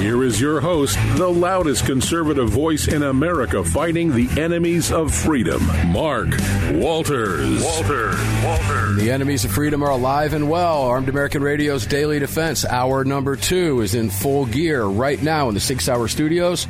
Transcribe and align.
Here 0.00 0.24
is 0.24 0.40
your 0.40 0.62
host, 0.62 0.96
the 1.16 1.28
loudest 1.28 1.84
conservative 1.84 2.48
voice 2.48 2.88
in 2.88 3.02
America 3.02 3.62
fighting 3.62 4.12
the 4.12 4.30
enemies 4.40 4.90
of 4.90 5.14
freedom, 5.14 5.62
Mark 5.92 6.30
Walters. 6.72 7.62
Walters. 7.62 8.42
Walters. 8.42 8.96
The 8.96 9.10
enemies 9.10 9.44
of 9.44 9.50
freedom 9.50 9.82
are 9.82 9.90
alive 9.90 10.32
and 10.32 10.48
well. 10.48 10.84
Armed 10.84 11.10
American 11.10 11.42
Radio's 11.42 11.84
Daily 11.84 12.18
Defense, 12.18 12.64
hour 12.64 13.04
number 13.04 13.36
two, 13.36 13.82
is 13.82 13.94
in 13.94 14.08
full 14.08 14.46
gear 14.46 14.84
right 14.84 15.22
now 15.22 15.48
in 15.48 15.54
the 15.54 15.60
Sig 15.60 15.82
Sauer 15.82 16.08
Studios 16.08 16.66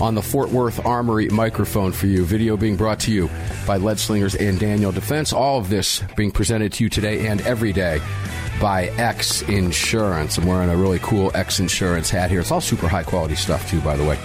on 0.00 0.16
the 0.16 0.22
Fort 0.22 0.50
Worth 0.50 0.84
Armory 0.84 1.28
microphone 1.28 1.92
for 1.92 2.08
you. 2.08 2.24
Video 2.24 2.56
being 2.56 2.74
brought 2.74 2.98
to 3.00 3.12
you 3.12 3.30
by 3.68 3.76
Lead 3.76 4.00
Slingers 4.00 4.34
and 4.34 4.58
Daniel 4.58 4.90
Defense. 4.90 5.32
All 5.32 5.60
of 5.60 5.68
this 5.68 6.02
being 6.16 6.32
presented 6.32 6.72
to 6.72 6.82
you 6.82 6.90
today 6.90 7.28
and 7.28 7.40
every 7.42 7.72
day 7.72 8.00
by 8.64 8.86
X 8.96 9.42
Insurance. 9.42 10.38
I'm 10.38 10.46
wearing 10.46 10.70
a 10.70 10.76
really 10.76 10.98
cool 11.00 11.30
X 11.34 11.60
Insurance 11.60 12.08
hat 12.08 12.30
here. 12.30 12.40
It's 12.40 12.50
all 12.50 12.62
super 12.62 12.88
high 12.88 13.02
quality 13.02 13.34
stuff 13.34 13.68
too, 13.68 13.78
by 13.82 13.94
the 13.94 14.04
way. 14.04 14.18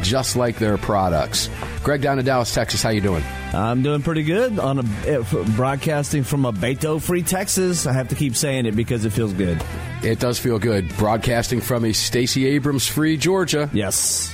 Just 0.00 0.36
like 0.36 0.60
their 0.60 0.78
products. 0.78 1.50
Greg 1.82 2.00
down 2.00 2.20
in 2.20 2.24
Dallas, 2.24 2.54
Texas, 2.54 2.84
how 2.84 2.90
you 2.90 3.00
doing? 3.00 3.24
I'm 3.52 3.82
doing 3.82 4.00
pretty 4.02 4.22
good 4.22 4.60
on 4.60 4.78
a 4.78 4.82
eh, 5.08 5.24
broadcasting 5.56 6.22
from 6.22 6.44
a 6.44 6.52
Beto 6.52 7.02
free 7.02 7.24
Texas. 7.24 7.84
I 7.84 7.92
have 7.92 8.06
to 8.10 8.14
keep 8.14 8.36
saying 8.36 8.66
it 8.66 8.76
because 8.76 9.04
it 9.04 9.10
feels 9.10 9.32
good. 9.32 9.60
It 10.04 10.20
does 10.20 10.38
feel 10.38 10.60
good. 10.60 10.96
Broadcasting 10.96 11.60
from 11.60 11.84
a 11.84 11.92
Stacey 11.92 12.46
Abrams 12.46 12.86
free 12.86 13.16
Georgia. 13.16 13.68
Yes. 13.72 14.32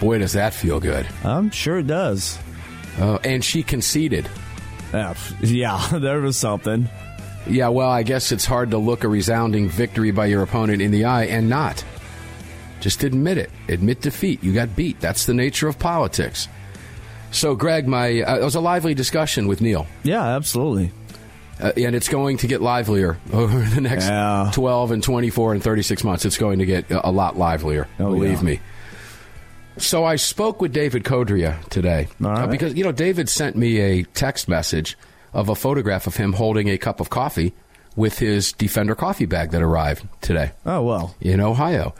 Boy, 0.00 0.16
does 0.16 0.32
that 0.32 0.54
feel 0.54 0.80
good. 0.80 1.06
I'm 1.24 1.50
sure 1.50 1.76
it 1.80 1.86
does. 1.86 2.38
Uh, 2.98 3.18
and 3.22 3.44
she 3.44 3.62
conceded. 3.62 4.30
Yeah, 4.94 5.14
yeah, 5.42 5.88
there 6.00 6.22
was 6.22 6.38
something. 6.38 6.88
Yeah, 7.46 7.68
well, 7.68 7.88
I 7.90 8.02
guess 8.02 8.30
it's 8.32 8.44
hard 8.44 8.70
to 8.72 8.78
look 8.78 9.04
a 9.04 9.08
resounding 9.08 9.68
victory 9.68 10.10
by 10.10 10.26
your 10.26 10.42
opponent 10.42 10.82
in 10.82 10.90
the 10.90 11.04
eye 11.06 11.24
and 11.24 11.48
not. 11.48 11.82
Just 12.80 13.02
admit 13.04 13.38
it. 13.38 13.50
Admit 13.68 14.00
defeat. 14.02 14.42
You 14.44 14.52
got 14.52 14.76
beat. 14.76 15.00
That's 15.00 15.26
the 15.26 15.34
nature 15.34 15.66
of 15.68 15.78
politics. 15.78 16.46
So, 17.30 17.54
Greg, 17.56 17.86
my 17.88 18.22
uh, 18.22 18.36
it 18.38 18.44
was 18.44 18.54
a 18.54 18.60
lively 18.60 18.94
discussion 18.94 19.48
with 19.48 19.60
Neil. 19.60 19.86
Yeah, 20.02 20.24
absolutely. 20.24 20.92
Uh, 21.60 21.72
and 21.76 21.94
it's 21.96 22.08
going 22.08 22.36
to 22.38 22.46
get 22.46 22.60
livelier 22.62 23.18
over 23.32 23.58
the 23.60 23.80
next 23.80 24.06
Yeah. 24.06 24.50
12 24.54 24.92
and 24.92 25.02
24 25.02 25.54
and 25.54 25.62
36 25.62 26.04
months. 26.04 26.24
It's 26.24 26.38
going 26.38 26.60
to 26.60 26.66
get 26.66 26.86
a 26.90 27.10
lot 27.10 27.36
livelier, 27.36 27.88
Oh, 27.98 28.12
believe 28.12 28.38
yeah. 28.38 28.42
me. 28.44 28.60
So 29.78 30.04
I 30.04 30.16
spoke 30.16 30.60
with 30.60 30.72
David 30.72 31.04
Codrea 31.04 31.64
today 31.68 32.08
All 32.22 32.30
right. 32.30 32.44
Uh, 32.44 32.46
because 32.48 32.74
you 32.74 32.84
know 32.84 32.92
David 32.92 33.28
sent 33.28 33.56
me 33.56 33.78
a 33.78 34.02
text 34.04 34.48
message 34.48 34.96
of 35.38 35.48
a 35.48 35.54
photograph 35.54 36.06
of 36.06 36.16
him 36.16 36.32
holding 36.34 36.68
a 36.68 36.76
cup 36.78 37.00
of 37.00 37.10
coffee 37.10 37.54
with 37.96 38.18
his 38.18 38.52
Defender 38.52 38.94
coffee 38.94 39.26
bag 39.26 39.50
that 39.52 39.62
arrived 39.62 40.06
today 40.20 40.52
Oh 40.66 40.82
well. 40.82 41.14
in 41.20 41.40
Ohio. 41.40 41.94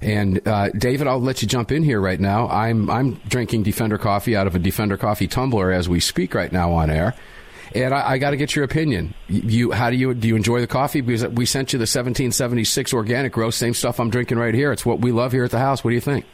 And 0.00 0.46
uh, 0.46 0.68
David, 0.70 1.06
I'll 1.06 1.20
let 1.20 1.40
you 1.42 1.48
jump 1.48 1.72
in 1.72 1.82
here 1.82 2.00
right 2.00 2.20
now. 2.20 2.48
I'm 2.48 2.90
I'm 2.90 3.14
drinking 3.28 3.62
Defender 3.62 3.96
coffee 3.98 4.36
out 4.36 4.46
of 4.46 4.54
a 4.54 4.58
Defender 4.58 4.96
coffee 4.96 5.26
tumbler 5.28 5.72
as 5.72 5.88
we 5.88 5.98
speak 6.00 6.34
right 6.34 6.52
now 6.52 6.72
on 6.72 6.90
air. 6.90 7.14
And 7.74 7.94
I, 7.94 8.12
I 8.12 8.18
got 8.18 8.30
to 8.30 8.36
get 8.36 8.54
your 8.54 8.64
opinion. 8.64 9.14
You, 9.28 9.72
how 9.72 9.90
do 9.90 9.96
you 9.96 10.12
do? 10.14 10.28
You 10.28 10.36
enjoy 10.36 10.60
the 10.60 10.66
coffee? 10.66 11.00
Because 11.00 11.26
we 11.28 11.46
sent 11.46 11.72
you 11.72 11.78
the 11.78 11.82
1776 11.84 12.92
organic 12.92 13.36
roast, 13.36 13.58
same 13.58 13.74
stuff 13.74 13.98
I'm 13.98 14.10
drinking 14.10 14.38
right 14.38 14.54
here. 14.54 14.70
It's 14.72 14.84
what 14.86 15.00
we 15.00 15.10
love 15.10 15.32
here 15.32 15.44
at 15.44 15.50
the 15.50 15.58
house. 15.58 15.82
What 15.82 15.90
do 15.90 15.94
you 15.94 16.00
think? 16.00 16.24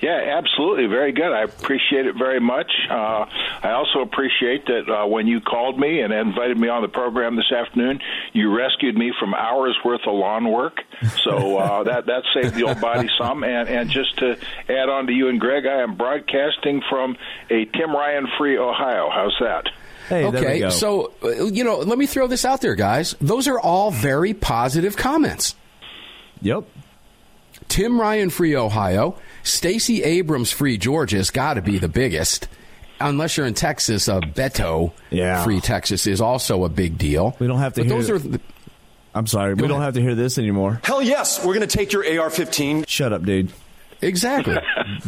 Yeah, 0.00 0.38
absolutely. 0.38 0.86
Very 0.86 1.12
good. 1.12 1.32
I 1.32 1.42
appreciate 1.42 2.06
it 2.06 2.14
very 2.16 2.40
much. 2.40 2.70
Uh, 2.90 3.26
I 3.62 3.70
also 3.72 4.00
appreciate 4.00 4.66
that 4.66 4.88
uh, 4.88 5.06
when 5.06 5.26
you 5.26 5.40
called 5.40 5.78
me 5.78 6.00
and 6.00 6.12
invited 6.12 6.58
me 6.58 6.68
on 6.68 6.82
the 6.82 6.88
program 6.88 7.36
this 7.36 7.50
afternoon, 7.50 8.00
you 8.32 8.54
rescued 8.54 8.96
me 8.96 9.12
from 9.18 9.34
hours 9.34 9.76
worth 9.84 10.02
of 10.06 10.14
lawn 10.14 10.50
work. 10.50 10.80
So 11.22 11.56
uh, 11.58 11.82
that 11.84 12.06
that 12.06 12.22
saved 12.34 12.54
the 12.54 12.64
old 12.64 12.80
body 12.80 13.08
some. 13.18 13.44
And 13.44 13.68
and 13.68 13.90
just 13.90 14.18
to 14.18 14.38
add 14.68 14.88
on 14.88 15.06
to 15.06 15.12
you 15.12 15.28
and 15.28 15.40
Greg, 15.40 15.66
I 15.66 15.82
am 15.82 15.96
broadcasting 15.96 16.82
from 16.90 17.16
a 17.50 17.64
Tim 17.66 17.94
Ryan 17.94 18.26
free 18.38 18.58
Ohio. 18.58 19.08
How's 19.10 19.36
that? 19.40 19.68
Hey, 20.08 20.22
there 20.22 20.32
we 20.32 20.38
okay, 20.38 20.58
go. 20.60 20.68
so 20.68 21.12
uh, 21.22 21.44
you 21.46 21.64
know, 21.64 21.78
let 21.78 21.96
me 21.96 22.06
throw 22.06 22.26
this 22.26 22.44
out 22.44 22.60
there, 22.60 22.74
guys. 22.74 23.14
Those 23.20 23.48
are 23.48 23.58
all 23.58 23.90
very 23.90 24.34
positive 24.34 24.96
comments. 24.96 25.54
yep. 26.42 26.64
Tim 27.68 27.98
Ryan 27.98 28.28
free 28.30 28.54
Ohio, 28.56 29.16
Stacey 29.44 30.02
Abrams 30.02 30.50
free 30.50 30.76
Georgia 30.78 31.16
has 31.18 31.30
got 31.30 31.54
to 31.54 31.62
be 31.62 31.78
the 31.78 31.88
biggest. 31.88 32.48
Unless 33.00 33.36
you're 33.36 33.46
in 33.46 33.54
Texas, 33.54 34.08
uh, 34.08 34.20
Beto 34.20 34.92
Yeah. 35.10 35.44
free 35.44 35.60
Texas 35.60 36.06
is 36.06 36.20
also 36.20 36.64
a 36.64 36.68
big 36.68 36.96
deal. 36.98 37.36
We 37.38 37.46
don't 37.46 37.58
have 37.58 37.74
to 37.74 37.82
But 37.82 37.86
hear 37.88 37.96
those 37.96 38.08
it. 38.10 38.12
are 38.14 38.18
the, 38.18 38.40
I'm 39.14 39.26
sorry. 39.26 39.54
we 39.54 39.60
Go 39.62 39.68
don't 39.68 39.82
have 39.82 39.94
to 39.94 40.00
hear 40.00 40.14
this 40.14 40.38
anymore. 40.38 40.80
Hell 40.82 41.02
yes, 41.02 41.38
we're 41.44 41.54
going 41.54 41.66
to 41.68 41.76
take 41.76 41.92
your 41.92 42.04
AR 42.20 42.30
15. 42.30 42.84
Shut 42.86 43.12
up, 43.12 43.24
dude. 43.24 43.50
exactly. 44.00 44.56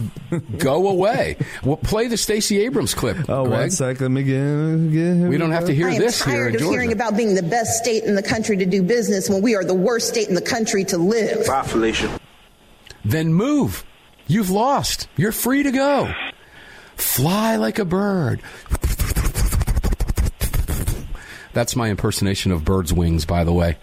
Go 0.59 0.89
away. 0.89 1.37
Well, 1.65 1.77
play 1.77 2.09
the 2.09 2.17
Stacey 2.17 2.61
Abrams 2.61 2.93
clip. 2.95 3.17
Oh, 3.31 3.47
Greg. 3.47 3.61
one 3.61 3.71
sec. 3.71 4.01
Let 4.01 4.11
me 4.11 4.23
get. 4.23 4.93
get 4.93 5.29
We 5.29 5.39
don't 5.39 5.53
have 5.53 5.67
to 5.67 5.75
hear 5.75 5.89
I 5.89 5.95
am 5.95 6.01
this 6.01 6.23
here 6.23 6.35
tired 6.35 6.49
in 6.49 6.55
of 6.57 6.61
Georgia. 6.61 6.73
hearing 6.75 6.93
about 6.93 7.17
being 7.17 7.35
the 7.35 7.43
best 7.43 7.79
state 7.83 8.03
in 8.05 8.15
the 8.17 8.23
country 8.23 8.57
to 8.59 8.67
do 8.67 8.83
business 8.83 9.31
when 9.31 9.43
we 9.43 9.55
are 9.55 9.65
the 9.65 9.75
worst 9.75 10.09
state 10.09 10.29
in 10.29 10.35
the 10.35 10.43
country 10.43 10.85
to 10.87 10.99
live. 10.99 11.47
Bye, 11.47 11.63
Felicia. 11.63 12.11
then 13.05 13.33
move. 13.33 13.85
You've 14.27 14.51
lost. 14.51 15.09
You're 15.17 15.33
free 15.33 15.63
to 15.63 15.71
go. 15.71 16.13
Fly 16.97 17.57
like 17.57 17.79
a 17.79 17.85
bird. 17.85 18.41
That's 21.53 21.77
my 21.77 21.89
impersonation 21.89 22.53
of 22.53 22.65
birds' 22.65 22.93
wings, 22.93 23.25
by 23.25 23.45
the 23.45 23.53
way, 23.53 23.79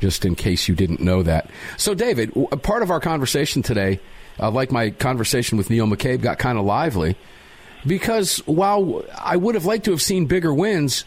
just 0.00 0.24
in 0.24 0.34
case 0.34 0.68
you 0.68 0.74
didn't 0.74 1.00
know 1.00 1.22
that. 1.22 1.50
So, 1.76 1.94
David, 1.94 2.32
part 2.62 2.82
of 2.82 2.90
our 2.90 3.00
conversation 3.00 3.62
today, 3.62 4.00
uh, 4.40 4.50
like 4.50 4.70
my 4.70 4.90
conversation 4.90 5.58
with 5.58 5.68
Neil 5.68 5.86
McCabe, 5.86 6.22
got 6.22 6.38
kind 6.38 6.58
of 6.58 6.64
lively 6.64 7.16
because 7.86 8.38
while 8.46 9.04
I 9.16 9.36
would 9.36 9.54
have 9.54 9.64
liked 9.64 9.84
to 9.86 9.90
have 9.90 10.02
seen 10.02 10.26
bigger 10.26 10.52
wins, 10.54 11.04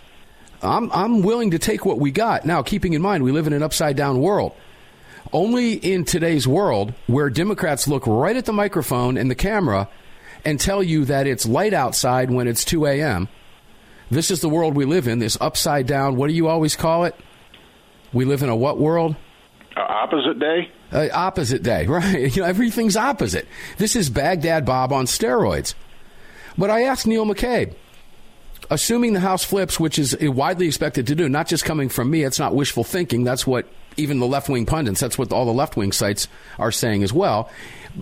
I'm, 0.62 0.92
I'm 0.92 1.22
willing 1.22 1.52
to 1.52 1.59
take 1.59 1.86
what 1.86 2.00
we 2.00 2.12
got. 2.12 2.46
Now, 2.46 2.62
keeping 2.62 2.94
in 2.94 3.02
mind, 3.02 3.24
we 3.24 3.31
live 3.31 3.48
in 3.48 3.53
an 3.53 3.64
upside 3.64 3.96
down 3.96 4.19
world. 4.19 4.56
Only 5.32 5.74
in 5.74 6.06
today's 6.06 6.48
world 6.48 6.94
where 7.08 7.30
Democrats 7.30 7.88
look 7.88 8.08
right 8.08 8.36
at 8.36 8.46
the 8.46 8.54
microphone 8.54 9.18
and 9.18 9.30
the 9.30 9.36
camera 9.36 9.88
and 10.44 10.60
tell 10.60 10.82
you 10.82 11.06
that 11.06 11.28
it's 11.28 11.46
light 11.46 11.74
outside 11.74 12.32
when 12.32 12.48
it's 12.48 12.66
2 12.66 12.86
a.m. 12.88 13.28
This 14.10 14.32
is 14.32 14.42
the 14.42 14.50
world 14.50 14.76
we 14.76 14.86
live 14.86 15.08
in, 15.08 15.20
this 15.20 15.38
upside 15.40 15.86
down, 15.86 16.16
what 16.16 16.28
do 16.28 16.34
you 16.34 16.48
always 16.48 16.76
call 16.76 17.06
it? 17.06 17.16
We 18.12 18.26
live 18.26 18.42
in 18.42 18.50
a 18.50 18.56
what 18.56 18.80
world? 18.80 19.16
Uh, 19.78 19.82
opposite 19.82 20.40
day. 20.40 20.72
Uh, 20.92 21.10
opposite 21.14 21.62
day, 21.62 21.86
right? 21.88 22.36
You 22.36 22.42
know, 22.42 22.48
everything's 22.48 22.98
opposite. 22.98 23.48
This 23.78 23.96
is 23.96 24.10
Baghdad 24.10 24.66
Bob 24.66 24.92
on 24.92 25.06
steroids. 25.06 25.76
But 26.58 26.72
I 26.72 26.84
asked 26.84 27.06
Neil 27.06 27.26
McCabe, 27.26 27.76
assuming 28.72 29.14
the 29.14 29.20
House 29.20 29.44
flips, 29.44 29.80
which 29.80 30.00
is 30.00 30.18
widely 30.20 30.66
expected 30.66 31.06
to 31.08 31.16
do, 31.16 31.30
not 31.30 31.48
just 31.48 31.64
coming 31.64 31.88
from 31.88 32.10
me, 32.10 32.24
it's 32.24 32.40
not 32.40 32.56
wishful 32.56 32.84
thinking. 32.84 33.24
That's 33.24 33.46
what 33.46 33.68
even 34.00 34.20
the 34.20 34.28
left 34.28 34.50
wing 34.50 34.66
pundits, 34.66 35.00
that's 35.00 35.18
what 35.18 35.32
all 35.32 35.46
the 35.46 35.54
left 35.54 35.78
wing 35.78 35.92
sites 35.92 36.28
are 36.57 36.72
saying 36.72 37.04
as 37.04 37.13
well. 37.13 37.50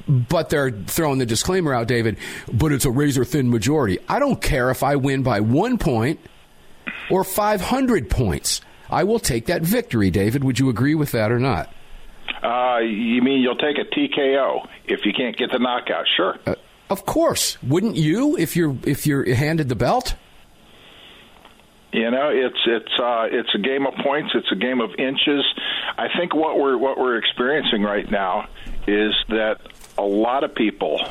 But 0.08 0.50
they're 0.50 0.72
throwing 0.72 1.20
the 1.20 1.26
disclaimer 1.26 1.74
out, 1.74 1.88
David, 1.88 2.18
but 2.52 2.72
it's 2.72 2.86
a 2.86 2.92
razor 2.92 3.26
thin 3.26 3.50
majority. 3.50 4.00
I 4.08 4.20
don't 4.20 4.42
care 4.42 4.70
if 4.70 4.84
I 4.84 4.96
win 4.96 5.24
by 5.24 5.40
one 5.40 5.78
point 5.78 6.20
or 7.10 7.24
500 7.24 8.10
points. 8.10 8.62
I 8.90 9.04
will 9.04 9.20
take 9.20 9.48
that 9.48 9.62
victory, 9.62 10.12
David. 10.12 10.44
Would 10.44 10.60
you 10.60 10.70
agree 10.70 10.96
with 10.96 11.12
that 11.12 11.32
or 11.32 11.40
not? 11.40 11.74
Uh, 12.44 12.80
you 12.80 13.22
mean 13.22 13.42
you'll 13.42 13.56
take 13.56 13.78
a 13.78 13.86
TKO 13.86 14.68
if 14.86 15.06
you 15.06 15.14
can't 15.14 15.36
get 15.36 15.52
the 15.52 15.60
knockout? 15.60 16.06
Sure. 16.16 16.38
Uh, 16.46 16.56
of 16.90 17.06
course, 17.06 17.62
wouldn't 17.64 17.96
you 17.96 18.38
if 18.38 18.56
you're 18.56 18.78
if 18.84 19.06
you're 19.06 19.34
handed 19.34 19.68
the 19.68 19.76
belt? 19.76 20.16
You 21.92 22.12
know, 22.12 22.30
it's 22.30 22.60
it's 22.66 23.00
uh, 23.00 23.28
it's 23.32 23.50
a 23.56 23.60
game 23.60 23.86
of 23.88 23.94
points. 24.04 24.32
It's 24.36 24.52
a 24.52 24.56
game 24.56 24.82
of 24.82 24.92
inches. 25.00 25.46
I 25.98 26.08
think 26.18 26.36
what 26.36 26.60
we're 26.60 26.78
what 26.78 26.98
we're 26.98 27.18
experiencing 27.18 27.82
right 27.82 28.10
now 28.10 28.50
is 28.88 29.14
that 29.30 29.60
a 29.98 30.04
lot 30.04 30.44
of 30.44 30.54
people, 30.54 31.02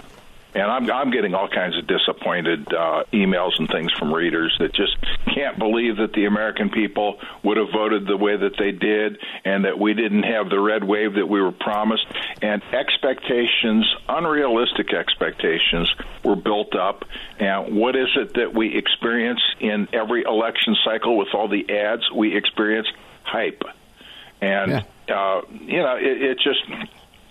and 0.57 0.71
I'm 0.71 0.91
I'm 0.91 1.11
getting 1.11 1.35
all 1.35 1.49
kinds 1.49 1.77
of 1.77 1.87
disappointed 1.87 2.73
uh, 2.73 3.05
emails 3.13 3.59
and 3.59 3.69
things 3.69 3.93
from 3.93 4.13
readers 4.13 4.57
that 4.59 4.73
just 4.73 4.97
can't 5.35 5.59
believe 5.59 5.99
that 5.99 6.15
the 6.15 6.25
American 6.25 6.71
people 6.71 7.21
would 7.43 7.59
have 7.59 7.69
voted 7.73 8.07
the 8.07 8.17
way 8.17 8.37
that 8.37 8.57
they 8.59 8.73
did, 8.73 9.19
and 9.45 9.65
that 9.67 9.79
we 9.79 9.93
didn't 9.93 10.23
have 10.23 10.49
the 10.49 10.59
red 10.59 10.83
wave 10.83 11.15
that 11.15 11.27
we 11.29 11.41
were 11.43 11.53
promised, 11.53 12.07
and 12.41 12.63
expectations, 12.73 13.87
unrealistic 14.09 14.93
expectations, 14.95 15.93
were 16.25 16.37
built 16.37 16.75
up. 16.75 17.05
And 17.39 17.77
what 17.77 17.95
is 17.95 18.09
it 18.17 18.35
that 18.35 18.55
we 18.55 18.77
experience 18.77 19.43
in 19.61 19.89
every 19.93 20.23
election 20.23 20.75
cycle 20.85 21.17
with 21.19 21.29
all 21.35 21.49
the 21.49 21.69
ads? 21.71 22.11
We 22.11 22.35
experience 22.35 22.89
hype, 23.25 23.63
and 24.41 24.83
Yeah. 25.09 25.15
uh, 25.15 25.43
you 25.51 25.83
know 25.83 25.97
it, 25.97 26.23
it 26.23 26.39
just. 26.41 26.61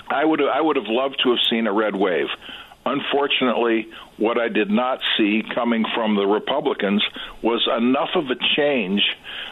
I 0.08 0.24
would 0.24 0.40
I 0.40 0.62
would 0.62 0.76
have 0.76 0.86
loved 0.88 1.20
to 1.24 1.32
have 1.32 1.40
seen 1.50 1.66
a 1.66 1.74
red 1.74 1.96
wave. 1.96 2.28
Unfortunately, 2.86 3.88
what 4.18 4.38
I 4.38 4.48
did 4.48 4.70
not 4.70 5.00
see 5.18 5.42
coming 5.54 5.86
from 5.94 6.16
the 6.16 6.26
Republicans 6.26 7.04
was 7.42 7.68
enough 7.78 8.10
of 8.16 8.26
a 8.30 8.36
change 8.56 9.02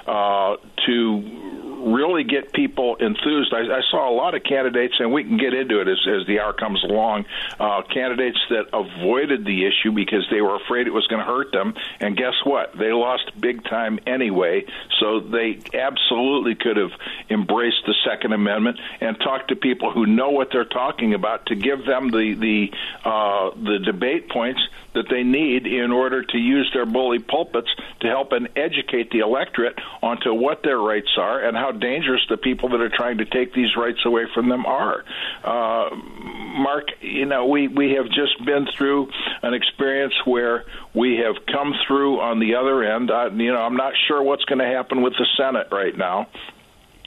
uh, 0.07 0.55
to 0.85 1.63
really 1.83 2.23
get 2.23 2.53
people 2.53 2.95
enthused. 2.95 3.53
I, 3.53 3.77
I 3.77 3.81
saw 3.91 4.09
a 4.09 4.15
lot 4.15 4.35
of 4.35 4.43
candidates, 4.43 4.95
and 4.99 5.11
we 5.11 5.23
can 5.23 5.37
get 5.37 5.53
into 5.53 5.81
it 5.81 5.87
as, 5.87 5.99
as 6.07 6.25
the 6.27 6.39
hour 6.39 6.53
comes 6.53 6.83
along. 6.83 7.25
Uh, 7.59 7.81
candidates 7.93 8.39
that 8.49 8.67
avoided 8.73 9.45
the 9.45 9.65
issue 9.65 9.91
because 9.91 10.25
they 10.31 10.41
were 10.41 10.55
afraid 10.55 10.87
it 10.87 10.93
was 10.93 11.05
going 11.07 11.19
to 11.19 11.25
hurt 11.25 11.51
them, 11.51 11.73
and 11.99 12.15
guess 12.15 12.33
what? 12.45 12.77
They 12.77 12.91
lost 12.91 13.31
big 13.39 13.63
time 13.65 13.99
anyway. 14.07 14.65
So 14.99 15.19
they 15.19 15.59
absolutely 15.73 16.55
could 16.55 16.77
have 16.77 16.91
embraced 17.29 17.83
the 17.85 17.95
Second 18.07 18.33
Amendment 18.33 18.79
and 19.01 19.17
talked 19.19 19.49
to 19.49 19.55
people 19.55 19.91
who 19.91 20.05
know 20.05 20.29
what 20.29 20.49
they're 20.51 20.65
talking 20.65 21.13
about 21.13 21.47
to 21.47 21.55
give 21.55 21.85
them 21.85 22.09
the 22.11 22.33
the 22.33 23.09
uh, 23.09 23.51
the 23.55 23.79
debate 23.79 24.29
points 24.29 24.52
that 24.93 25.05
they 25.09 25.23
need 25.23 25.65
in 25.65 25.91
order 25.91 26.23
to 26.23 26.37
use 26.37 26.69
their 26.73 26.85
bully 26.85 27.19
pulpits 27.19 27.69
to 28.01 28.07
help 28.07 28.31
and 28.31 28.49
educate 28.55 29.11
the 29.11 29.19
electorate 29.19 29.75
onto 30.01 30.33
what 30.33 30.61
their 30.63 30.77
rights 30.77 31.09
are 31.17 31.43
and 31.43 31.57
how 31.57 31.71
dangerous 31.71 32.21
the 32.29 32.37
people 32.37 32.69
that 32.69 32.81
are 32.81 32.91
trying 32.95 33.17
to 33.17 33.25
take 33.25 33.53
these 33.53 33.75
rights 33.75 33.99
away 34.05 34.25
from 34.33 34.49
them 34.49 34.65
are. 34.65 35.03
Uh, 35.43 35.95
Mark, 35.95 36.89
you 37.01 37.25
know, 37.25 37.47
we, 37.47 37.67
we 37.67 37.93
have 37.93 38.05
just 38.05 38.43
been 38.45 38.67
through 38.77 39.09
an 39.41 39.53
experience 39.53 40.13
where 40.25 40.65
we 40.93 41.17
have 41.17 41.35
come 41.51 41.73
through 41.87 42.19
on 42.19 42.39
the 42.39 42.55
other 42.55 42.83
end. 42.83 43.11
I, 43.11 43.27
you 43.27 43.51
know, 43.51 43.61
I'm 43.61 43.75
not 43.77 43.93
sure 44.07 44.21
what's 44.21 44.45
going 44.45 44.59
to 44.59 44.65
happen 44.67 45.01
with 45.01 45.13
the 45.13 45.25
Senate 45.37 45.67
right 45.71 45.97
now. 45.97 46.27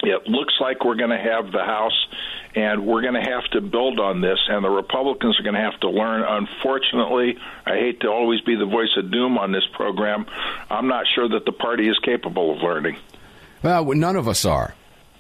It 0.02 0.28
looks 0.28 0.54
like 0.60 0.84
we're 0.84 0.96
going 0.96 1.10
to 1.10 1.19
have 1.19 1.52
the 1.52 1.64
House, 1.64 2.06
and 2.54 2.87
we're 2.87 3.02
going 3.02 3.14
to 3.14 3.31
have 3.31 3.44
to 3.52 3.60
build 3.60 3.98
on 3.98 4.20
this, 4.20 4.38
and 4.48 4.64
the 4.64 4.70
Republicans 4.70 5.38
are 5.40 5.43
going 5.43 5.54
to 5.54 5.60
have 5.60 5.81
to 5.81 5.88
learn. 5.88 6.22
Unfortunately, 6.22 7.38
I 7.64 7.76
hate 7.76 8.00
to 8.00 8.08
always 8.08 8.40
be 8.43 8.56
the 8.56 8.66
voice 8.66 8.94
of 8.96 9.10
doom 9.10 9.38
on 9.38 9.52
this 9.52 9.66
program. 9.72 10.26
I'm 10.70 10.87
not 10.87 11.06
sure 11.14 11.28
that 11.31 11.44
the 11.44 11.52
party 11.52 11.88
is 11.88 11.98
capable 12.00 12.54
of 12.54 12.62
learning. 12.62 12.96
Well, 13.62 13.84
none 13.94 14.16
of 14.16 14.28
us 14.28 14.44
are. 14.44 14.75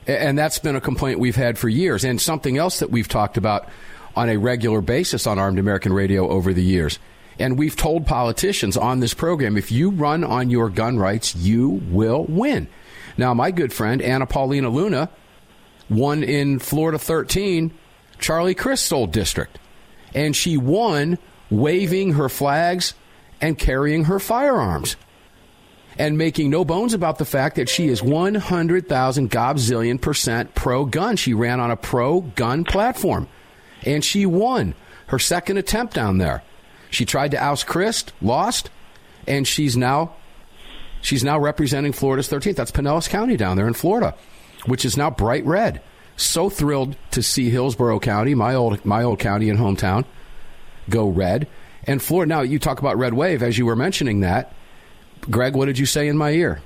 And 0.06 0.38
that's 0.38 0.58
been 0.58 0.76
a 0.76 0.80
complaint 0.80 1.18
we've 1.18 1.36
had 1.36 1.58
for 1.58 1.68
years. 1.68 2.04
And 2.04 2.20
something 2.20 2.58
else 2.58 2.78
that 2.78 2.90
we've 2.90 3.08
talked 3.08 3.36
about 3.36 3.68
on 4.14 4.28
a 4.28 4.36
regular 4.36 4.80
basis 4.80 5.26
on 5.26 5.38
Armed 5.38 5.58
American 5.58 5.92
Radio 5.92 6.28
over 6.28 6.52
the 6.52 6.62
years. 6.62 6.98
And 7.38 7.58
we've 7.58 7.76
told 7.76 8.06
politicians 8.06 8.76
on 8.76 9.00
this 9.00 9.14
program 9.14 9.56
if 9.56 9.72
you 9.72 9.90
run 9.90 10.24
on 10.24 10.48
your 10.48 10.70
gun 10.70 10.98
rights, 10.98 11.34
you 11.34 11.68
will 11.90 12.24
win. 12.24 12.68
Now, 13.16 13.34
my 13.34 13.50
good 13.50 13.72
friend, 13.72 14.02
Anna 14.02 14.26
Paulina 14.26 14.68
Luna, 14.68 15.10
won 15.88 16.22
in 16.22 16.58
Florida 16.58 16.98
13, 16.98 17.72
Charlie 18.18 18.54
Crist's 18.54 18.92
old 18.92 19.12
district. 19.12 19.58
And 20.14 20.34
she 20.34 20.56
won 20.56 21.18
waving 21.50 22.14
her 22.14 22.28
flags 22.28 22.94
and 23.40 23.58
carrying 23.58 24.04
her 24.04 24.18
firearms 24.18 24.96
and 25.98 26.18
making 26.18 26.50
no 26.50 26.64
bones 26.64 26.94
about 26.94 27.18
the 27.18 27.24
fact 27.24 27.56
that 27.56 27.68
she 27.68 27.88
is 27.88 28.02
100,000 28.02 29.30
gobzillion 29.30 30.00
percent 30.00 30.54
pro 30.54 30.84
gun. 30.84 31.16
She 31.16 31.34
ran 31.34 31.60
on 31.60 31.70
a 31.70 31.76
pro 31.76 32.20
gun 32.20 32.64
platform 32.64 33.28
and 33.84 34.04
she 34.04 34.26
won 34.26 34.74
her 35.08 35.18
second 35.18 35.56
attempt 35.56 35.94
down 35.94 36.18
there. 36.18 36.42
She 36.90 37.04
tried 37.04 37.30
to 37.32 37.42
oust 37.42 37.66
Crist, 37.66 38.12
lost, 38.20 38.70
and 39.26 39.46
she's 39.46 39.76
now 39.76 40.14
she's 41.06 41.22
now 41.22 41.38
representing 41.38 41.92
Florida's 41.92 42.28
13th. 42.28 42.56
That's 42.56 42.72
Pinellas 42.72 43.08
County 43.08 43.36
down 43.36 43.56
there 43.56 43.68
in 43.68 43.74
Florida, 43.74 44.14
which 44.66 44.84
is 44.84 44.96
now 44.96 45.10
bright 45.10 45.44
red. 45.46 45.80
So 46.16 46.50
thrilled 46.50 46.96
to 47.12 47.22
see 47.22 47.50
Hillsborough 47.50 48.00
County, 48.00 48.34
my 48.34 48.54
old 48.54 48.84
my 48.84 49.02
old 49.02 49.18
county 49.18 49.50
and 49.50 49.58
hometown, 49.58 50.04
go 50.90 51.08
red. 51.08 51.46
And 51.84 52.02
Florida. 52.02 52.28
Now 52.28 52.40
you 52.40 52.58
talk 52.58 52.80
about 52.80 52.96
red 52.96 53.14
wave 53.14 53.42
as 53.42 53.56
you 53.56 53.66
were 53.66 53.76
mentioning 53.76 54.20
that. 54.20 54.52
Greg, 55.30 55.54
what 55.54 55.66
did 55.66 55.78
you 55.78 55.86
say 55.86 56.08
in 56.08 56.16
my 56.16 56.30
ear? 56.30 56.60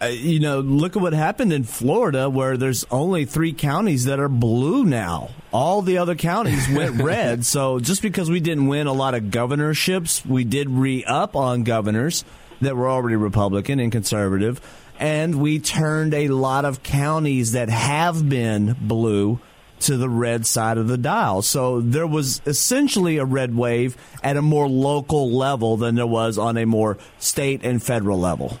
Uh, 0.00 0.06
you 0.06 0.38
know, 0.38 0.60
look 0.60 0.96
at 0.96 1.02
what 1.02 1.12
happened 1.12 1.52
in 1.52 1.64
Florida, 1.64 2.30
where 2.30 2.56
there's 2.56 2.84
only 2.90 3.24
three 3.24 3.52
counties 3.52 4.04
that 4.04 4.20
are 4.20 4.28
blue 4.28 4.84
now. 4.84 5.30
All 5.52 5.82
the 5.82 5.98
other 5.98 6.14
counties 6.14 6.68
went 6.72 7.02
red. 7.02 7.44
So 7.44 7.80
just 7.80 8.00
because 8.00 8.30
we 8.30 8.40
didn't 8.40 8.68
win 8.68 8.86
a 8.86 8.92
lot 8.92 9.14
of 9.14 9.30
governorships, 9.30 10.24
we 10.24 10.44
did 10.44 10.70
re 10.70 11.04
up 11.04 11.36
on 11.36 11.64
governors 11.64 12.24
that 12.60 12.76
were 12.76 12.88
already 12.88 13.16
Republican 13.16 13.80
and 13.80 13.92
conservative. 13.92 14.60
And 14.98 15.40
we 15.40 15.60
turned 15.60 16.12
a 16.14 16.28
lot 16.28 16.64
of 16.64 16.82
counties 16.82 17.52
that 17.52 17.68
have 17.68 18.28
been 18.28 18.76
blue 18.80 19.40
to 19.80 19.96
the 19.96 20.08
red 20.08 20.44
side 20.44 20.76
of 20.76 20.88
the 20.88 20.98
dial. 20.98 21.42
So 21.42 21.80
there 21.80 22.06
was 22.06 22.42
essentially 22.46 23.18
a 23.18 23.24
red 23.24 23.54
wave 23.54 23.96
at 24.22 24.36
a 24.36 24.42
more 24.42 24.68
local 24.68 25.30
level 25.30 25.76
than 25.76 25.94
there 25.94 26.06
was 26.06 26.36
on 26.36 26.56
a 26.56 26.66
more 26.66 26.98
state 27.18 27.64
and 27.64 27.82
federal 27.82 28.18
level. 28.18 28.58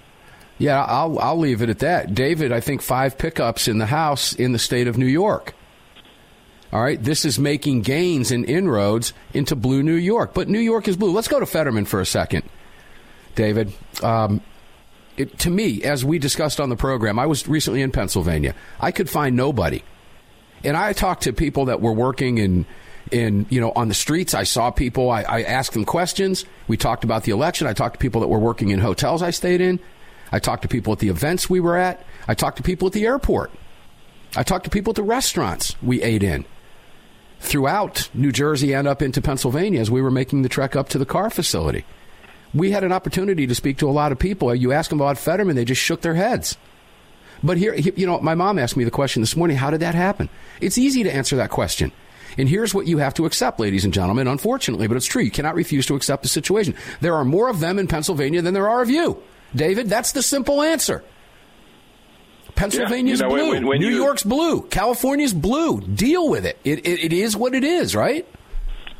Yeah, 0.58 0.82
I'll 0.82 1.18
I'll 1.20 1.38
leave 1.38 1.62
it 1.62 1.70
at 1.70 1.78
that. 1.80 2.14
David, 2.14 2.50
I 2.50 2.60
think 2.60 2.82
five 2.82 3.16
pickups 3.16 3.68
in 3.68 3.78
the 3.78 3.86
House 3.86 4.32
in 4.32 4.52
the 4.52 4.58
state 4.58 4.88
of 4.88 4.98
New 4.98 5.06
York. 5.06 5.54
All 6.72 6.82
right, 6.82 7.02
this 7.02 7.24
is 7.24 7.38
making 7.38 7.82
gains 7.82 8.30
and 8.30 8.44
inroads 8.44 9.14
into 9.32 9.56
blue 9.56 9.82
New 9.82 9.94
York, 9.94 10.34
but 10.34 10.48
New 10.48 10.58
York 10.58 10.86
is 10.86 10.96
blue. 10.96 11.12
Let's 11.12 11.28
go 11.28 11.40
to 11.40 11.46
Fetterman 11.46 11.86
for 11.86 12.00
a 12.00 12.06
second, 12.06 12.42
David. 13.38 13.72
Um, 14.02 14.40
it, 15.16 15.38
to 15.38 15.50
me, 15.50 15.84
as 15.84 16.04
we 16.04 16.18
discussed 16.18 16.60
on 16.60 16.70
the 16.70 16.76
program, 16.76 17.20
I 17.20 17.26
was 17.26 17.46
recently 17.46 17.82
in 17.82 17.92
Pennsylvania. 17.92 18.54
I 18.80 18.90
could 18.90 19.08
find 19.08 19.36
nobody, 19.36 19.82
and 20.64 20.76
I 20.76 20.92
talked 20.92 21.22
to 21.22 21.32
people 21.32 21.66
that 21.66 21.80
were 21.80 21.92
working 21.92 22.38
in 22.38 22.66
in 23.12 23.46
you 23.48 23.60
know 23.60 23.72
on 23.76 23.86
the 23.86 23.94
streets. 23.94 24.34
I 24.34 24.42
saw 24.42 24.72
people. 24.72 25.10
I, 25.10 25.22
I 25.22 25.42
asked 25.42 25.72
them 25.72 25.84
questions. 25.84 26.44
We 26.66 26.76
talked 26.76 27.04
about 27.04 27.22
the 27.22 27.30
election. 27.30 27.68
I 27.68 27.74
talked 27.74 27.94
to 27.94 27.98
people 27.98 28.20
that 28.22 28.28
were 28.28 28.40
working 28.40 28.70
in 28.70 28.80
hotels 28.80 29.22
I 29.22 29.30
stayed 29.30 29.60
in. 29.60 29.78
I 30.32 30.40
talked 30.40 30.62
to 30.62 30.68
people 30.68 30.92
at 30.92 30.98
the 30.98 31.08
events 31.08 31.48
we 31.48 31.60
were 31.60 31.76
at. 31.76 32.04
I 32.26 32.34
talked 32.34 32.56
to 32.56 32.62
people 32.64 32.88
at 32.88 32.92
the 32.92 33.06
airport. 33.06 33.52
I 34.36 34.42
talked 34.42 34.64
to 34.64 34.70
people 34.70 34.90
at 34.90 34.96
the 34.96 35.04
restaurants 35.04 35.80
we 35.80 36.02
ate 36.02 36.24
in 36.24 36.44
throughout 37.40 38.10
New 38.12 38.32
Jersey 38.32 38.74
and 38.74 38.88
up 38.88 39.00
into 39.00 39.22
Pennsylvania 39.22 39.80
as 39.80 39.90
we 39.90 40.02
were 40.02 40.10
making 40.10 40.42
the 40.42 40.48
trek 40.48 40.74
up 40.74 40.88
to 40.90 40.98
the 40.98 41.06
car 41.06 41.30
facility. 41.30 41.84
We 42.54 42.70
had 42.70 42.84
an 42.84 42.92
opportunity 42.92 43.46
to 43.46 43.54
speak 43.54 43.78
to 43.78 43.88
a 43.88 43.92
lot 43.92 44.10
of 44.12 44.18
people. 44.18 44.54
You 44.54 44.72
ask 44.72 44.88
them 44.90 45.00
about 45.00 45.18
Fetterman, 45.18 45.56
they 45.56 45.64
just 45.64 45.82
shook 45.82 46.00
their 46.00 46.14
heads. 46.14 46.56
But 47.42 47.56
here, 47.56 47.74
you 47.74 48.06
know, 48.06 48.18
my 48.20 48.34
mom 48.34 48.58
asked 48.58 48.76
me 48.76 48.84
the 48.84 48.90
question 48.90 49.22
this 49.22 49.36
morning 49.36 49.56
how 49.56 49.70
did 49.70 49.80
that 49.80 49.94
happen? 49.94 50.28
It's 50.60 50.76
easy 50.78 51.02
to 51.04 51.14
answer 51.14 51.36
that 51.36 51.50
question. 51.50 51.92
And 52.36 52.48
here's 52.48 52.74
what 52.74 52.86
you 52.86 52.98
have 52.98 53.14
to 53.14 53.26
accept, 53.26 53.58
ladies 53.60 53.84
and 53.84 53.92
gentlemen, 53.94 54.26
unfortunately, 54.28 54.86
but 54.86 54.96
it's 54.96 55.06
true. 55.06 55.22
You 55.22 55.30
cannot 55.30 55.54
refuse 55.54 55.86
to 55.86 55.94
accept 55.94 56.22
the 56.22 56.28
situation. 56.28 56.74
There 57.00 57.14
are 57.16 57.24
more 57.24 57.48
of 57.48 57.60
them 57.60 57.78
in 57.78 57.86
Pennsylvania 57.86 58.42
than 58.42 58.54
there 58.54 58.68
are 58.68 58.82
of 58.82 58.90
you. 58.90 59.22
David, 59.54 59.88
that's 59.88 60.12
the 60.12 60.22
simple 60.22 60.62
answer. 60.62 61.02
Pennsylvania's 62.54 63.20
Yeah, 63.20 63.28
you 63.28 63.36
know, 63.36 63.42
blue. 63.42 63.50
when- 63.54 63.66
when 63.66 63.80
New 63.80 63.88
you- 63.88 63.96
York's 63.96 64.22
blue. 64.24 64.62
California's 64.62 65.32
blue. 65.32 65.80
Deal 65.80 66.28
with 66.28 66.44
it. 66.44 66.58
It, 66.64 66.80
it. 66.86 67.04
it 67.04 67.12
is 67.12 67.36
what 67.36 67.54
it 67.54 67.64
is, 67.64 67.94
right? 67.94 68.26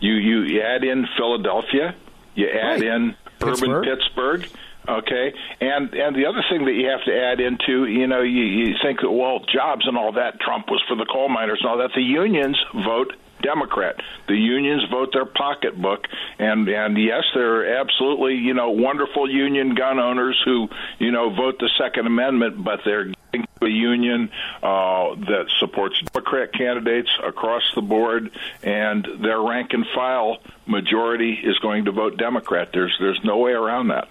You 0.00 0.14
you, 0.14 0.60
add 0.60 0.84
in 0.84 1.06
Philadelphia, 1.16 1.94
you 2.36 2.46
add 2.48 2.80
Right. 2.80 2.82
in 2.82 3.14
Pittsburgh. 3.38 3.70
urban 3.70 3.96
Pittsburgh. 3.96 4.48
Okay, 4.88 5.34
and 5.60 5.92
and 5.92 6.16
the 6.16 6.24
other 6.24 6.42
thing 6.48 6.64
that 6.64 6.72
you 6.72 6.88
have 6.88 7.04
to 7.04 7.12
add 7.12 7.40
into, 7.40 7.84
you 7.84 8.06
know, 8.06 8.22
you, 8.22 8.42
you 8.42 8.74
think 8.82 9.00
that 9.00 9.10
well, 9.10 9.40
jobs 9.40 9.86
and 9.86 9.98
all 9.98 10.12
that, 10.12 10.40
Trump 10.40 10.70
was 10.70 10.82
for 10.88 10.96
the 10.96 11.04
coal 11.04 11.28
miners 11.28 11.58
and 11.60 11.68
all 11.68 11.76
that. 11.78 11.90
The 11.94 12.00
unions 12.00 12.56
vote 12.72 13.12
Democrat. 13.42 13.96
The 14.28 14.34
unions 14.34 14.84
vote 14.90 15.10
their 15.12 15.26
pocketbook, 15.26 16.06
and 16.38 16.68
and 16.68 16.96
yes, 16.96 17.24
there 17.34 17.60
are 17.60 17.80
absolutely 17.80 18.34
you 18.36 18.54
know 18.54 18.70
wonderful 18.70 19.30
union 19.30 19.74
gun 19.74 19.98
owners 19.98 20.40
who 20.44 20.68
you 20.98 21.12
know 21.12 21.34
vote 21.34 21.58
the 21.58 21.70
Second 21.78 22.06
Amendment, 22.06 22.64
but 22.64 22.80
they're 22.84 23.12
a 23.34 23.66
union 23.66 24.30
uh, 24.62 25.14
that 25.16 25.46
supports 25.58 26.00
Democrat 26.12 26.52
candidates 26.52 27.10
across 27.22 27.62
the 27.74 27.82
board, 27.82 28.30
and 28.62 29.06
their 29.20 29.40
rank 29.40 29.72
and 29.72 29.84
file 29.94 30.38
majority 30.66 31.32
is 31.32 31.58
going 31.58 31.84
to 31.86 31.92
vote 31.92 32.16
Democrat. 32.16 32.70
There's 32.72 32.96
there's 33.00 33.20
no 33.24 33.38
way 33.38 33.52
around 33.52 33.88
that. 33.88 34.08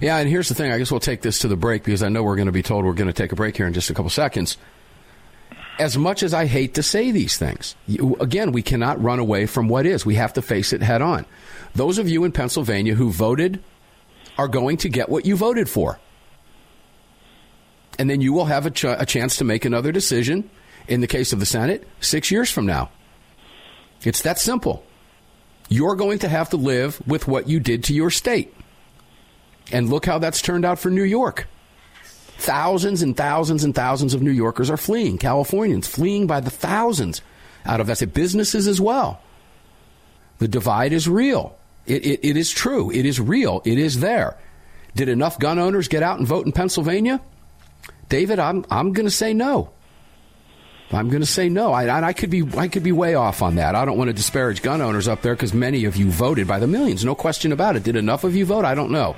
Yeah, 0.00 0.18
and 0.18 0.28
here's 0.28 0.48
the 0.48 0.54
thing. 0.54 0.72
I 0.72 0.78
guess 0.78 0.90
we'll 0.90 1.00
take 1.00 1.20
this 1.22 1.40
to 1.40 1.48
the 1.48 1.56
break 1.56 1.84
because 1.84 2.02
I 2.02 2.08
know 2.08 2.22
we're 2.22 2.36
going 2.36 2.46
to 2.46 2.52
be 2.52 2.62
told 2.62 2.84
we're 2.84 2.92
going 2.94 3.08
to 3.08 3.12
take 3.12 3.32
a 3.32 3.36
break 3.36 3.56
here 3.56 3.66
in 3.66 3.72
just 3.72 3.90
a 3.90 3.94
couple 3.94 4.10
seconds. 4.10 4.56
as 5.80 5.96
much 5.96 6.22
as 6.22 6.34
I 6.34 6.44
hate 6.46 6.74
to 6.74 6.82
say 6.82 7.10
these 7.10 7.38
things, 7.38 7.74
you, 7.86 8.14
again, 8.20 8.52
we 8.52 8.62
cannot 8.62 9.02
run 9.02 9.18
away 9.18 9.46
from 9.46 9.66
what 9.66 9.86
is. 9.86 10.04
We 10.04 10.16
have 10.16 10.34
to 10.34 10.42
face 10.42 10.72
it 10.72 10.82
head 10.82 11.00
on. 11.02 11.24
Those 11.74 11.98
of 11.98 12.08
you 12.08 12.24
in 12.24 12.32
Pennsylvania 12.32 12.94
who 12.94 13.10
voted 13.10 13.62
are 14.36 14.48
going 14.48 14.76
to 14.78 14.88
get 14.88 15.08
what 15.08 15.24
you 15.24 15.36
voted 15.36 15.68
for. 15.68 15.98
And 18.00 18.08
then 18.08 18.22
you 18.22 18.32
will 18.32 18.46
have 18.46 18.64
a, 18.64 18.70
ch- 18.70 18.84
a 18.84 19.04
chance 19.04 19.36
to 19.36 19.44
make 19.44 19.66
another 19.66 19.92
decision 19.92 20.48
in 20.88 21.02
the 21.02 21.06
case 21.06 21.34
of 21.34 21.38
the 21.38 21.44
Senate 21.44 21.86
six 22.00 22.30
years 22.30 22.50
from 22.50 22.64
now. 22.64 22.88
It's 24.04 24.22
that 24.22 24.38
simple. 24.38 24.82
You're 25.68 25.96
going 25.96 26.20
to 26.20 26.28
have 26.28 26.48
to 26.48 26.56
live 26.56 27.06
with 27.06 27.28
what 27.28 27.46
you 27.46 27.60
did 27.60 27.84
to 27.84 27.94
your 27.94 28.08
state. 28.08 28.54
And 29.70 29.90
look 29.90 30.06
how 30.06 30.16
that's 30.16 30.40
turned 30.40 30.64
out 30.64 30.78
for 30.78 30.88
New 30.88 31.02
York. 31.04 31.46
Thousands 32.38 33.02
and 33.02 33.14
thousands 33.14 33.64
and 33.64 33.74
thousands 33.74 34.14
of 34.14 34.22
New 34.22 34.30
Yorkers 34.30 34.70
are 34.70 34.78
fleeing, 34.78 35.18
Californians 35.18 35.86
fleeing 35.86 36.26
by 36.26 36.40
the 36.40 36.48
thousands 36.48 37.20
out 37.66 37.80
of 37.80 37.86
that. 37.88 38.14
Businesses 38.14 38.66
as 38.66 38.80
well. 38.80 39.20
The 40.38 40.48
divide 40.48 40.94
is 40.94 41.06
real. 41.06 41.54
It, 41.84 42.06
it, 42.06 42.20
it 42.22 42.36
is 42.38 42.50
true. 42.50 42.90
It 42.90 43.04
is 43.04 43.20
real. 43.20 43.60
It 43.66 43.76
is 43.76 44.00
there. 44.00 44.38
Did 44.94 45.10
enough 45.10 45.38
gun 45.38 45.58
owners 45.58 45.86
get 45.86 46.02
out 46.02 46.18
and 46.18 46.26
vote 46.26 46.46
in 46.46 46.52
Pennsylvania? 46.52 47.20
David, 48.10 48.38
I'm, 48.38 48.66
I'm 48.70 48.92
going 48.92 49.06
to 49.06 49.10
say 49.10 49.32
no. 49.32 49.70
I'm 50.92 51.08
going 51.08 51.22
to 51.22 51.26
say 51.26 51.48
no. 51.48 51.72
I, 51.72 52.08
I, 52.08 52.12
could 52.12 52.30
be 52.30 52.44
I 52.56 52.66
could 52.66 52.82
be 52.82 52.90
way 52.90 53.14
off 53.14 53.42
on 53.42 53.54
that. 53.54 53.76
I 53.76 53.84
don't 53.84 53.96
want 53.96 54.08
to 54.08 54.12
disparage 54.12 54.60
gun 54.60 54.80
owners 54.82 55.06
up 55.06 55.22
there 55.22 55.34
because 55.34 55.54
many 55.54 55.84
of 55.84 55.96
you 55.96 56.10
voted 56.10 56.48
by 56.48 56.58
the 56.58 56.66
millions. 56.66 57.04
No 57.04 57.14
question 57.14 57.52
about 57.52 57.76
it. 57.76 57.84
Did 57.84 57.94
enough 57.94 58.24
of 58.24 58.34
you 58.34 58.44
vote? 58.44 58.64
I 58.64 58.74
don't 58.74 58.90
know. 58.90 59.14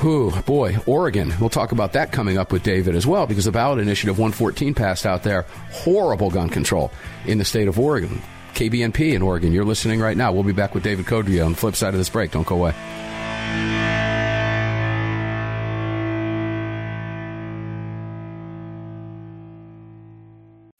Whew, 0.00 0.32
boy, 0.44 0.76
Oregon. 0.86 1.32
We'll 1.40 1.48
talk 1.48 1.72
about 1.72 1.94
that 1.94 2.12
coming 2.12 2.36
up 2.36 2.52
with 2.52 2.62
David 2.62 2.94
as 2.94 3.06
well 3.06 3.26
because 3.26 3.46
the 3.46 3.52
ballot 3.52 3.78
initiative 3.78 4.18
114 4.18 4.74
passed 4.74 5.06
out 5.06 5.22
there. 5.22 5.46
Horrible 5.70 6.30
gun 6.30 6.50
control 6.50 6.90
in 7.24 7.38
the 7.38 7.44
state 7.44 7.68
of 7.68 7.78
Oregon. 7.78 8.20
KBNP 8.52 9.14
in 9.14 9.22
Oregon. 9.22 9.52
You're 9.52 9.64
listening 9.64 10.00
right 10.00 10.16
now. 10.16 10.32
We'll 10.32 10.42
be 10.42 10.52
back 10.52 10.74
with 10.74 10.84
David 10.84 11.06
Codrea 11.06 11.46
on 11.46 11.52
the 11.52 11.58
flip 11.58 11.74
side 11.74 11.94
of 11.94 11.98
this 11.98 12.10
break. 12.10 12.32
Don't 12.32 12.46
go 12.46 12.56
away. 12.56 12.74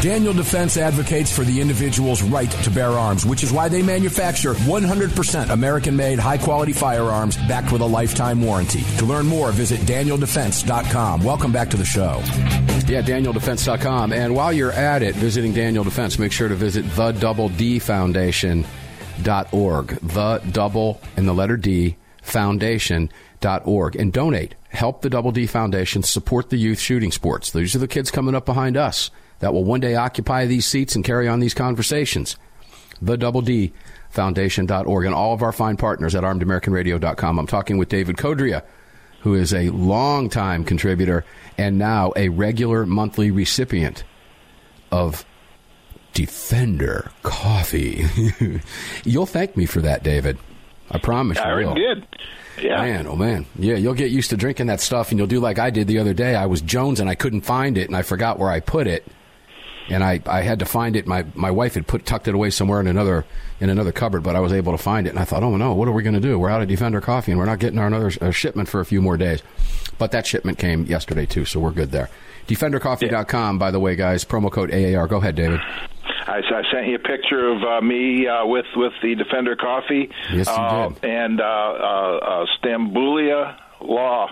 Daniel 0.00 0.32
Defense 0.32 0.76
advocates 0.76 1.34
for 1.34 1.42
the 1.42 1.60
individual's 1.60 2.22
right 2.22 2.48
to 2.48 2.70
bear 2.70 2.90
arms, 2.90 3.26
which 3.26 3.42
is 3.42 3.50
why 3.50 3.68
they 3.68 3.82
manufacture 3.82 4.54
100% 4.54 5.50
American 5.50 5.96
made, 5.96 6.20
high 6.20 6.38
quality 6.38 6.72
firearms 6.72 7.36
backed 7.48 7.72
with 7.72 7.80
a 7.80 7.86
lifetime 7.86 8.40
warranty. 8.40 8.84
To 8.98 9.04
learn 9.04 9.26
more, 9.26 9.50
visit 9.50 9.80
DanielDefense.com. 9.80 11.24
Welcome 11.24 11.50
back 11.50 11.68
to 11.70 11.76
the 11.76 11.84
show. 11.84 12.20
Yeah, 12.86 13.02
DanielDefense.com. 13.02 14.12
And 14.12 14.36
while 14.36 14.52
you're 14.52 14.70
at 14.70 15.02
it, 15.02 15.16
visiting 15.16 15.52
Daniel 15.52 15.82
Defense, 15.82 16.16
make 16.16 16.30
sure 16.30 16.48
to 16.48 16.54
visit 16.54 16.82
the 16.94 17.10
Double 17.10 17.48
D 17.48 17.80
Foundation.org. 17.80 18.68
The 19.88 20.42
Double 20.52 21.00
and 21.16 21.26
the 21.26 21.34
letter 21.34 21.56
D 21.56 21.96
Foundation.org. 22.22 23.96
And 23.96 24.12
donate. 24.12 24.54
Help 24.68 25.02
the 25.02 25.10
Double 25.10 25.32
D 25.32 25.48
Foundation 25.48 26.04
support 26.04 26.50
the 26.50 26.56
youth 26.56 26.78
shooting 26.78 27.10
sports. 27.10 27.50
These 27.50 27.74
are 27.74 27.80
the 27.80 27.88
kids 27.88 28.12
coming 28.12 28.36
up 28.36 28.46
behind 28.46 28.76
us 28.76 29.10
that 29.40 29.52
will 29.52 29.64
one 29.64 29.80
day 29.80 29.94
occupy 29.94 30.46
these 30.46 30.66
seats 30.66 30.94
and 30.96 31.04
carry 31.04 31.28
on 31.28 31.40
these 31.40 31.54
conversations. 31.54 32.36
The 33.00 33.16
Double 33.16 33.40
D 33.42 33.72
Foundation.org 34.10 35.04
and 35.04 35.14
all 35.14 35.34
of 35.34 35.42
our 35.42 35.52
fine 35.52 35.76
partners 35.76 36.14
at 36.14 36.24
armedamericanradio.com. 36.24 37.38
I'm 37.38 37.46
talking 37.46 37.76
with 37.78 37.88
David 37.88 38.16
Codrea, 38.16 38.62
who 39.20 39.34
is 39.34 39.52
a 39.52 39.68
longtime 39.70 40.64
contributor 40.64 41.24
and 41.56 41.78
now 41.78 42.12
a 42.16 42.28
regular 42.30 42.86
monthly 42.86 43.30
recipient 43.30 44.04
of 44.90 45.24
Defender 46.14 47.10
Coffee. 47.22 48.04
You'll 49.04 49.26
thank 49.26 49.56
me 49.56 49.66
for 49.66 49.80
that, 49.82 50.02
David. 50.02 50.38
I 50.90 50.98
promise 50.98 51.38
I 51.38 51.60
you 51.60 51.66
will. 51.66 51.74
did. 51.74 52.06
Yeah. 52.60 52.80
Man, 52.80 53.06
oh 53.06 53.14
man. 53.14 53.46
Yeah, 53.56 53.76
you'll 53.76 53.94
get 53.94 54.10
used 54.10 54.30
to 54.30 54.36
drinking 54.36 54.66
that 54.66 54.80
stuff 54.80 55.10
and 55.10 55.18
you'll 55.18 55.28
do 55.28 55.38
like 55.38 55.58
I 55.58 55.70
did 55.70 55.86
the 55.86 55.98
other 55.98 56.14
day. 56.14 56.34
I 56.34 56.46
was 56.46 56.60
Jones 56.60 56.98
and 56.98 57.08
I 57.08 57.14
couldn't 57.14 57.42
find 57.42 57.78
it 57.78 57.86
and 57.86 57.96
I 57.96 58.02
forgot 58.02 58.38
where 58.38 58.50
I 58.50 58.58
put 58.60 58.86
it 58.88 59.06
and 59.88 60.04
I, 60.04 60.20
I 60.26 60.42
had 60.42 60.58
to 60.58 60.64
find 60.64 60.96
it. 60.96 61.06
My 61.06 61.24
my 61.34 61.50
wife 61.50 61.74
had 61.74 61.86
put 61.86 62.06
tucked 62.06 62.28
it 62.28 62.34
away 62.34 62.50
somewhere 62.50 62.80
in 62.80 62.86
another 62.86 63.24
in 63.60 63.70
another 63.70 63.92
cupboard, 63.92 64.22
but 64.22 64.36
I 64.36 64.40
was 64.40 64.52
able 64.52 64.72
to 64.72 64.78
find 64.78 65.06
it. 65.06 65.10
And 65.10 65.18
I 65.18 65.24
thought, 65.24 65.42
oh 65.42 65.56
no, 65.56 65.72
what 65.74 65.88
are 65.88 65.92
we 65.92 66.02
going 66.02 66.14
to 66.14 66.20
do? 66.20 66.38
We're 66.38 66.50
out 66.50 66.62
of 66.62 66.68
Defender 66.68 67.00
coffee, 67.00 67.32
and 67.32 67.38
we're 67.38 67.46
not 67.46 67.58
getting 67.58 67.78
our 67.78 67.86
another 67.86 68.12
uh, 68.20 68.30
shipment 68.30 68.68
for 68.68 68.80
a 68.80 68.84
few 68.84 69.00
more 69.00 69.16
days. 69.16 69.42
But 69.98 70.12
that 70.12 70.26
shipment 70.26 70.58
came 70.58 70.86
yesterday 70.86 71.26
too, 71.26 71.44
so 71.44 71.60
we're 71.60 71.72
good 71.72 71.90
there. 71.90 72.08
DefenderCoffee.com, 72.46 73.56
yeah. 73.56 73.58
by 73.58 73.70
the 73.70 73.80
way, 73.80 73.94
guys. 73.94 74.24
Promo 74.24 74.50
code 74.50 74.72
AAR. 74.72 75.06
Go 75.06 75.18
ahead, 75.18 75.34
David. 75.34 75.60
I, 76.26 76.38
I 76.38 76.62
sent 76.72 76.86
you 76.86 76.96
a 76.96 76.98
picture 76.98 77.48
of 77.48 77.62
uh, 77.62 77.80
me 77.80 78.26
uh, 78.26 78.46
with 78.46 78.66
with 78.76 78.92
the 79.02 79.14
Defender 79.14 79.56
coffee. 79.56 80.10
Yes, 80.32 80.46
you 80.46 80.52
uh, 80.52 80.88
did. 80.88 81.04
And 81.04 81.40
uh, 81.40 81.44
uh, 81.44 82.46
Stamboulieh 82.62 83.58
Law 83.80 84.30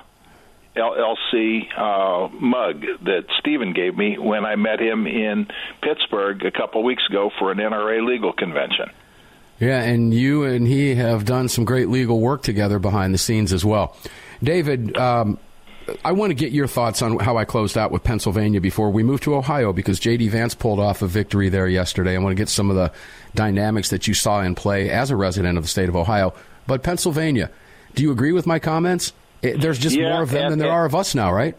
LLC 0.76 1.66
uh, 1.76 2.28
mug 2.28 2.82
that 3.04 3.24
Stephen 3.40 3.72
gave 3.72 3.96
me 3.96 4.18
when 4.18 4.44
I 4.44 4.56
met 4.56 4.80
him 4.80 5.06
in 5.06 5.46
Pittsburgh 5.82 6.44
a 6.44 6.50
couple 6.50 6.82
weeks 6.84 7.02
ago 7.08 7.30
for 7.38 7.50
an 7.50 7.58
NRA 7.58 8.06
legal 8.06 8.32
convention. 8.32 8.90
Yeah, 9.58 9.80
and 9.80 10.12
you 10.12 10.44
and 10.44 10.66
he 10.66 10.94
have 10.96 11.24
done 11.24 11.48
some 11.48 11.64
great 11.64 11.88
legal 11.88 12.20
work 12.20 12.42
together 12.42 12.78
behind 12.78 13.14
the 13.14 13.18
scenes 13.18 13.52
as 13.52 13.64
well. 13.64 13.96
David, 14.42 14.96
um, 14.98 15.38
I 16.04 16.12
want 16.12 16.30
to 16.30 16.34
get 16.34 16.52
your 16.52 16.66
thoughts 16.66 17.00
on 17.00 17.18
how 17.18 17.36
I 17.36 17.44
closed 17.44 17.78
out 17.78 17.90
with 17.90 18.04
Pennsylvania 18.04 18.60
before 18.60 18.90
we 18.90 19.02
move 19.02 19.20
to 19.22 19.34
Ohio 19.34 19.72
because 19.72 19.98
J.D. 20.00 20.28
Vance 20.28 20.54
pulled 20.54 20.80
off 20.80 21.00
a 21.00 21.06
victory 21.06 21.48
there 21.48 21.68
yesterday. 21.68 22.14
I 22.14 22.18
want 22.18 22.32
to 22.32 22.40
get 22.40 22.48
some 22.48 22.70
of 22.70 22.76
the 22.76 22.92
dynamics 23.34 23.90
that 23.90 24.06
you 24.06 24.14
saw 24.14 24.42
in 24.42 24.54
play 24.54 24.90
as 24.90 25.10
a 25.10 25.16
resident 25.16 25.56
of 25.56 25.64
the 25.64 25.68
state 25.68 25.88
of 25.88 25.96
Ohio. 25.96 26.34
But 26.66 26.82
Pennsylvania, 26.82 27.50
do 27.94 28.02
you 28.02 28.10
agree 28.10 28.32
with 28.32 28.46
my 28.46 28.58
comments? 28.58 29.12
It, 29.42 29.60
there's 29.60 29.78
just 29.78 29.96
yeah, 29.96 30.12
more 30.12 30.22
of 30.22 30.30
them 30.30 30.50
than 30.50 30.58
there 30.58 30.72
are 30.72 30.84
of 30.86 30.94
us 30.94 31.14
now, 31.14 31.32
right? 31.32 31.56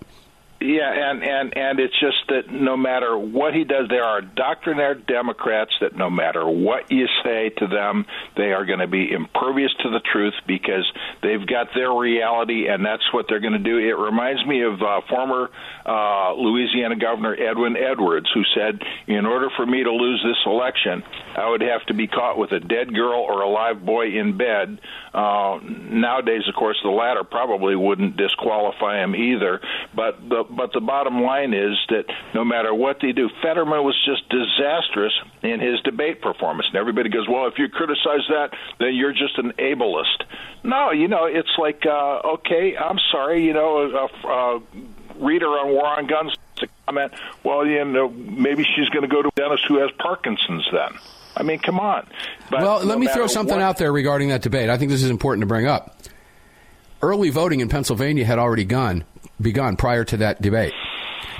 Yeah, 0.60 1.12
and 1.12 1.24
and 1.24 1.56
and 1.56 1.80
it's 1.80 1.94
just 2.00 2.18
that 2.30 2.52
no 2.52 2.76
matter 2.76 3.16
what 3.16 3.54
he 3.54 3.64
does, 3.64 3.90
there 3.90 4.04
are 4.04 4.22
doctrinaire 4.22 4.96
Democrats 4.96 5.72
that 5.82 5.96
no 5.96 6.10
matter 6.10 6.48
what 6.50 6.92
you 6.92 7.06
say 7.24 7.50
to 7.58 7.68
them, 7.68 8.08
they 8.36 8.54
are 8.54 8.66
going 8.66 8.80
to 8.80 8.88
be 8.88 9.12
impervious 9.12 9.72
to 9.84 9.92
the 9.92 10.00
truth 10.00 10.34
because 10.48 10.92
they've 11.22 11.46
got 11.46 11.68
their 11.76 11.92
reality, 11.92 12.70
and 12.70 12.84
that's 12.84 13.04
what 13.14 13.28
they're 13.30 13.40
going 13.40 13.54
to 13.54 13.60
do. 13.60 13.78
It 13.78 14.00
reminds 14.00 14.44
me 14.48 14.64
of 14.64 14.82
uh, 14.82 15.02
former 15.08 15.52
uh, 15.86 16.34
Louisiana 16.34 16.96
Governor 16.96 17.36
Edwin 17.36 17.78
Edwards, 17.78 18.28
who 18.34 18.42
said, 18.56 18.82
"In 19.06 19.28
order 19.28 19.50
for 19.56 19.66
me 19.66 19.84
to 19.84 19.92
lose 19.92 20.26
this 20.26 20.42
election, 20.48 21.04
I 21.36 21.48
would 21.52 21.62
have 21.62 21.86
to 21.86 21.94
be 21.94 22.08
caught 22.08 22.40
with 22.40 22.52
a 22.52 22.60
dead 22.60 22.96
girl 22.96 23.20
or 23.20 23.42
a 23.42 23.50
live 23.50 23.86
boy 23.86 24.08
in 24.08 24.36
bed." 24.38 24.82
Uh, 25.14 25.60
nowadays, 25.64 26.44
of 26.48 26.56
course, 26.56 26.78
the 26.84 26.90
latter 26.90 27.24
probably 27.24 27.76
wouldn't 27.76 28.18
disqualify 28.18 29.04
him 29.04 29.16
either, 29.16 29.62
but 29.96 30.18
the 30.28 30.47
but 30.50 30.74
the 30.74 30.82
bottom 30.82 31.22
line 31.22 31.54
is 31.54 31.78
that 31.90 32.06
no 32.34 32.44
matter 32.44 32.74
what 32.74 32.98
they 33.02 33.12
do, 33.12 33.30
Fetterman 33.42 33.84
was 33.84 33.96
just 34.06 34.28
disastrous 34.30 35.14
in 35.44 35.60
his 35.60 35.80
debate 35.82 36.22
performance. 36.22 36.68
And 36.68 36.78
everybody 36.78 37.10
goes, 37.10 37.28
well, 37.30 37.48
if 37.48 37.58
you 37.58 37.70
criticize 37.70 38.26
that, 38.30 38.50
then 38.80 38.96
you're 38.96 39.14
just 39.14 39.38
an 39.38 39.54
ableist. 39.60 40.24
No, 40.64 40.92
you 40.92 41.08
know, 41.08 41.26
it's 41.26 41.56
like, 41.58 41.86
uh, 41.86 42.34
okay, 42.36 42.76
I'm 42.78 42.98
sorry, 43.12 43.46
you 43.46 43.54
know, 43.54 44.10
a, 44.24 44.28
a 44.28 44.62
reader 45.20 45.48
on 45.48 45.70
War 45.70 45.86
on 45.86 46.08
Guns 46.08 46.36
to 46.58 46.68
comment, 46.86 47.14
well, 47.44 47.66
you 47.66 47.84
know, 47.86 48.10
maybe 48.10 48.64
she's 48.64 48.90
going 48.90 49.04
to 49.04 49.08
go 49.08 49.22
to 49.22 49.30
a 49.30 49.32
dentist 49.36 49.66
who 49.68 49.80
has 49.80 49.92
Parkinson's 50.00 50.68
then. 50.72 51.00
I 51.36 51.44
mean, 51.44 51.60
come 51.60 51.80
on. 51.80 52.08
But 52.50 52.62
well, 52.62 52.78
let 52.80 52.96
no 52.96 52.98
me 52.98 53.08
throw 53.08 53.28
something 53.28 53.56
what, 53.56 53.64
out 53.64 53.78
there 53.78 53.92
regarding 53.92 54.30
that 54.30 54.42
debate. 54.42 54.70
I 54.70 54.78
think 54.78 54.90
this 54.90 55.04
is 55.04 55.12
important 55.12 55.44
to 55.44 55.48
bring 55.48 55.68
up. 55.68 55.96
Early 57.02 57.30
voting 57.30 57.60
in 57.60 57.70
Pennsylvania 57.70 58.26
had 58.26 58.40
already 58.40 58.66
gone 58.66 59.04
begun 59.40 59.78
prior 59.78 60.04
to 60.06 60.18
that 60.18 60.42
debate. 60.42 60.74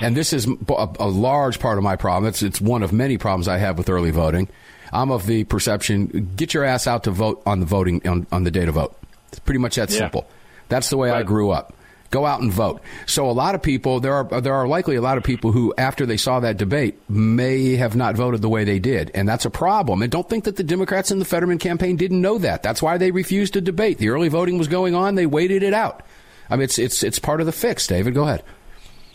And 0.00 0.16
this 0.16 0.32
is 0.32 0.46
a, 0.46 0.88
a 1.00 1.08
large 1.08 1.58
part 1.58 1.78
of 1.78 1.84
my 1.84 1.96
problem. 1.96 2.28
It's, 2.28 2.42
it's 2.42 2.60
one 2.60 2.82
of 2.82 2.92
many 2.92 3.18
problems 3.18 3.48
I 3.48 3.58
have 3.58 3.76
with 3.76 3.88
early 3.88 4.10
voting. 4.10 4.48
I'm 4.92 5.10
of 5.10 5.26
the 5.26 5.44
perception 5.44 6.32
get 6.36 6.54
your 6.54 6.64
ass 6.64 6.86
out 6.86 7.04
to 7.04 7.10
vote 7.10 7.42
on 7.44 7.60
the 7.60 7.66
voting 7.66 8.06
on, 8.06 8.26
on 8.32 8.44
the 8.44 8.50
day 8.50 8.64
to 8.64 8.72
vote. 8.72 8.96
It's 9.28 9.40
pretty 9.40 9.58
much 9.58 9.76
that 9.76 9.90
yeah. 9.90 9.98
simple. 9.98 10.28
That's 10.68 10.90
the 10.90 10.96
way 10.96 11.10
right. 11.10 11.18
I 11.18 11.22
grew 11.24 11.50
up. 11.50 11.74
Go 12.10 12.24
out 12.24 12.40
and 12.40 12.50
vote. 12.50 12.80
So 13.06 13.28
a 13.28 13.32
lot 13.32 13.54
of 13.54 13.62
people 13.62 14.00
there 14.00 14.14
are 14.14 14.40
there 14.40 14.54
are 14.54 14.66
likely 14.66 14.96
a 14.96 15.02
lot 15.02 15.18
of 15.18 15.24
people 15.24 15.52
who 15.52 15.74
after 15.76 16.06
they 16.06 16.16
saw 16.16 16.40
that 16.40 16.56
debate 16.56 16.98
may 17.08 17.76
have 17.76 17.96
not 17.96 18.16
voted 18.16 18.40
the 18.40 18.48
way 18.48 18.64
they 18.64 18.78
did, 18.78 19.10
and 19.14 19.28
that's 19.28 19.44
a 19.44 19.50
problem. 19.50 20.00
And 20.00 20.10
don't 20.10 20.28
think 20.28 20.44
that 20.44 20.56
the 20.56 20.64
Democrats 20.64 21.10
in 21.10 21.18
the 21.18 21.26
Fetterman 21.26 21.58
campaign 21.58 21.96
didn't 21.96 22.22
know 22.22 22.38
that. 22.38 22.62
That's 22.62 22.80
why 22.80 22.96
they 22.96 23.10
refused 23.10 23.52
to 23.54 23.60
debate. 23.60 23.98
The 23.98 24.08
early 24.08 24.28
voting 24.28 24.56
was 24.56 24.68
going 24.68 24.94
on. 24.94 25.16
They 25.16 25.26
waited 25.26 25.62
it 25.62 25.74
out. 25.74 26.02
I 26.48 26.56
mean, 26.56 26.62
it's 26.62 26.78
it's 26.78 27.02
it's 27.02 27.18
part 27.18 27.40
of 27.40 27.46
the 27.46 27.52
fix. 27.52 27.86
David, 27.86 28.14
go 28.14 28.24
ahead. 28.24 28.42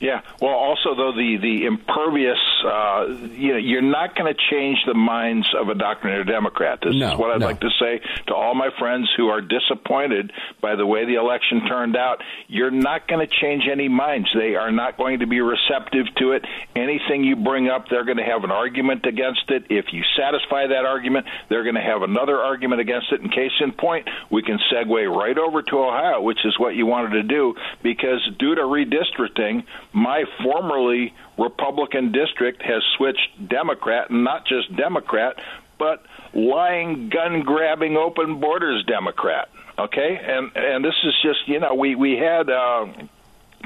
Yeah. 0.03 0.19
Well, 0.41 0.51
also 0.51 0.95
though 0.95 1.13
the 1.13 1.37
the 1.41 1.65
impervious, 1.65 2.37
uh, 2.65 3.05
you 3.31 3.53
know, 3.53 3.57
you're 3.57 3.81
not 3.81 4.17
going 4.17 4.31
to 4.31 4.37
change 4.51 4.79
the 4.85 4.93
minds 4.93 5.47
of 5.57 5.69
a 5.69 5.75
doctrinaire 5.75 6.25
Democrat. 6.25 6.79
This 6.83 6.93
no, 6.93 7.13
is 7.13 7.17
what 7.17 7.31
I'd 7.31 7.39
no. 7.39 7.45
like 7.45 7.61
to 7.61 7.69
say 7.79 8.01
to 8.27 8.35
all 8.35 8.53
my 8.53 8.69
friends 8.77 9.09
who 9.15 9.29
are 9.29 9.39
disappointed 9.39 10.33
by 10.59 10.75
the 10.75 10.85
way 10.85 11.05
the 11.05 11.15
election 11.15 11.65
turned 11.69 11.95
out. 11.95 12.21
You're 12.49 12.69
not 12.69 13.07
going 13.07 13.25
to 13.25 13.33
change 13.33 13.63
any 13.71 13.87
minds. 13.87 14.27
They 14.35 14.55
are 14.55 14.73
not 14.73 14.97
going 14.97 15.19
to 15.19 15.25
be 15.25 15.39
receptive 15.39 16.07
to 16.17 16.33
it. 16.33 16.43
Anything 16.75 17.23
you 17.23 17.37
bring 17.37 17.69
up, 17.69 17.87
they're 17.89 18.03
going 18.03 18.17
to 18.17 18.25
have 18.25 18.43
an 18.43 18.51
argument 18.51 19.05
against 19.05 19.49
it. 19.51 19.67
If 19.69 19.93
you 19.93 20.03
satisfy 20.17 20.67
that 20.67 20.83
argument, 20.83 21.27
they're 21.47 21.63
going 21.63 21.75
to 21.75 21.81
have 21.81 22.01
another 22.01 22.37
argument 22.39 22.81
against 22.81 23.13
it. 23.13 23.21
In 23.21 23.29
case 23.29 23.53
in 23.61 23.71
point, 23.71 24.09
we 24.29 24.43
can 24.43 24.59
segue 24.69 25.15
right 25.15 25.37
over 25.37 25.61
to 25.61 25.79
Ohio, 25.79 26.21
which 26.21 26.39
is 26.43 26.59
what 26.59 26.75
you 26.75 26.85
wanted 26.85 27.11
to 27.11 27.23
do, 27.23 27.55
because 27.81 28.19
due 28.37 28.55
to 28.55 28.61
redistricting 28.63 29.63
my 29.93 30.23
formerly 30.43 31.13
Republican 31.37 32.11
district 32.11 32.61
has 32.63 32.81
switched 32.97 33.47
Democrat, 33.47 34.09
and 34.09 34.23
not 34.23 34.45
just 34.45 34.75
Democrat, 34.75 35.37
but 35.77 36.03
lying, 36.33 37.09
gun 37.09 37.41
grabbing, 37.41 37.97
open 37.97 38.39
borders 38.39 38.83
Democrat. 38.85 39.49
Okay, 39.77 40.19
and 40.21 40.51
and 40.55 40.85
this 40.85 40.95
is 41.03 41.13
just 41.23 41.47
you 41.47 41.59
know 41.59 41.73
we 41.75 41.95
we 41.95 42.13
had. 42.17 42.49
Uh, 42.49 42.87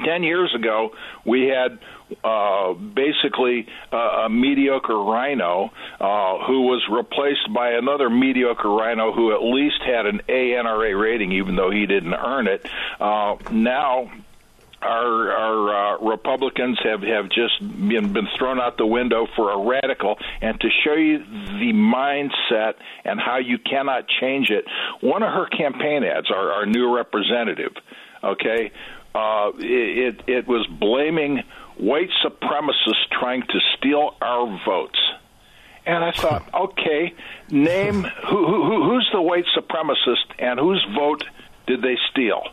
Ten 0.06 0.22
years 0.22 0.54
ago, 0.54 0.92
we 1.26 1.48
had 1.48 1.80
uh, 2.24 2.74
basically 2.74 3.68
a 3.92 4.30
mediocre 4.30 4.96
rhino 4.96 5.72
uh, 6.00 6.46
who 6.46 6.62
was 6.68 6.88
replaced 6.88 7.52
by 7.52 7.72
another 7.72 8.08
mediocre 8.08 8.70
rhino 8.70 9.12
who 9.12 9.34
at 9.34 9.42
least 9.42 9.82
had 9.84 10.06
an 10.06 10.22
ANRA 10.30 11.00
rating, 11.02 11.32
even 11.32 11.56
though 11.56 11.72
he 11.72 11.88
didn't 11.88 12.14
earn 12.14 12.46
it. 12.46 12.64
Uh, 13.00 13.38
now 13.52 14.12
our 14.82 15.32
our 15.32 15.96
uh, 15.96 16.06
Republicans 16.06 16.78
have 16.84 17.02
have 17.02 17.30
just 17.30 17.60
been 17.62 18.14
been 18.14 18.28
thrown 18.38 18.60
out 18.60 18.78
the 18.78 18.86
window 18.86 19.28
for 19.36 19.52
a 19.52 19.58
radical, 19.58 20.18
and 20.42 20.60
to 20.62 20.70
show 20.84 20.94
you 20.94 21.20
the 21.20 21.74
mindset 21.74 22.76
and 23.04 23.20
how 23.20 23.38
you 23.38 23.58
cannot 23.58 24.06
change 24.22 24.50
it. 24.50 24.66
One 25.02 25.24
of 25.24 25.34
her 25.34 25.48
campaign 25.48 26.04
ads, 26.04 26.30
our, 26.30 26.52
our 26.52 26.66
new 26.66 26.96
representative, 26.96 27.74
okay, 28.24 28.72
uh, 29.16 29.52
it 29.58 30.22
it 30.28 30.48
was 30.48 30.68
blaming 30.68 31.44
white 31.78 32.10
supremacists 32.24 33.10
trying 33.20 33.42
to 33.42 33.60
steal 33.78 34.16
our 34.22 34.60
votes. 34.66 35.00
And 35.86 36.04
I 36.04 36.12
thought, 36.12 36.48
okay, 36.54 37.14
name 37.50 38.04
who, 38.04 38.46
who 38.46 38.84
who's 38.84 39.10
the 39.12 39.22
white 39.22 39.46
supremacist 39.58 40.38
and 40.38 40.60
whose 40.60 40.86
vote 40.96 41.24
did 41.66 41.82
they 41.82 41.98
steal? 42.12 42.44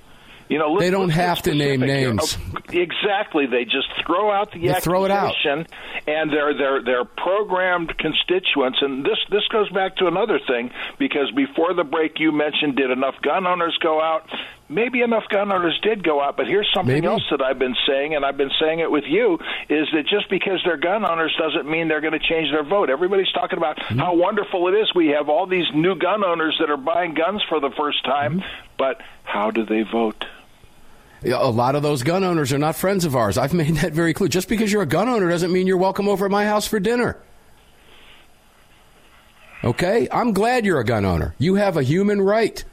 You 0.49 0.59
know, 0.59 0.79
they 0.79 0.91
don't 0.91 1.11
have 1.11 1.43
to 1.43 1.55
name 1.55 1.81
names. 1.81 2.37
Oh, 2.37 2.61
exactly, 2.71 3.47
they 3.47 3.65
just 3.65 3.89
throw 4.07 4.31
out 4.31 4.53
the 4.53 4.69
accusation, 4.69 4.83
throw 4.83 5.05
it 5.07 5.11
out. 5.11 5.35
and 5.45 6.31
their 6.33 6.55
their 6.57 6.83
their 6.83 7.05
programmed 7.05 7.97
constituents. 7.99 8.79
And 8.83 9.05
this 9.05 9.19
this 9.31 9.47
goes 9.51 9.71
back 9.71 9.97
to 9.97 10.07
another 10.07 10.39
thing 10.47 10.71
because 10.99 11.31
before 11.35 11.73
the 11.75 11.85
break, 11.85 12.19
you 12.21 12.31
mentioned 12.33 12.77
did 12.77 12.91
enough 12.91 13.15
gun 13.23 13.47
owners 13.47 13.77
go 13.83 14.01
out? 14.01 14.29
Maybe 14.69 15.03
enough 15.03 15.25
gun 15.29 15.53
owners 15.53 15.79
did 15.83 16.03
go 16.03 16.23
out, 16.23 16.39
but 16.39 16.47
here's 16.47 16.69
something 16.73 16.95
Maybe. 16.95 17.07
else 17.07 17.23
that 17.31 17.43
I've 17.43 17.59
been 17.59 17.77
saying, 17.87 18.15
and 18.15 18.25
I've 18.25 18.39
been 18.39 18.51
saying 18.59 18.79
it 18.81 18.91
with 18.91 19.05
you, 19.07 19.35
is 19.69 19.87
that 19.93 20.07
just 20.07 20.31
because 20.31 20.61
they're 20.65 20.79
gun 20.79 21.05
owners 21.05 21.37
doesn't 21.39 21.71
mean 21.71 21.89
they're 21.89 22.01
going 22.01 22.15
to 22.15 22.19
change 22.19 22.51
their 22.51 22.65
vote. 22.65 22.89
Everybody's 22.89 23.31
talking 23.33 23.59
about 23.59 23.77
Mm-hmm. 23.77 23.99
how 23.99 24.15
wonderful 24.15 24.69
it 24.69 24.73
is. 24.81 24.91
We 24.95 25.09
have 25.09 25.29
all 25.29 25.47
these 25.47 25.67
new 25.75 25.95
gun 25.97 26.25
owners 26.25 26.57
that 26.61 26.71
are 26.71 26.79
buying 26.79 27.13
guns 27.13 27.43
for 27.49 27.61
the 27.61 27.71
first 27.77 28.05
time, 28.05 28.41
Mm-hmm. 28.41 28.49
but 28.79 29.01
how 29.25 29.51
do 29.51 29.67
they 29.67 29.83
vote? 29.83 30.25
A 31.25 31.51
lot 31.51 31.75
of 31.75 31.83
those 31.83 32.03
gun 32.03 32.25
owners 32.25 32.53
are 32.53 32.59
not 32.59 32.75
friends 32.77 33.05
of 33.05 33.15
ours. 33.15 33.37
I've 33.37 33.53
made 33.63 33.77
that 33.77 33.93
very 33.93 34.15
clear. 34.15 34.29
Just 34.29 34.49
because 34.49 34.73
you're 34.73 34.83
a 34.83 34.87
gun 34.87 35.09
owner 35.11 35.29
doesn't 35.29 35.53
mean 35.53 35.67
you're 35.67 35.77
welcome 35.77 36.09
over 36.09 36.25
at 36.25 36.31
my 36.31 36.47
house 36.47 36.67
for 36.67 36.81
dinner. 36.81 37.19
Okay? 39.63 40.09
I'm 40.11 40.33
glad 40.33 40.65
you're 40.65 40.81
a 40.81 40.85
gun 40.85 41.05
owner. 41.05 41.35
You 41.39 41.55
have 41.57 41.77
a 41.77 41.83
human 41.83 42.21
right 42.21 42.65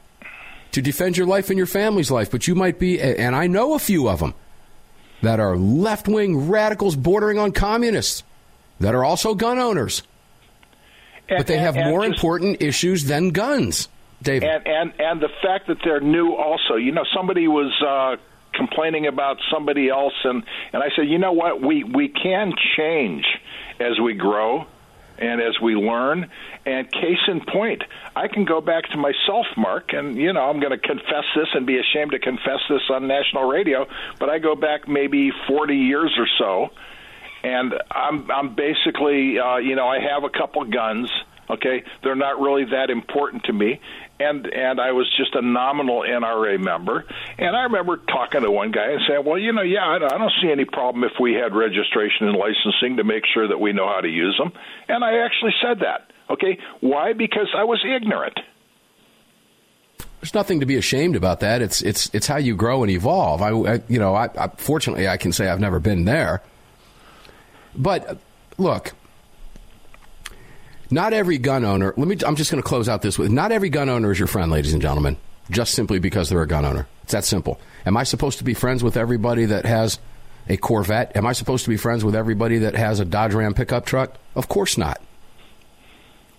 to 0.72 0.82
defend 0.82 1.18
your 1.18 1.28
life 1.28 1.50
and 1.50 1.58
your 1.58 1.68
family's 1.68 2.10
life, 2.12 2.32
but 2.32 2.48
you 2.48 2.56
might 2.56 2.80
be, 2.80 3.00
and 3.02 3.36
I 3.36 3.48
know 3.48 3.74
a 3.74 3.80
few 3.80 4.08
of 4.10 4.20
them 4.20 4.34
that 5.22 5.40
are 5.40 5.58
left 5.58 6.08
wing 6.08 6.50
radicals 6.50 6.96
bordering 6.96 7.38
on 7.38 7.52
communists 7.52 8.24
that 8.80 8.96
are 8.96 9.04
also 9.04 9.36
gun 9.36 9.60
owners. 9.60 10.04
but 11.30 11.48
they 11.48 11.58
have 11.58 11.76
and 11.78 11.90
more 11.90 12.02
just- 12.06 12.16
important 12.16 12.62
issues 12.62 13.06
than 13.06 13.30
guns, 13.30 13.88
David. 14.22 14.50
And 14.50 14.68
and 14.68 14.94
and 15.00 15.22
the 15.22 15.30
fact 15.42 15.68
that 15.68 15.78
they're 15.84 16.02
new 16.02 16.34
also. 16.34 16.76
You 16.76 16.92
know, 16.92 17.06
somebody 17.16 17.48
was 17.48 17.72
uh 17.82 18.18
complaining 18.54 19.08
about 19.08 19.38
somebody 19.52 19.88
else 19.90 20.14
and 20.26 20.44
and 20.74 20.84
I 20.84 20.90
said, 20.96 21.08
"You 21.08 21.20
know 21.20 21.32
what? 21.32 21.62
We 21.62 21.84
we 21.86 22.10
can 22.10 22.54
change 22.76 23.26
as 23.80 24.00
we 24.00 24.14
grow." 24.14 24.66
And 25.22 25.40
as 25.40 25.60
we 25.62 25.76
learn, 25.76 26.32
and 26.66 26.92
case 26.92 27.20
in 27.28 27.42
point, 27.42 27.84
I 28.16 28.28
can 28.28 28.44
go 28.44 28.60
back 28.60 28.90
to 28.90 28.98
myself, 28.98 29.46
Mark, 29.56 29.94
and 29.94 30.18
you 30.18 30.34
know 30.34 30.42
I'm 30.42 30.60
going 30.60 30.72
to 30.72 30.80
confess 30.80 31.26
this 31.36 31.48
and 31.54 31.68
be 31.68 31.78
ashamed 31.78 32.12
to 32.12 32.20
confess 32.20 32.60
this 32.68 32.82
on 32.90 33.08
national 33.08 33.48
radio. 33.48 33.86
But 34.20 34.32
I 34.32 34.40
go 34.40 34.56
back 34.56 34.88
maybe 34.88 35.32
40 35.48 35.76
years 35.76 36.12
or 36.18 36.28
so, 36.40 36.74
and 37.44 37.74
I'm 37.92 38.32
I'm 38.32 38.56
basically 38.56 39.38
uh, 39.38 39.58
you 39.58 39.76
know 39.76 39.88
I 39.88 40.00
have 40.00 40.24
a 40.24 40.30
couple 40.30 40.64
guns. 40.66 41.12
Okay, 41.50 41.84
they're 42.04 42.16
not 42.16 42.40
really 42.40 42.66
that 42.66 42.90
important 42.90 43.44
to 43.46 43.54
me, 43.54 43.82
and 44.20 44.46
and 44.46 44.80
I 44.80 44.92
was 44.94 45.12
just 45.18 45.36
a 45.36 45.42
nominal 45.42 46.02
NRA 46.02 46.60
member. 46.60 47.06
And 47.38 47.56
I 47.56 47.64
remember 47.64 47.98
talking 47.98 48.42
to 48.42 48.52
one 48.52 48.72
guy 48.72 48.92
and 48.92 49.02
saying, 49.08 49.26
"Well, 49.26 49.38
you 49.38 49.52
know, 49.52 49.62
yeah, 49.62 49.86
I 49.86 50.00
don't, 50.00 50.14
I 50.14 50.18
don't 50.18 50.32
see 50.42 50.50
any 50.50 50.66
problem 50.66 51.04
if 51.04 51.14
we 51.20 51.34
had 51.34 51.54
registration 51.54 52.28
and 52.28 52.38
licensing 52.38 52.98
to 52.98 53.04
make 53.04 53.24
sure 53.34 53.48
that 53.48 53.60
we 53.60 53.74
know 53.74 53.88
how 53.88 54.00
to 54.02 54.08
use 54.08 54.38
them." 54.38 54.54
And 54.88 55.04
I 55.04 55.26
actually 55.26 55.54
said 55.62 55.80
that. 55.80 56.12
Okay, 56.30 56.58
why? 56.80 57.14
Because 57.14 57.50
I 57.58 57.66
was 57.66 57.84
ignorant. 57.84 58.40
There's 60.22 60.36
nothing 60.36 60.60
to 60.60 60.68
be 60.68 60.78
ashamed 60.78 61.16
about 61.16 61.40
that. 61.40 61.62
It's 61.62 61.82
it's 61.82 62.10
it's 62.14 62.28
how 62.28 62.38
you 62.38 62.56
grow 62.56 62.84
and 62.84 62.92
evolve. 62.92 63.42
I, 63.42 63.50
I 63.50 63.82
you 63.90 63.98
know, 63.98 64.14
I, 64.14 64.30
I 64.38 64.48
fortunately 64.56 65.08
I 65.08 65.18
can 65.18 65.32
say 65.32 65.50
I've 65.50 65.60
never 65.60 65.80
been 65.80 66.06
there. 66.06 66.44
But 67.76 68.20
look, 68.58 68.94
not 70.92 71.14
every 71.14 71.38
gun 71.38 71.66
owner. 71.66 71.94
Let 71.98 72.08
me. 72.08 72.18
I'm 72.26 72.36
just 72.36 72.52
going 72.52 72.62
to 72.62 72.68
close 72.68 72.90
out 72.90 73.02
this 73.02 73.18
with 73.18 73.32
not 73.32 73.52
every 73.52 73.70
gun 73.70 73.90
owner 73.90 74.12
is 74.12 74.20
your 74.20 74.28
friend, 74.28 74.52
ladies 74.52 74.74
and 74.74 74.82
gentlemen. 74.82 75.18
Just 75.50 75.74
simply 75.74 76.00
because 76.00 76.30
they're 76.30 76.42
a 76.42 76.48
gun 76.48 76.66
owner. 76.66 76.88
It's 77.04 77.12
that 77.12 77.26
simple. 77.26 77.60
Am 77.86 77.98
I 77.98 78.04
supposed 78.04 78.38
to 78.38 78.44
be 78.44 78.54
friends 78.54 78.84
with 78.84 78.96
everybody 78.96 79.46
that 79.46 79.66
has 79.66 80.00
a 80.48 80.58
Corvette? 80.58 81.16
Am 81.16 81.26
I 81.26 81.34
supposed 81.34 81.64
to 81.66 81.70
be 81.70 81.78
friends 81.78 82.06
with 82.06 82.16
everybody 82.16 82.60
that 82.60 82.76
has 82.76 83.00
a 83.00 83.06
Dodge 83.06 83.34
Ram 83.34 83.54
pickup 83.54 83.86
truck? 83.86 84.18
Of 84.36 84.48
course 84.48 84.78
not. 84.78 85.02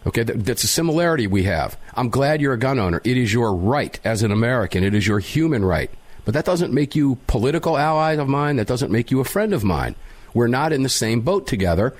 Okay, 0.06 0.22
that, 0.22 0.44
that's 0.44 0.64
a 0.64 0.68
similarity 0.68 1.26
we 1.26 1.44
have. 1.44 1.76
I'm 1.94 2.08
glad 2.08 2.40
you're 2.40 2.54
a 2.54 2.58
gun 2.58 2.78
owner. 2.78 3.00
It 3.04 3.16
is 3.16 3.32
your 3.32 3.54
right 3.54 3.98
as 4.04 4.22
an 4.22 4.32
American. 4.32 4.82
It 4.82 4.94
is 4.94 5.06
your 5.06 5.18
human 5.18 5.64
right. 5.64 5.90
But 6.24 6.34
that 6.34 6.44
doesn't 6.44 6.72
make 6.72 6.96
you 6.96 7.16
political 7.26 7.76
allies 7.76 8.18
of 8.18 8.28
mine. 8.28 8.56
That 8.56 8.66
doesn't 8.66 8.92
make 8.92 9.10
you 9.10 9.20
a 9.20 9.24
friend 9.24 9.52
of 9.52 9.64
mine. 9.64 9.94
We're 10.34 10.46
not 10.46 10.72
in 10.72 10.82
the 10.82 10.88
same 10.88 11.20
boat 11.20 11.46
together 11.46 11.94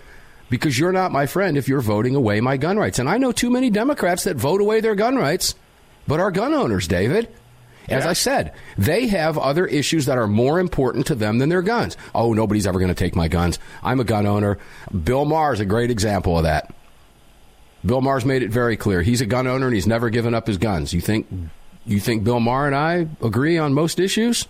because 0.53 0.79
you're 0.79 0.93
not 0.93 1.11
my 1.11 1.25
friend 1.25 1.57
if 1.57 1.67
you're 1.67 1.81
voting 1.81 2.15
away 2.15 2.39
my 2.43 2.59
gun 2.59 2.77
rights. 2.77 2.99
And 2.99 3.09
I 3.09 3.17
know 3.17 3.33
too 3.33 3.49
many 3.49 3.71
Democrats 3.71 4.25
that 4.25 4.37
vote 4.37 4.61
away 4.61 4.83
their 4.83 4.95
gun 4.95 5.17
rights, 5.17 5.55
but 6.07 6.21
are 6.21 6.31
gun 6.31 6.53
owners, 6.53 6.87
David. 6.87 7.33
As 7.89 8.05
I 8.05 8.13
said, 8.13 8.53
they 8.77 9.07
have 9.07 9.39
other 9.39 9.67
issues 9.67 10.05
that 10.07 10.19
are 10.19 10.27
more 10.27 10.61
important 10.61 11.07
to 11.07 11.15
them 11.15 11.39
than 11.39 11.49
their 11.49 11.63
guns. 11.63 11.97
Oh, 12.15 12.35
nobody's 12.35 12.67
ever 12.67 12.79
going 12.79 12.91
to 12.91 12.95
take 12.95 13.17
my 13.17 13.29
guns. 13.29 13.59
I'm 13.83 13.99
a 13.99 14.05
gun 14.05 14.27
owner. 14.27 14.59
Bill 14.93 15.25
Maher 15.25 15.55
is 15.55 15.61
a 15.61 15.65
great 15.65 15.91
example 15.91 16.37
of 16.37 16.43
that. 16.43 16.75
Bill 17.85 18.03
Maher's 18.03 18.27
made 18.27 18.43
it 18.43 18.51
very 18.51 18.77
clear. 18.77 19.01
He's 19.01 19.23
a 19.23 19.27
gun 19.27 19.47
owner 19.47 19.67
and 19.67 19.75
he's 19.75 19.87
never 19.87 20.11
given 20.11 20.35
up 20.35 20.47
his 20.47 20.59
guns. 20.59 20.93
You 20.93 21.01
think 21.01 21.29
you 21.87 21.99
think 21.99 22.25
Bill 22.25 22.41
Maher 22.41 22.67
and 22.67 22.77
I 22.77 23.09
agree 23.23 23.57
on 23.57 23.73
most 23.73 23.99
issues? 23.99 24.47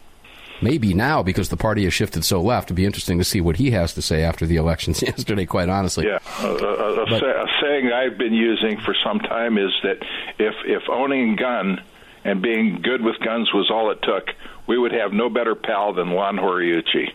Maybe 0.62 0.94
now 0.94 1.22
because 1.22 1.48
the 1.48 1.57
party 1.57 1.85
has 1.85 1.92
shifted 1.92 2.25
so 2.25 2.40
left. 2.40 2.68
It'd 2.68 2.77
be 2.77 2.85
interesting 2.87 3.18
to 3.18 3.25
see 3.25 3.40
what 3.40 3.57
he 3.57 3.72
has 3.72 3.92
to 3.94 4.03
say 4.03 4.22
after 4.22 4.46
the 4.46 4.57
elections 4.57 5.03
yesterday. 5.07 5.44
Quite 5.44 5.68
honestly, 5.68 6.07
Yeah, 6.07 6.18
a, 6.40 6.46
a, 6.46 7.03
a, 7.03 7.07
But- 7.11 7.22
a 7.22 7.46
saying 7.61 7.90
I've 7.92 8.16
been 8.18 8.35
using 8.35 8.79
for 8.81 8.94
some 9.05 9.18
time 9.20 9.59
is 9.59 9.72
that 9.83 9.98
if 10.38 10.55
if 10.64 10.83
owning 10.88 11.35
a 11.35 11.37
gun 11.37 11.83
and 12.25 12.40
being 12.40 12.81
good 12.83 13.03
with 13.03 13.18
guns 13.20 13.53
was 13.53 13.70
all 13.70 13.90
it 13.90 13.98
took, 14.03 14.29
we 14.66 14.79
would 14.79 14.92
have 14.92 15.12
no 15.12 15.29
better 15.29 15.55
pal 15.55 15.92
than 15.92 16.11
Lon 16.12 16.37
Horiuchi. 16.37 17.09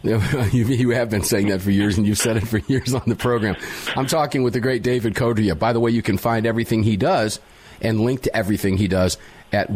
you, 0.02 0.18
you 0.66 0.90
have 0.90 1.10
been 1.10 1.22
saying 1.24 1.48
that 1.48 1.60
for 1.60 1.70
years, 1.72 1.98
and 1.98 2.06
you've 2.06 2.18
said 2.18 2.36
it 2.36 2.46
for 2.46 2.58
years 2.68 2.94
on 2.94 3.02
the 3.06 3.16
program. 3.16 3.56
I'm 3.96 4.06
talking 4.06 4.42
with 4.44 4.52
the 4.52 4.60
great 4.60 4.82
David 4.84 5.14
Codrea. 5.14 5.58
By 5.58 5.72
the 5.72 5.80
way, 5.80 5.90
you 5.90 6.02
can 6.02 6.18
find 6.18 6.46
everything 6.46 6.84
he 6.84 6.96
does 6.96 7.40
and 7.80 8.00
link 8.00 8.22
to 8.22 8.36
everything 8.36 8.76
he 8.76 8.86
does 8.88 9.18
at 9.52 9.70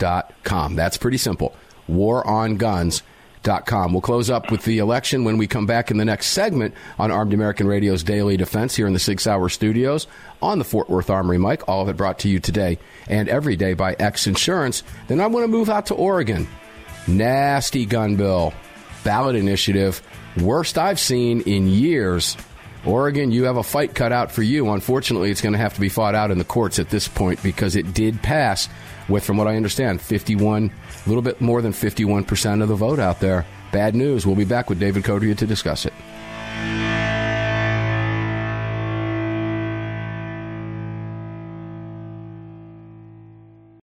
waronguns.com. 0.00 0.76
That's 0.76 0.96
pretty 0.96 1.18
simple. 1.18 1.54
Waronguns.com. 1.88 3.92
We'll 3.92 4.02
close 4.02 4.30
up 4.30 4.50
with 4.50 4.64
the 4.64 4.78
election 4.78 5.24
when 5.24 5.38
we 5.38 5.46
come 5.46 5.66
back 5.66 5.90
in 5.90 5.96
the 5.96 6.04
next 6.04 6.28
segment 6.28 6.74
on 6.98 7.10
Armed 7.10 7.32
American 7.32 7.66
Radio's 7.66 8.02
Daily 8.02 8.36
Defense 8.36 8.76
here 8.76 8.86
in 8.86 8.92
the 8.92 8.98
Sig 8.98 9.20
Sauer 9.20 9.48
Studios 9.48 10.06
on 10.42 10.58
the 10.58 10.64
Fort 10.64 10.90
Worth 10.90 11.10
Armory 11.10 11.38
mic. 11.38 11.68
All 11.68 11.82
of 11.82 11.88
it 11.88 11.96
brought 11.96 12.18
to 12.20 12.28
you 12.28 12.40
today 12.40 12.78
and 13.08 13.28
every 13.28 13.56
day 13.56 13.74
by 13.74 13.96
X 13.98 14.26
Insurance. 14.26 14.82
Then 15.08 15.20
I 15.20 15.26
want 15.26 15.44
to 15.44 15.48
move 15.48 15.70
out 15.70 15.86
to 15.86 15.94
Oregon. 15.94 16.48
Nasty 17.06 17.86
gun 17.86 18.16
bill, 18.16 18.52
ballot 19.04 19.34
initiative, 19.34 20.02
worst 20.36 20.78
I've 20.78 21.00
seen 21.00 21.40
in 21.42 21.66
years. 21.66 22.36
Oregon, 22.84 23.30
you 23.30 23.44
have 23.44 23.56
a 23.56 23.62
fight 23.62 23.94
cut 23.94 24.12
out 24.12 24.32
for 24.32 24.42
you. 24.42 24.70
Unfortunately, 24.70 25.30
it's 25.30 25.42
going 25.42 25.52
to 25.52 25.58
have 25.58 25.74
to 25.74 25.80
be 25.80 25.90
fought 25.90 26.14
out 26.14 26.30
in 26.30 26.38
the 26.38 26.44
courts 26.44 26.78
at 26.78 26.88
this 26.88 27.08
point 27.08 27.42
because 27.42 27.76
it 27.76 27.92
did 27.92 28.22
pass 28.22 28.68
with, 29.10 29.24
from 29.24 29.36
what 29.36 29.46
I 29.48 29.56
understand, 29.56 30.00
51, 30.00 30.70
a 30.70 31.08
little 31.08 31.22
bit 31.22 31.40
more 31.40 31.60
than 31.60 31.72
51% 31.72 32.62
of 32.62 32.68
the 32.68 32.74
vote 32.74 32.98
out 32.98 33.20
there. 33.20 33.46
Bad 33.72 33.94
news. 33.94 34.26
We'll 34.26 34.36
be 34.36 34.44
back 34.44 34.68
with 34.68 34.80
David 34.80 35.04
Codrea 35.04 35.36
to 35.38 35.46
discuss 35.46 35.86
it. 35.86 35.92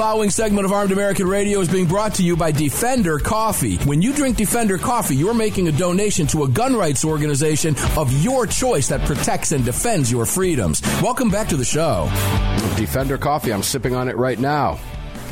following 0.00 0.30
segment 0.30 0.64
of 0.64 0.72
Armed 0.72 0.92
American 0.92 1.28
Radio 1.28 1.60
is 1.60 1.68
being 1.68 1.84
brought 1.84 2.14
to 2.14 2.22
you 2.22 2.34
by 2.34 2.50
Defender 2.50 3.18
Coffee. 3.18 3.76
When 3.84 4.00
you 4.00 4.14
drink 4.14 4.38
Defender 4.38 4.78
Coffee, 4.78 5.14
you're 5.14 5.34
making 5.34 5.68
a 5.68 5.72
donation 5.72 6.26
to 6.28 6.44
a 6.44 6.48
gun 6.48 6.74
rights 6.74 7.04
organization 7.04 7.76
of 7.98 8.10
your 8.22 8.46
choice 8.46 8.88
that 8.88 9.04
protects 9.04 9.52
and 9.52 9.62
defends 9.62 10.10
your 10.10 10.24
freedoms. 10.24 10.80
Welcome 11.02 11.28
back 11.28 11.48
to 11.48 11.56
the 11.58 11.66
show. 11.66 12.08
Defender 12.78 13.18
Coffee. 13.18 13.52
I'm 13.52 13.62
sipping 13.62 13.94
on 13.94 14.08
it 14.08 14.16
right 14.16 14.38
now 14.38 14.80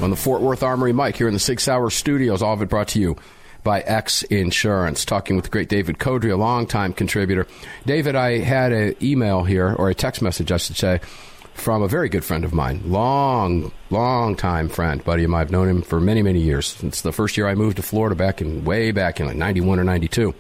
on 0.02 0.10
the 0.10 0.16
Fort 0.16 0.42
Worth 0.42 0.62
Armory 0.62 0.92
mic 0.92 1.16
here 1.16 1.28
in 1.28 1.32
the 1.32 1.40
Sig 1.40 1.60
Sauer 1.60 1.88
Studios. 1.88 2.42
All 2.42 2.52
of 2.52 2.60
it 2.60 2.68
brought 2.68 2.88
to 2.88 3.00
you 3.00 3.16
by 3.64 3.80
X 3.80 4.22
Insurance. 4.24 5.06
Talking 5.06 5.36
with 5.36 5.46
the 5.46 5.50
great 5.50 5.70
David 5.70 5.96
Codrea, 5.96 6.34
a 6.34 6.36
longtime 6.36 6.92
contributor. 6.92 7.46
David, 7.86 8.16
I 8.16 8.40
had 8.40 8.72
an 8.72 8.96
email 9.00 9.44
here, 9.44 9.74
or 9.74 9.88
a 9.88 9.94
text 9.94 10.20
message, 10.20 10.52
I 10.52 10.58
should 10.58 10.76
say, 10.76 11.00
from 11.58 11.82
a 11.82 11.88
very 11.88 12.08
good 12.08 12.24
friend 12.24 12.44
of 12.44 12.54
mine, 12.54 12.80
long, 12.86 13.72
long 13.90 14.36
time 14.36 14.68
friend, 14.68 15.04
buddy 15.04 15.24
of 15.24 15.30
mine. 15.30 15.40
I've 15.42 15.50
known 15.50 15.68
him 15.68 15.82
for 15.82 16.00
many, 16.00 16.22
many 16.22 16.40
years 16.40 16.66
since 16.68 17.02
the 17.02 17.12
first 17.12 17.36
year 17.36 17.46
I 17.48 17.54
moved 17.54 17.76
to 17.76 17.82
Florida 17.82 18.14
back 18.16 18.40
in 18.40 18.64
way 18.64 18.90
back 18.92 19.20
in 19.20 19.26
like 19.26 19.36
'91 19.36 19.78
or 19.78 19.84
'92. 19.84 20.34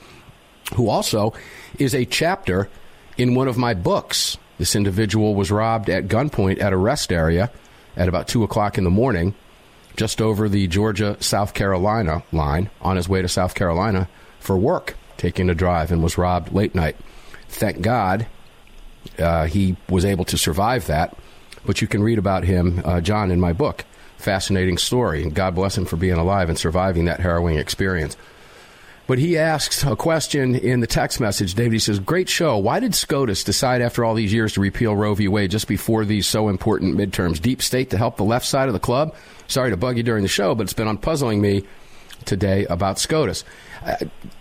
Who 0.74 0.88
also 0.88 1.34
is 1.78 1.94
a 1.94 2.04
chapter 2.04 2.68
in 3.16 3.34
one 3.34 3.48
of 3.48 3.56
my 3.58 3.74
books. 3.74 4.38
This 4.58 4.76
individual 4.76 5.34
was 5.34 5.50
robbed 5.50 5.88
at 5.90 6.08
gunpoint 6.08 6.62
at 6.62 6.72
a 6.72 6.76
rest 6.76 7.12
area 7.12 7.50
at 7.96 8.08
about 8.08 8.28
two 8.28 8.42
o'clock 8.42 8.78
in 8.78 8.84
the 8.84 8.90
morning. 8.90 9.34
just 9.98 10.22
over 10.22 10.48
the 10.48 10.68
Georgia 10.68 11.16
South 11.20 11.52
Carolina 11.54 12.22
line 12.32 12.70
on 12.80 12.96
his 12.96 13.08
way 13.08 13.20
to 13.20 13.28
South 13.28 13.54
Carolina 13.56 14.08
for 14.38 14.56
work, 14.56 14.96
taking 15.16 15.50
a 15.50 15.54
drive, 15.54 15.90
and 15.90 16.02
was 16.02 16.16
robbed 16.16 16.52
late 16.52 16.74
night. 16.74 16.96
Thank 17.48 17.82
God 17.82 18.26
uh, 19.18 19.46
he 19.46 19.76
was 19.88 20.04
able 20.04 20.24
to 20.26 20.38
survive 20.38 20.86
that. 20.86 21.16
But 21.64 21.80
you 21.80 21.88
can 21.88 22.02
read 22.02 22.18
about 22.18 22.44
him, 22.44 22.82
uh, 22.84 23.00
John, 23.00 23.30
in 23.30 23.40
my 23.40 23.52
book. 23.52 23.84
Fascinating 24.16 24.78
story. 24.78 25.22
And 25.22 25.34
God 25.34 25.54
bless 25.54 25.76
him 25.76 25.84
for 25.84 25.96
being 25.96 26.14
alive 26.14 26.48
and 26.48 26.58
surviving 26.58 27.04
that 27.06 27.20
harrowing 27.20 27.58
experience. 27.58 28.16
But 29.06 29.18
he 29.18 29.38
asks 29.38 29.84
a 29.84 29.96
question 29.96 30.54
in 30.54 30.80
the 30.80 30.86
text 30.86 31.18
message. 31.18 31.54
David, 31.54 31.72
he 31.72 31.78
says, 31.78 31.98
Great 31.98 32.28
show. 32.28 32.58
Why 32.58 32.78
did 32.78 32.94
SCOTUS 32.94 33.42
decide 33.42 33.80
after 33.80 34.04
all 34.04 34.14
these 34.14 34.34
years 34.34 34.52
to 34.52 34.60
repeal 34.60 34.94
Roe 34.94 35.14
v. 35.14 35.28
Wade 35.28 35.50
just 35.50 35.66
before 35.66 36.04
these 36.04 36.26
so 36.26 36.50
important 36.50 36.96
midterms? 36.96 37.40
Deep 37.40 37.62
state 37.62 37.88
to 37.90 37.96
help 37.96 38.18
the 38.18 38.24
left 38.24 38.44
side 38.44 38.68
of 38.68 38.74
the 38.74 38.80
club? 38.80 39.14
Sorry 39.46 39.70
to 39.70 39.78
bug 39.78 39.96
you 39.96 40.02
during 40.02 40.22
the 40.22 40.28
show, 40.28 40.54
but 40.54 40.64
it's 40.64 40.74
been 40.74 40.94
puzzling 40.98 41.40
me 41.40 41.64
today 42.28 42.64
about 42.66 43.00
SCOTUS. 43.00 43.44
Uh, 43.84 43.96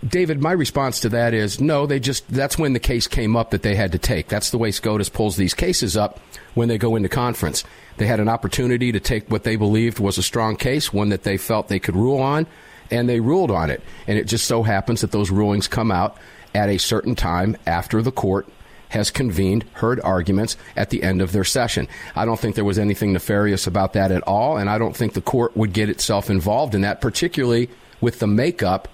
David, 0.06 0.40
my 0.40 0.52
response 0.52 1.00
to 1.00 1.08
that 1.08 1.34
is 1.34 1.60
no, 1.60 1.86
they 1.86 1.98
just, 1.98 2.28
that's 2.28 2.58
when 2.58 2.74
the 2.74 2.80
case 2.80 3.08
came 3.08 3.34
up 3.34 3.50
that 3.50 3.62
they 3.62 3.74
had 3.74 3.92
to 3.92 3.98
take. 3.98 4.28
That's 4.28 4.50
the 4.50 4.58
way 4.58 4.70
SCOTUS 4.70 5.08
pulls 5.08 5.36
these 5.36 5.54
cases 5.54 5.96
up 5.96 6.20
when 6.54 6.68
they 6.68 6.78
go 6.78 6.94
into 6.94 7.08
conference. 7.08 7.64
They 7.96 8.06
had 8.06 8.20
an 8.20 8.28
opportunity 8.28 8.92
to 8.92 9.00
take 9.00 9.30
what 9.30 9.42
they 9.42 9.56
believed 9.56 9.98
was 9.98 10.18
a 10.18 10.22
strong 10.22 10.56
case, 10.56 10.92
one 10.92 11.08
that 11.08 11.24
they 11.24 11.36
felt 11.36 11.68
they 11.68 11.80
could 11.80 11.96
rule 11.96 12.20
on 12.20 12.46
and 12.90 13.08
they 13.08 13.20
ruled 13.20 13.50
on 13.50 13.70
it. 13.70 13.82
And 14.06 14.18
it 14.18 14.24
just 14.26 14.46
so 14.46 14.62
happens 14.62 15.00
that 15.00 15.10
those 15.10 15.30
rulings 15.30 15.66
come 15.66 15.90
out 15.90 16.16
at 16.54 16.68
a 16.68 16.78
certain 16.78 17.14
time 17.14 17.56
after 17.66 18.02
the 18.02 18.12
court 18.12 18.46
has 18.90 19.10
convened, 19.10 19.64
heard 19.74 20.00
arguments 20.00 20.56
at 20.76 20.90
the 20.90 21.02
end 21.02 21.20
of 21.20 21.32
their 21.32 21.44
session. 21.44 21.88
I 22.14 22.24
don't 22.24 22.38
think 22.38 22.54
there 22.54 22.64
was 22.64 22.78
anything 22.78 23.12
nefarious 23.12 23.66
about 23.66 23.92
that 23.92 24.10
at 24.10 24.22
all, 24.22 24.56
and 24.56 24.68
I 24.70 24.78
don't 24.78 24.96
think 24.96 25.12
the 25.12 25.20
court 25.20 25.56
would 25.56 25.72
get 25.72 25.88
itself 25.88 26.30
involved 26.30 26.74
in 26.74 26.82
that, 26.82 27.00
particularly 27.00 27.68
with 28.00 28.18
the 28.18 28.26
makeup 28.26 28.88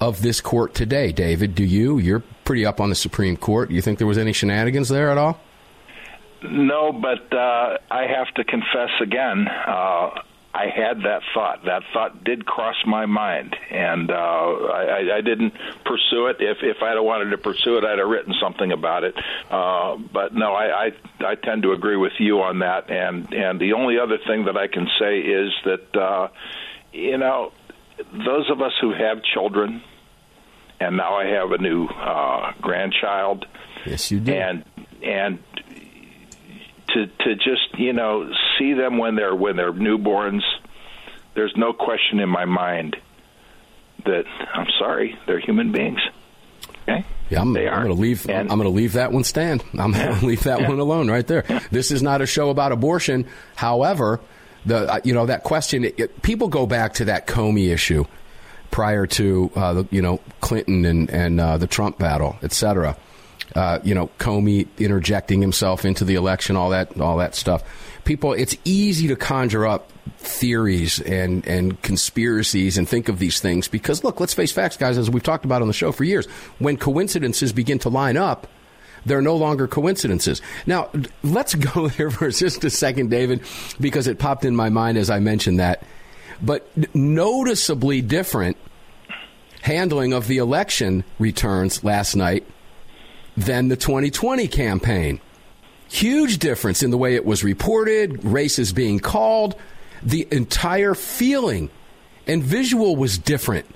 of 0.00 0.22
this 0.22 0.40
court 0.40 0.74
today. 0.74 1.12
David, 1.12 1.54
do 1.54 1.64
you? 1.64 1.98
You're 1.98 2.22
pretty 2.44 2.66
up 2.66 2.80
on 2.80 2.88
the 2.88 2.94
Supreme 2.94 3.36
Court. 3.36 3.68
Do 3.68 3.74
you 3.74 3.82
think 3.82 3.98
there 3.98 4.06
was 4.06 4.18
any 4.18 4.32
shenanigans 4.32 4.88
there 4.88 5.10
at 5.10 5.18
all? 5.18 5.40
No, 6.42 6.92
but 6.92 7.32
uh, 7.32 7.78
I 7.90 8.06
have 8.06 8.32
to 8.34 8.44
confess 8.44 8.90
again. 9.00 9.48
Uh, 9.48 10.10
I 10.54 10.66
had 10.68 11.02
that 11.02 11.22
thought. 11.34 11.64
That 11.64 11.82
thought 11.92 12.22
did 12.22 12.46
cross 12.46 12.76
my 12.86 13.06
mind, 13.06 13.56
and 13.72 14.08
uh, 14.08 14.14
I, 14.14 15.16
I 15.16 15.20
didn't 15.20 15.52
pursue 15.84 16.26
it. 16.26 16.36
If 16.38 16.58
if 16.62 16.80
I'd 16.80 16.94
have 16.94 17.04
wanted 17.04 17.30
to 17.30 17.38
pursue 17.38 17.76
it, 17.78 17.84
I'd 17.84 17.98
have 17.98 18.06
written 18.08 18.34
something 18.40 18.70
about 18.70 19.02
it. 19.02 19.16
Uh, 19.50 19.96
but 19.96 20.32
no, 20.32 20.52
I, 20.52 20.86
I 20.86 20.92
I 21.26 21.34
tend 21.34 21.64
to 21.64 21.72
agree 21.72 21.96
with 21.96 22.12
you 22.20 22.40
on 22.42 22.60
that. 22.60 22.88
And 22.88 23.34
and 23.34 23.60
the 23.60 23.72
only 23.72 23.98
other 23.98 24.18
thing 24.24 24.44
that 24.44 24.56
I 24.56 24.68
can 24.68 24.88
say 24.96 25.18
is 25.18 25.52
that 25.64 25.96
uh, 25.96 26.28
you 26.92 27.18
know 27.18 27.52
those 28.12 28.48
of 28.48 28.62
us 28.62 28.72
who 28.80 28.92
have 28.92 29.24
children, 29.24 29.82
and 30.78 30.96
now 30.96 31.16
I 31.16 31.26
have 31.26 31.50
a 31.50 31.58
new 31.58 31.86
uh, 31.86 32.52
grandchild. 32.60 33.44
Yes, 33.86 34.12
you 34.12 34.20
do. 34.20 34.32
And 34.32 34.64
and 35.02 35.40
to 36.88 37.06
to 37.06 37.34
just 37.36 37.78
you 37.78 37.92
know 37.92 38.30
see 38.58 38.72
them 38.74 38.98
when 38.98 39.14
they're 39.16 39.34
when 39.34 39.56
they're 39.56 39.72
newborns. 39.72 40.42
There's 41.34 41.54
no 41.56 41.72
question 41.72 42.20
in 42.20 42.28
my 42.28 42.44
mind 42.44 42.96
that 44.06 44.24
I'm 44.52 44.66
sorry, 44.78 45.18
they're 45.26 45.40
human 45.40 45.72
beings. 45.72 45.98
Okay. 46.82 47.04
Yeah, 47.30 47.40
I'm, 47.40 47.52
They 47.54 47.66
I'm 47.66 47.84
going 47.84 47.96
to 47.96 48.00
leave. 48.00 48.28
And- 48.28 48.50
I'm 48.52 48.58
going 48.58 48.70
to 48.70 48.76
leave 48.76 48.92
that 48.92 49.10
one 49.10 49.24
stand. 49.24 49.64
I'm 49.78 49.92
going 49.92 50.20
to 50.20 50.26
leave 50.26 50.44
that 50.44 50.60
Yeah. 50.60 50.68
one 50.68 50.78
alone 50.78 51.10
right 51.10 51.26
there. 51.26 51.42
This 51.70 51.90
is 51.90 52.02
not 52.02 52.20
a 52.20 52.26
show 52.26 52.50
about 52.50 52.70
abortion. 52.72 53.26
However, 53.56 54.20
the 54.66 54.92
uh, 54.92 55.00
you 55.04 55.14
know 55.14 55.26
that 55.26 55.42
question. 55.42 55.84
It, 55.84 55.98
it- 55.98 56.22
people 56.22 56.48
go 56.48 56.66
back 56.66 56.94
to 56.94 57.06
that 57.06 57.26
Comey 57.26 57.72
issue 57.72 58.04
prior 58.70 59.06
to 59.06 59.50
uh, 59.56 59.72
the, 59.74 59.88
you 59.90 60.02
know 60.02 60.20
Clinton 60.40 60.84
and 60.84 61.10
and 61.10 61.40
uh, 61.40 61.56
the 61.58 61.66
Trump 61.66 61.98
battle, 61.98 62.36
et 62.42 62.52
cetera. 62.52 62.96
Uh, 63.54 63.78
you 63.84 63.94
know 63.94 64.08
Comey 64.18 64.66
interjecting 64.78 65.40
himself 65.40 65.84
into 65.84 66.04
the 66.04 66.14
election, 66.14 66.56
all 66.56 66.70
that, 66.70 66.98
all 67.00 67.18
that 67.18 67.34
stuff. 67.34 67.62
People, 68.04 68.32
it's 68.32 68.56
easy 68.64 69.08
to 69.08 69.16
conjure 69.16 69.66
up 69.66 69.90
theories 70.18 71.00
and 71.00 71.46
and 71.46 71.80
conspiracies 71.82 72.78
and 72.78 72.88
think 72.88 73.08
of 73.08 73.18
these 73.18 73.40
things 73.40 73.68
because 73.68 74.02
look, 74.02 74.20
let's 74.20 74.34
face 74.34 74.52
facts, 74.52 74.76
guys. 74.76 74.98
As 74.98 75.10
we've 75.10 75.22
talked 75.22 75.44
about 75.44 75.62
on 75.62 75.68
the 75.68 75.74
show 75.74 75.92
for 75.92 76.04
years, 76.04 76.26
when 76.58 76.76
coincidences 76.76 77.52
begin 77.52 77.78
to 77.80 77.88
line 77.88 78.16
up, 78.16 78.46
they're 79.06 79.22
no 79.22 79.36
longer 79.36 79.68
coincidences. 79.68 80.42
Now, 80.66 80.90
let's 81.22 81.54
go 81.74 81.88
there 81.88 82.10
for 82.10 82.30
just 82.30 82.64
a 82.64 82.70
second, 82.70 83.10
David, 83.10 83.42
because 83.80 84.06
it 84.06 84.18
popped 84.18 84.44
in 84.44 84.56
my 84.56 84.70
mind 84.70 84.98
as 84.98 85.10
I 85.10 85.20
mentioned 85.20 85.60
that. 85.60 85.82
But 86.42 86.68
noticeably 86.94 88.02
different 88.02 88.56
handling 89.62 90.12
of 90.12 90.26
the 90.26 90.38
election 90.38 91.04
returns 91.18 91.82
last 91.84 92.16
night 92.16 92.44
than 93.36 93.68
the 93.68 93.76
2020 93.76 94.48
campaign. 94.48 95.20
Huge 95.88 96.38
difference 96.38 96.82
in 96.82 96.90
the 96.90 96.98
way 96.98 97.14
it 97.14 97.24
was 97.24 97.44
reported, 97.44 98.24
races 98.24 98.72
being 98.72 98.98
called, 98.98 99.54
the 100.02 100.26
entire 100.30 100.94
feeling 100.94 101.70
and 102.26 102.42
visual 102.42 102.96
was 102.96 103.18
different, 103.18 103.66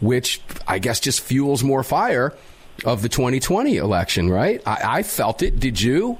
which 0.00 0.40
I 0.66 0.78
guess 0.78 1.00
just 1.00 1.20
fuels 1.20 1.62
more 1.62 1.82
fire 1.82 2.34
of 2.84 3.02
the 3.02 3.08
2020 3.08 3.76
election, 3.76 4.30
right? 4.30 4.62
I, 4.66 4.98
I 4.98 5.02
felt 5.02 5.42
it. 5.42 5.60
Did 5.60 5.80
you? 5.80 6.18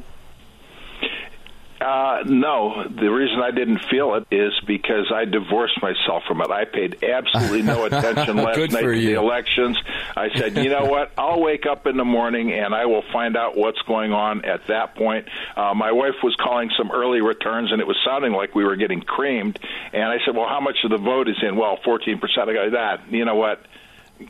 Uh, 1.81 2.23
no, 2.27 2.85
the 2.89 3.09
reason 3.11 3.41
I 3.41 3.53
didn't 3.53 3.81
feel 3.91 4.15
it 4.15 4.27
is 4.31 4.53
because 4.67 5.11
I 5.15 5.25
divorced 5.25 5.81
myself 5.81 6.25
from 6.29 6.43
it. 6.43 6.51
I 6.51 6.67
paid 6.67 7.03
absolutely 7.03 7.63
no 7.63 7.85
attention 7.87 8.37
last 8.37 8.59
night 8.59 8.83
to 8.83 8.93
you. 8.93 9.15
the 9.15 9.15
elections. 9.15 9.79
I 10.15 10.29
said, 10.37 10.57
you 10.57 10.69
know 10.69 10.85
what? 10.85 11.11
I'll 11.17 11.41
wake 11.41 11.65
up 11.65 11.87
in 11.87 11.97
the 11.97 12.05
morning 12.05 12.53
and 12.53 12.75
I 12.75 12.85
will 12.85 13.05
find 13.13 13.35
out 13.37 13.57
what's 13.57 13.81
going 13.83 14.13
on 14.13 14.45
at 14.45 14.67
that 14.67 14.95
point. 14.95 15.27
Uh, 15.57 15.73
my 15.75 15.93
wife 15.93 16.17
was 16.23 16.37
calling 16.37 16.71
some 16.77 16.91
early 16.91 17.23
returns 17.23 17.73
and 17.73 17.81
it 17.81 17.87
was 17.87 17.97
sounding 18.05 18.33
like 18.33 18.55
we 18.55 18.65
were 18.65 18.77
getting 18.77 19.01
creamed. 19.01 19.59
And 19.95 20.05
I 20.05 20.19
said, 20.27 20.37
well, 20.37 20.49
how 20.49 20.61
much 20.61 20.77
of 20.85 20.91
the 20.91 20.99
vote 20.99 21.29
is 21.29 21.37
in? 21.43 21.57
Well, 21.57 21.79
14%. 21.79 22.21
I 22.37 22.53
go, 22.53 22.71
that, 22.73 23.11
you 23.11 23.25
know 23.25 23.37
what? 23.37 23.65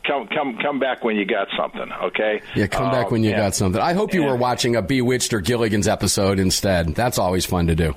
Come, 0.06 0.28
come, 0.28 0.56
come 0.62 0.78
back 0.78 1.02
when 1.04 1.16
you 1.16 1.24
got 1.24 1.48
something, 1.56 1.90
okay? 2.04 2.40
Yeah, 2.54 2.66
come 2.68 2.90
back 2.90 3.06
Um, 3.06 3.12
when 3.12 3.24
you 3.24 3.30
and- 3.30 3.38
got 3.38 3.54
something. 3.54 3.80
I 3.80 3.92
hope 3.92 4.14
you 4.14 4.22
were 4.24 4.36
watching 4.36 4.76
a 4.76 4.82
Bewitched 4.82 5.32
or 5.32 5.40
Gilligan's 5.40 5.88
episode 5.88 6.38
instead. 6.38 6.94
That's 6.94 7.18
always 7.18 7.44
fun 7.44 7.66
to 7.66 7.74
do. 7.74 7.94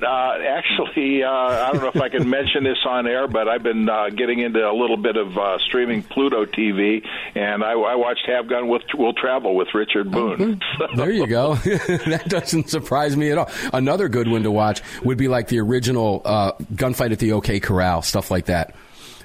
Uh, 0.00 0.38
actually, 0.48 1.24
uh, 1.24 1.28
I 1.28 1.72
don't 1.72 1.82
know 1.82 1.88
if 1.88 2.00
I 2.00 2.08
can 2.08 2.30
mention 2.30 2.62
this 2.62 2.78
on 2.86 3.08
air, 3.08 3.26
but 3.26 3.48
I've 3.48 3.64
been 3.64 3.88
uh, 3.88 4.10
getting 4.10 4.38
into 4.38 4.60
a 4.60 4.70
little 4.70 4.96
bit 4.96 5.16
of 5.16 5.36
uh, 5.36 5.58
streaming 5.58 6.04
Pluto 6.04 6.44
TV, 6.44 7.04
and 7.34 7.64
I, 7.64 7.72
I 7.72 7.96
watched 7.96 8.24
Have 8.28 8.48
Gun 8.48 8.68
with 8.68 8.82
Will 8.94 9.12
Travel 9.12 9.56
with 9.56 9.66
Richard 9.74 10.12
Boone. 10.12 10.60
There 10.94 11.10
you 11.10 11.26
go. 11.26 11.54
that 11.64 12.26
doesn't 12.28 12.70
surprise 12.70 13.16
me 13.16 13.32
at 13.32 13.38
all. 13.38 13.50
Another 13.72 14.08
good 14.08 14.28
one 14.28 14.44
to 14.44 14.52
watch 14.52 14.82
would 15.02 15.18
be 15.18 15.26
like 15.26 15.48
the 15.48 15.58
original 15.58 16.22
uh, 16.24 16.52
gunfight 16.74 17.10
at 17.10 17.18
the 17.18 17.32
OK 17.32 17.58
Corral, 17.58 18.02
stuff 18.02 18.30
like 18.30 18.44
that. 18.46 18.76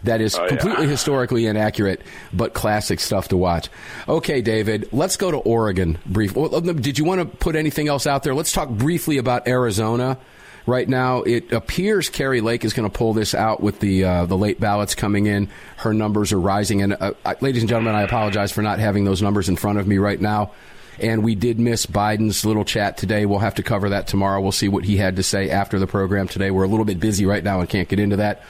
That 0.04 0.20
is 0.22 0.36
Oh, 0.38 0.44
yeah. 0.44 0.50
completely 0.50 0.88
historically 0.88 1.46
inaccurate, 1.46 2.02
but 2.34 2.54
classic 2.54 3.00
stuff 3.00 3.30
to 3.30 3.38
watch. 3.38 3.70
Okay, 4.08 4.42
David, 4.42 4.89
let's 4.92 5.16
go 5.18 5.32
to 5.32 5.38
Oregon. 5.38 5.98
Brief. 6.06 6.34
Did 6.34 6.98
you 7.00 7.06
want 7.06 7.22
to 7.22 7.38
put 7.38 7.56
anything 7.56 7.88
else 7.88 8.06
out 8.06 8.24
there? 8.24 8.36
Let's 8.36 8.52
talk 8.52 8.70
briefly 8.70 9.18
about 9.18 9.48
Arizona. 9.48 10.18
Right 10.66 10.88
now, 10.88 11.24
it 11.24 11.52
appears 11.52 12.10
Kari 12.10 12.39
Lake 12.39 12.63
is 12.63 12.72
going 12.72 12.89
to 12.89 12.98
pull 12.98 13.13
this 13.13 13.36
out 13.36 13.62
with 13.62 13.80
the 13.80 14.06
uh, 14.06 14.26
the 14.26 14.38
late 14.38 14.62
ballots 14.62 14.96
coming 14.96 15.26
in. 15.26 15.50
Her 15.76 15.94
numbers 15.94 16.32
are 16.32 16.39
rising, 16.39 16.82
and 16.82 16.94
uh, 16.98 17.12
ladies 17.42 17.63
and 17.63 17.70
gentlemen, 17.70 17.96
I 17.96 18.04
apologize 18.04 18.54
for 18.54 18.62
not 18.62 18.80
having 18.80 19.04
those 19.04 19.22
numbers 19.22 19.50
in 19.50 19.58
front 19.58 19.80
of 19.80 19.88
me 19.88 19.98
right 19.98 20.20
now. 20.20 20.52
And 21.00 21.24
we 21.24 21.36
did 21.36 21.60
miss 21.60 21.86
Biden's 21.86 22.46
little 22.46 22.66
chat 22.66 22.98
today. 22.98 23.26
We'll 23.26 23.40
have 23.40 23.56
to 23.56 23.64
cover 23.64 23.90
that 23.90 24.08
tomorrow. 24.08 24.42
We'll 24.42 24.52
see 24.52 24.70
what 24.70 24.84
he 24.84 24.98
had 24.98 25.16
to 25.18 25.24
say 25.24 25.50
after 25.50 25.80
the 25.80 25.88
program 25.88 26.28
today. 26.28 26.52
We're 26.52 26.64
a 26.64 26.68
little 26.68 26.86
bit 26.86 27.00
busy 27.00 27.26
right 27.26 27.44
now 27.44 27.60
and 27.60 27.70
can't 27.70 27.90
get 27.90 28.00
into 28.00 28.18
that. 28.18 28.44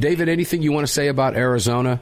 David, 0.00 0.28
anything 0.28 0.62
you 0.62 0.72
want 0.72 0.86
to 0.86 0.92
say 0.92 1.08
about 1.08 1.36
Arizona? 1.36 2.00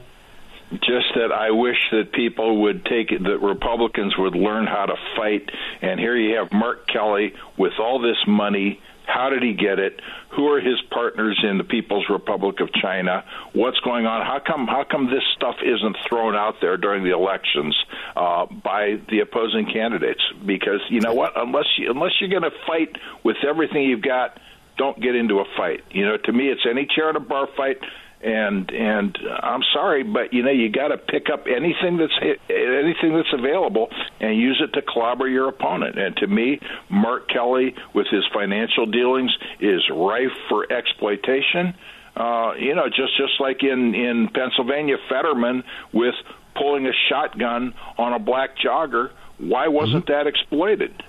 Just 0.71 1.13
that 1.15 1.31
I 1.31 1.51
wish 1.51 1.77
that 1.91 2.11
people 2.13 2.63
would 2.63 2.85
take 2.85 3.11
it, 3.11 3.23
that 3.23 3.39
Republicans 3.39 4.15
would 4.17 4.35
learn 4.35 4.65
how 4.65 4.87
to 4.87 4.95
fight. 5.15 5.49
And 5.81 5.99
here 5.99 6.15
you 6.15 6.37
have 6.37 6.51
Mark 6.51 6.87
Kelly 6.87 7.33
with 7.57 7.73
all 7.79 7.99
this 7.99 8.17
money. 8.27 8.81
How 9.13 9.29
did 9.29 9.43
he 9.43 9.53
get 9.53 9.77
it? 9.77 10.01
Who 10.35 10.47
are 10.47 10.59
his 10.59 10.81
partners 10.89 11.39
in 11.47 11.59
the 11.59 11.63
People's 11.63 12.05
Republic 12.09 12.59
of 12.61 12.73
China? 12.73 13.23
What's 13.53 13.79
going 13.81 14.07
on? 14.07 14.25
How 14.25 14.39
come? 14.39 14.65
How 14.65 14.83
come 14.89 15.05
this 15.05 15.21
stuff 15.35 15.55
isn't 15.63 15.97
thrown 16.09 16.35
out 16.35 16.55
there 16.61 16.77
during 16.77 17.03
the 17.03 17.11
elections 17.11 17.77
uh, 18.15 18.47
by 18.47 18.99
the 19.09 19.19
opposing 19.19 19.67
candidates? 19.71 20.21
Because 20.43 20.81
you 20.89 20.99
know 20.99 21.13
what? 21.13 21.33
Unless 21.35 21.67
you, 21.77 21.91
unless 21.91 22.13
you're 22.19 22.31
going 22.31 22.49
to 22.49 22.57
fight 22.65 22.97
with 23.23 23.37
everything 23.47 23.83
you've 23.83 24.01
got, 24.01 24.39
don't 24.77 24.99
get 24.99 25.15
into 25.15 25.39
a 25.39 25.45
fight. 25.55 25.83
You 25.91 26.05
know, 26.07 26.17
to 26.17 26.33
me, 26.33 26.49
it's 26.49 26.65
any 26.67 26.87
chair 26.87 27.09
at 27.09 27.15
a 27.15 27.19
bar 27.19 27.47
fight. 27.55 27.77
And 28.23 28.71
and 28.71 29.17
I'm 29.41 29.61
sorry, 29.73 30.03
but 30.03 30.31
you 30.31 30.43
know 30.43 30.51
you 30.51 30.71
got 30.71 30.89
to 30.89 30.97
pick 30.97 31.27
up 31.31 31.45
anything 31.45 31.97
that's 31.97 32.17
anything 32.49 33.15
that's 33.17 33.33
available 33.33 33.89
and 34.21 34.37
use 34.37 34.63
it 34.63 34.71
to 34.79 34.81
clobber 34.87 35.27
your 35.27 35.49
opponent. 35.49 35.99
And 35.99 36.15
to 36.17 36.27
me, 36.27 36.59
Mark 36.89 37.27
Kelly 37.27 37.75
with 37.93 38.07
his 38.07 38.23
financial 38.33 38.85
dealings 38.85 39.35
is 39.59 39.81
rife 39.91 40.31
for 40.47 40.71
exploitation. 40.71 41.73
Uh, 42.15 42.53
you 42.57 42.75
know, 42.75 42.87
just 42.87 43.17
just 43.17 43.41
like 43.41 43.61
in 43.61 43.93
in 43.93 44.29
Pennsylvania, 44.33 44.95
Fetterman 45.09 45.63
with 45.91 46.15
pulling 46.55 46.87
a 46.87 46.93
shotgun 47.09 47.73
on 47.97 48.13
a 48.13 48.19
black 48.19 48.51
jogger. 48.57 49.09
Why 49.37 49.67
wasn't 49.67 50.05
mm-hmm. 50.05 50.13
that 50.13 50.27
exploited? 50.27 51.03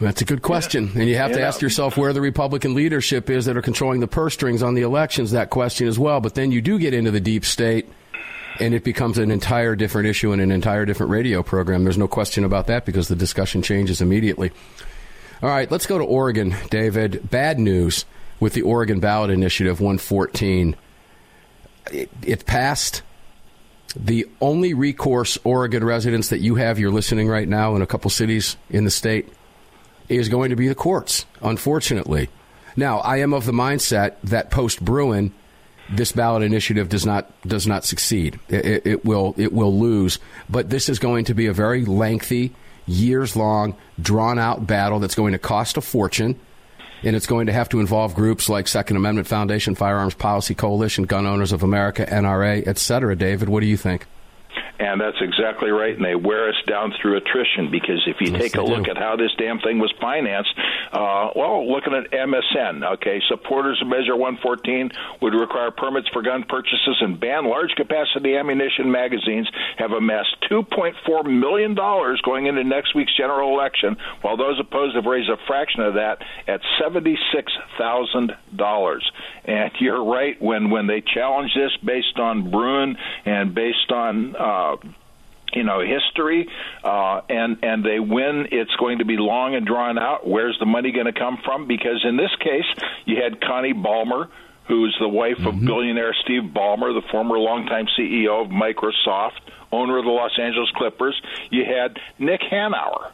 That's 0.00 0.22
a 0.22 0.24
good 0.24 0.40
question. 0.40 0.86
Yeah. 0.94 1.00
And 1.00 1.08
you 1.08 1.16
have 1.16 1.32
to 1.32 1.42
ask 1.42 1.60
yourself 1.60 1.98
where 1.98 2.14
the 2.14 2.22
Republican 2.22 2.74
leadership 2.74 3.28
is 3.28 3.44
that 3.44 3.56
are 3.56 3.62
controlling 3.62 4.00
the 4.00 4.08
purse 4.08 4.32
strings 4.32 4.62
on 4.62 4.74
the 4.74 4.82
elections, 4.82 5.32
that 5.32 5.50
question 5.50 5.86
as 5.86 5.98
well. 5.98 6.20
But 6.20 6.34
then 6.34 6.50
you 6.50 6.62
do 6.62 6.78
get 6.78 6.94
into 6.94 7.10
the 7.10 7.20
deep 7.20 7.44
state, 7.44 7.86
and 8.58 8.72
it 8.72 8.82
becomes 8.82 9.18
an 9.18 9.30
entire 9.30 9.76
different 9.76 10.08
issue 10.08 10.32
and 10.32 10.40
an 10.40 10.50
entire 10.50 10.86
different 10.86 11.12
radio 11.12 11.42
program. 11.42 11.84
There's 11.84 11.98
no 11.98 12.08
question 12.08 12.44
about 12.44 12.66
that 12.68 12.86
because 12.86 13.08
the 13.08 13.16
discussion 13.16 13.60
changes 13.60 14.00
immediately. 14.00 14.52
All 15.42 15.50
right, 15.50 15.70
let's 15.70 15.86
go 15.86 15.98
to 15.98 16.04
Oregon, 16.04 16.54
David. 16.70 17.28
Bad 17.30 17.58
news 17.58 18.06
with 18.40 18.54
the 18.54 18.62
Oregon 18.62 19.00
Ballot 19.00 19.30
Initiative 19.30 19.80
114. 19.80 20.76
It, 21.92 22.10
it 22.22 22.46
passed. 22.46 23.02
The 23.96 24.26
only 24.40 24.72
recourse 24.72 25.36
Oregon 25.44 25.84
residents 25.84 26.30
that 26.30 26.38
you 26.38 26.54
have, 26.54 26.78
you're 26.78 26.90
listening 26.90 27.28
right 27.28 27.48
now 27.48 27.74
in 27.76 27.82
a 27.82 27.86
couple 27.86 28.08
cities 28.10 28.56
in 28.70 28.84
the 28.84 28.90
state 28.90 29.28
is 30.18 30.28
going 30.28 30.50
to 30.50 30.56
be 30.56 30.68
the 30.68 30.74
courts, 30.74 31.26
unfortunately. 31.40 32.28
Now, 32.76 32.98
I 32.98 33.18
am 33.18 33.32
of 33.32 33.46
the 33.46 33.52
mindset 33.52 34.16
that 34.24 34.50
post 34.50 34.84
Bruen, 34.84 35.32
this 35.90 36.12
ballot 36.12 36.42
initiative 36.42 36.88
does 36.88 37.04
not 37.04 37.30
does 37.46 37.66
not 37.66 37.84
succeed. 37.84 38.38
It, 38.48 38.86
it, 38.86 39.04
will 39.04 39.34
it 39.36 39.52
will 39.52 39.76
lose. 39.76 40.18
But 40.48 40.70
this 40.70 40.88
is 40.88 40.98
going 40.98 41.24
to 41.26 41.34
be 41.34 41.46
a 41.46 41.52
very 41.52 41.84
lengthy, 41.84 42.54
years 42.86 43.34
long, 43.34 43.76
drawn 44.00 44.38
out 44.38 44.66
battle 44.66 45.00
that's 45.00 45.14
going 45.14 45.32
to 45.32 45.38
cost 45.38 45.76
a 45.76 45.80
fortune, 45.80 46.38
and 47.02 47.16
it's 47.16 47.26
going 47.26 47.46
to 47.46 47.52
have 47.52 47.68
to 47.70 47.80
involve 47.80 48.14
groups 48.14 48.48
like 48.48 48.68
Second 48.68 48.96
Amendment 48.96 49.26
Foundation, 49.26 49.74
Firearms 49.74 50.14
Policy 50.14 50.54
Coalition, 50.54 51.04
Gun 51.04 51.26
Owners 51.26 51.52
of 51.52 51.62
America, 51.62 52.06
NRA, 52.06 52.66
etc. 52.66 53.16
David, 53.16 53.48
what 53.48 53.60
do 53.60 53.66
you 53.66 53.76
think? 53.76 54.06
And 54.78 55.00
that's 55.00 55.20
exactly 55.20 55.70
right. 55.70 55.94
And 55.94 56.04
they 56.04 56.14
wear 56.14 56.48
us 56.48 56.56
down 56.66 56.92
through 57.00 57.16
attrition 57.16 57.70
because 57.70 58.02
if 58.06 58.20
you 58.20 58.32
yes, 58.32 58.40
take 58.40 58.56
a 58.56 58.62
look 58.62 58.84
do. 58.84 58.92
at 58.92 58.96
how 58.96 59.16
this 59.16 59.30
damn 59.36 59.60
thing 59.60 59.78
was 59.78 59.92
financed, 60.00 60.54
uh, 60.92 61.30
well, 61.36 61.70
looking 61.70 61.92
at 61.92 62.10
MSN, 62.10 62.94
okay, 62.94 63.20
supporters 63.28 63.80
of 63.82 63.88
Measure 63.88 64.16
114 64.16 64.90
would 65.20 65.34
require 65.34 65.70
permits 65.70 66.08
for 66.08 66.22
gun 66.22 66.44
purchases 66.44 66.96
and 67.00 67.20
ban 67.20 67.44
large 67.44 67.74
capacity 67.76 68.36
ammunition 68.36 68.90
magazines, 68.90 69.48
have 69.76 69.92
amassed 69.92 70.36
$2.4 70.50 71.26
million 71.26 71.74
going 71.74 72.46
into 72.46 72.64
next 72.64 72.94
week's 72.94 73.14
general 73.16 73.52
election, 73.52 73.96
while 74.22 74.36
those 74.36 74.58
opposed 74.58 74.96
have 74.96 75.04
raised 75.04 75.28
a 75.28 75.36
fraction 75.46 75.82
of 75.82 75.94
that 75.94 76.22
at 76.46 76.60
$76,000. 76.80 79.00
And 79.44 79.70
you're 79.80 80.04
right, 80.04 80.40
when, 80.40 80.70
when 80.70 80.86
they 80.86 81.02
challenge 81.02 81.52
this 81.54 81.76
based 81.84 82.18
on 82.18 82.50
Bruen 82.50 82.96
and 83.24 83.54
based 83.54 83.92
on 83.92 84.34
uh, 84.40 84.76
you 85.52 85.64
know 85.64 85.80
history 85.80 86.48
uh, 86.84 87.20
and 87.28 87.58
and 87.62 87.84
they 87.84 88.00
win 88.00 88.48
it's 88.50 88.74
going 88.76 88.98
to 88.98 89.04
be 89.04 89.16
long 89.16 89.54
and 89.54 89.66
drawn 89.66 89.98
out. 89.98 90.26
Where's 90.26 90.56
the 90.58 90.66
money 90.66 90.92
going 90.92 91.06
to 91.06 91.12
come 91.12 91.38
from? 91.44 91.66
Because 91.66 92.04
in 92.04 92.16
this 92.16 92.34
case 92.40 92.66
you 93.04 93.16
had 93.22 93.40
Connie 93.40 93.74
Ballmer 93.74 94.28
who's 94.68 94.96
the 95.00 95.08
wife 95.08 95.38
mm-hmm. 95.38 95.48
of 95.48 95.60
billionaire 95.60 96.14
Steve 96.24 96.42
Ballmer 96.54 96.94
the 96.94 97.06
former 97.10 97.38
longtime 97.38 97.86
CEO 97.98 98.44
of 98.44 98.50
Microsoft 98.50 99.40
owner 99.72 99.98
of 99.98 100.04
the 100.04 100.10
Los 100.10 100.32
Angeles 100.40 100.70
Clippers. 100.74 101.20
You 101.50 101.64
had 101.64 101.98
Nick 102.18 102.40
Hanauer 102.40 103.12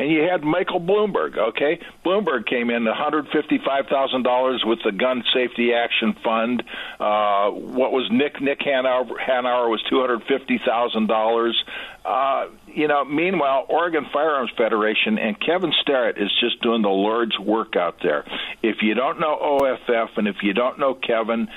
and 0.00 0.10
you 0.10 0.22
had 0.22 0.42
Michael 0.42 0.80
Bloomberg. 0.80 1.36
Okay, 1.36 1.78
Bloomberg 2.04 2.46
came 2.46 2.70
in 2.70 2.86
one 2.86 2.96
hundred 2.96 3.28
fifty-five 3.28 3.86
thousand 3.86 4.22
dollars 4.22 4.62
with 4.64 4.78
the 4.82 4.92
Gun 4.92 5.22
Safety 5.34 5.74
Action 5.74 6.16
Fund. 6.24 6.62
Uh, 6.98 7.50
what 7.50 7.92
was 7.92 8.08
Nick 8.10 8.40
Nick 8.40 8.60
Hanauer, 8.60 9.06
Hanauer 9.20 9.68
was 9.68 9.82
two 9.90 10.00
hundred 10.00 10.22
fifty 10.24 10.58
thousand 10.58 11.06
dollars. 11.06 11.62
Uh, 12.02 12.46
you 12.66 12.88
know, 12.88 13.04
meanwhile, 13.04 13.66
Oregon 13.68 14.06
Firearms 14.10 14.50
Federation 14.56 15.18
and 15.18 15.38
Kevin 15.38 15.72
Starrett 15.82 16.16
is 16.16 16.30
just 16.40 16.62
doing 16.62 16.80
the 16.80 16.88
Lord's 16.88 17.38
work 17.38 17.76
out 17.76 17.98
there. 18.02 18.24
If 18.62 18.76
you 18.80 18.94
don't 18.94 19.20
know 19.20 19.34
OFF 19.34 20.16
and 20.16 20.26
if 20.26 20.36
you 20.42 20.54
don't 20.54 20.78
know 20.78 20.94
Kevin, 20.94 21.48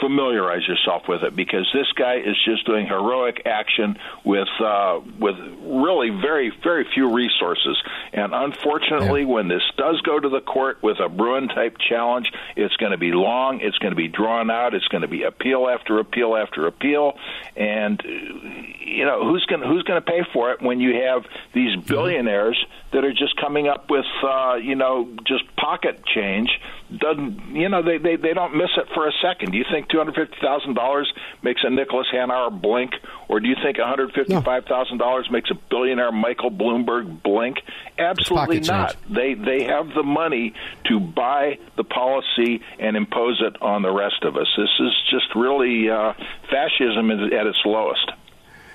familiarize 0.00 0.66
yourself 0.66 1.02
with 1.06 1.22
it 1.22 1.36
because 1.36 1.68
this 1.74 1.86
guy 1.94 2.16
is 2.16 2.36
just 2.46 2.64
doing 2.64 2.86
heroic 2.86 3.42
action 3.44 3.96
with 4.24 4.48
uh, 4.58 5.00
with 5.18 5.36
really 5.62 6.08
very 6.08 6.50
very 6.62 6.86
few 6.94 7.14
resources. 7.14 7.76
And 8.12 8.32
unfortunately, 8.34 9.22
yeah. 9.22 9.26
when 9.26 9.48
this 9.48 9.62
does 9.76 10.00
go 10.00 10.18
to 10.18 10.28
the 10.28 10.40
court 10.40 10.82
with 10.82 10.98
a 10.98 11.08
Bruen 11.08 11.48
type 11.48 11.76
challenge, 11.78 12.32
it's 12.56 12.74
going 12.76 12.92
to 12.92 12.98
be 12.98 13.12
long. 13.12 13.60
It's 13.60 13.76
going 13.78 13.92
to 13.92 13.96
be 13.96 14.08
drawn 14.08 14.50
out. 14.50 14.74
It's 14.74 14.88
going 14.88 15.02
to 15.02 15.08
be 15.08 15.24
appeal 15.24 15.68
after 15.68 15.98
appeal 15.98 16.36
after 16.36 16.66
appeal. 16.66 17.18
And 17.54 18.02
you 18.02 19.04
know 19.04 19.24
who's 19.24 19.44
going 19.46 19.62
who's 19.62 19.82
going 19.82 20.00
to 20.00 20.06
pay 20.06 20.22
for 20.32 20.52
it 20.52 20.62
when 20.62 20.80
you 20.80 21.02
have 21.02 21.24
these 21.54 21.76
billionaires 21.86 22.64
that 22.92 23.04
are 23.04 23.12
just 23.12 23.36
coming 23.36 23.68
up 23.68 23.90
with 23.90 24.06
uh, 24.24 24.54
you 24.54 24.74
know 24.74 25.08
just 25.26 25.44
pocket 25.56 26.04
change 26.06 26.48
doesn't 26.96 27.54
you 27.54 27.68
know 27.68 27.82
they, 27.82 27.98
they 27.98 28.16
they 28.16 28.34
don't 28.34 28.56
miss 28.56 28.70
it 28.76 28.86
for 28.94 29.06
a 29.06 29.12
second. 29.22 29.49
Do 29.50 29.58
you 29.58 29.64
think 29.70 29.88
two 29.88 29.98
hundred 29.98 30.14
fifty 30.14 30.36
thousand 30.40 30.74
dollars 30.74 31.12
makes 31.42 31.62
a 31.64 31.70
Nicholas 31.70 32.06
Hanauer 32.14 32.50
blink, 32.60 32.92
or 33.28 33.40
do 33.40 33.48
you 33.48 33.56
think 33.62 33.78
one 33.78 33.88
hundred 33.88 34.12
fifty 34.12 34.40
five 34.40 34.64
thousand 34.66 34.98
dollars 34.98 35.28
makes 35.30 35.50
a 35.50 35.54
billionaire 35.70 36.12
Michael 36.12 36.50
Bloomberg 36.50 37.22
blink? 37.22 37.58
Absolutely 37.98 38.60
not. 38.60 38.94
Change. 38.94 39.14
They 39.14 39.34
they 39.34 39.64
have 39.64 39.88
the 39.94 40.02
money 40.02 40.54
to 40.88 41.00
buy 41.00 41.58
the 41.76 41.84
policy 41.84 42.62
and 42.78 42.96
impose 42.96 43.42
it 43.44 43.60
on 43.62 43.82
the 43.82 43.92
rest 43.92 44.22
of 44.22 44.36
us. 44.36 44.48
This 44.56 44.70
is 44.80 44.92
just 45.10 45.34
really 45.34 45.90
uh, 45.90 46.12
fascism 46.50 47.10
at 47.10 47.46
its 47.46 47.58
lowest. 47.64 48.10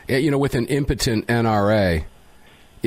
Yeah, 0.07 0.17
you 0.17 0.29
know, 0.29 0.37
with 0.37 0.55
an 0.55 0.67
impotent 0.67 1.27
NRA 1.27 2.05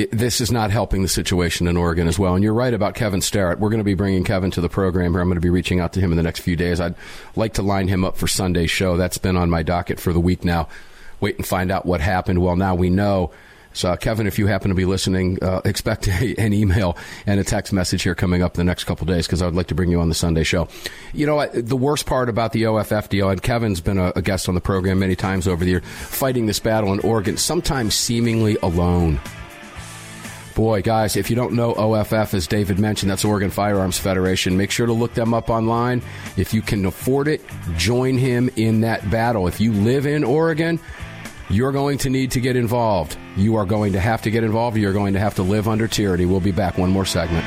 this 0.06 0.40
is 0.40 0.52
not 0.52 0.70
helping 0.70 1.02
the 1.02 1.08
situation 1.08 1.66
in 1.66 1.76
Oregon 1.76 2.06
as 2.06 2.18
well. 2.18 2.34
And 2.34 2.44
you're 2.44 2.54
right 2.54 2.72
about 2.72 2.94
Kevin 2.94 3.20
Starrett. 3.20 3.58
We're 3.58 3.70
going 3.70 3.80
to 3.80 3.84
be 3.84 3.94
bringing 3.94 4.24
Kevin 4.24 4.50
to 4.52 4.60
the 4.60 4.68
program 4.68 5.12
here. 5.12 5.20
I'm 5.20 5.28
going 5.28 5.36
to 5.36 5.40
be 5.40 5.50
reaching 5.50 5.80
out 5.80 5.92
to 5.94 6.00
him 6.00 6.12
in 6.12 6.16
the 6.16 6.22
next 6.22 6.40
few 6.40 6.56
days. 6.56 6.80
I'd 6.80 6.94
like 7.36 7.54
to 7.54 7.62
line 7.62 7.88
him 7.88 8.04
up 8.04 8.16
for 8.16 8.26
Sunday's 8.26 8.70
show. 8.70 8.96
That's 8.96 9.18
been 9.18 9.36
on 9.36 9.50
my 9.50 9.62
docket 9.62 10.00
for 10.00 10.12
the 10.12 10.20
week 10.20 10.44
now. 10.44 10.68
Wait 11.20 11.36
and 11.36 11.46
find 11.46 11.72
out 11.72 11.84
what 11.84 12.00
happened. 12.00 12.40
Well, 12.40 12.56
now 12.56 12.74
we 12.74 12.90
know. 12.90 13.32
So, 13.72 13.94
Kevin, 13.96 14.26
if 14.26 14.38
you 14.38 14.46
happen 14.46 14.70
to 14.70 14.74
be 14.74 14.84
listening, 14.84 15.42
uh, 15.42 15.60
expect 15.64 16.08
a, 16.08 16.34
an 16.36 16.52
email 16.52 16.96
and 17.26 17.38
a 17.38 17.44
text 17.44 17.72
message 17.72 18.02
here 18.02 18.14
coming 18.14 18.42
up 18.42 18.54
in 18.54 18.58
the 18.58 18.64
next 18.64 18.84
couple 18.84 19.06
days 19.06 19.26
because 19.26 19.42
I 19.42 19.46
would 19.46 19.54
like 19.54 19.68
to 19.68 19.74
bring 19.74 19.90
you 19.90 20.00
on 20.00 20.08
the 20.08 20.14
Sunday 20.14 20.44
show. 20.44 20.68
You 21.12 21.26
know, 21.26 21.46
the 21.46 21.76
worst 21.76 22.06
part 22.06 22.28
about 22.28 22.52
the 22.52 22.66
OFF 22.66 23.08
deal, 23.08 23.30
and 23.30 23.42
Kevin's 23.42 23.80
been 23.80 23.98
a, 23.98 24.12
a 24.16 24.22
guest 24.22 24.48
on 24.48 24.54
the 24.54 24.60
program 24.60 24.98
many 24.98 25.16
times 25.16 25.46
over 25.46 25.64
the 25.64 25.70
year, 25.70 25.80
fighting 25.80 26.46
this 26.46 26.58
battle 26.58 26.92
in 26.92 27.00
Oregon, 27.00 27.36
sometimes 27.36 27.94
seemingly 27.94 28.56
alone. 28.62 29.20
Boy, 30.58 30.82
guys, 30.82 31.14
if 31.14 31.30
you 31.30 31.36
don't 31.36 31.52
know 31.52 31.72
OFF, 31.74 32.34
as 32.34 32.48
David 32.48 32.80
mentioned, 32.80 33.12
that's 33.12 33.24
Oregon 33.24 33.48
Firearms 33.48 33.96
Federation. 33.96 34.56
Make 34.56 34.72
sure 34.72 34.86
to 34.86 34.92
look 34.92 35.14
them 35.14 35.32
up 35.32 35.50
online. 35.50 36.02
If 36.36 36.52
you 36.52 36.62
can 36.62 36.84
afford 36.84 37.28
it, 37.28 37.44
join 37.76 38.18
him 38.18 38.50
in 38.56 38.80
that 38.80 39.08
battle. 39.08 39.46
If 39.46 39.60
you 39.60 39.72
live 39.72 40.04
in 40.04 40.24
Oregon, 40.24 40.80
you're 41.48 41.70
going 41.70 41.98
to 41.98 42.10
need 42.10 42.32
to 42.32 42.40
get 42.40 42.56
involved. 42.56 43.16
You 43.36 43.54
are 43.54 43.64
going 43.64 43.92
to 43.92 44.00
have 44.00 44.22
to 44.22 44.32
get 44.32 44.42
involved. 44.42 44.76
You're 44.76 44.92
going 44.92 45.14
to 45.14 45.20
have 45.20 45.36
to 45.36 45.44
live 45.44 45.68
under 45.68 45.86
tyranny. 45.86 46.26
We'll 46.26 46.40
be 46.40 46.50
back. 46.50 46.76
One 46.76 46.90
more 46.90 47.06
segment. 47.06 47.46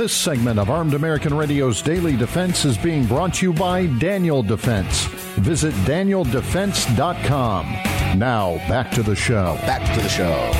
This 0.00 0.14
segment 0.14 0.58
of 0.58 0.70
Armed 0.70 0.94
American 0.94 1.34
Radio's 1.34 1.82
Daily 1.82 2.16
Defense 2.16 2.64
is 2.64 2.78
being 2.78 3.04
brought 3.04 3.34
to 3.34 3.44
you 3.44 3.52
by 3.52 3.84
Daniel 3.84 4.42
Defense. 4.42 5.04
Visit 5.36 5.74
danieldefense.com. 5.84 7.66
Now, 8.18 8.56
back 8.66 8.90
to 8.92 9.02
the 9.02 9.14
show. 9.14 9.56
Back 9.66 9.94
to 9.94 10.00
the 10.00 10.08
show. 10.08 10.52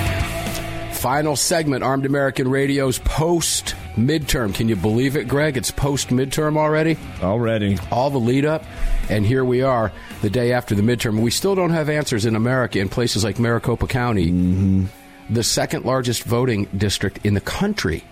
Final 0.93 1.37
segment, 1.37 1.83
Armed 1.83 2.05
American 2.05 2.49
Radio's 2.49 2.99
post 2.99 3.75
midterm. 3.97 4.55
Can 4.55 4.69
you 4.69 4.77
believe 4.77 5.17
it, 5.17 5.27
Greg? 5.27 5.57
It's 5.57 5.71
post 5.71 6.09
midterm 6.09 6.59
already? 6.59 6.99
Already. 7.23 7.79
All 7.91 8.11
the 8.11 8.21
lead 8.21 8.45
up, 8.45 8.67
and 9.09 9.25
here 9.25 9.43
we 9.43 9.63
are 9.63 9.91
the 10.21 10.29
day 10.29 10.53
after 10.53 10.75
the 10.75 10.83
midterm. 10.83 11.23
We 11.23 11.31
still 11.31 11.55
don't 11.55 11.71
have 11.71 11.89
answers 11.89 12.27
in 12.27 12.37
America 12.37 12.79
in 12.79 12.91
places 12.91 13.25
like 13.25 13.39
Maricopa 13.39 13.87
County, 13.87 14.27
mm-hmm. 14.27 14.85
the 15.31 15.43
second 15.43 15.87
largest 15.87 16.25
voting 16.25 16.67
district 16.77 17.21
in 17.25 17.33
the 17.33 17.41
country. 17.41 18.05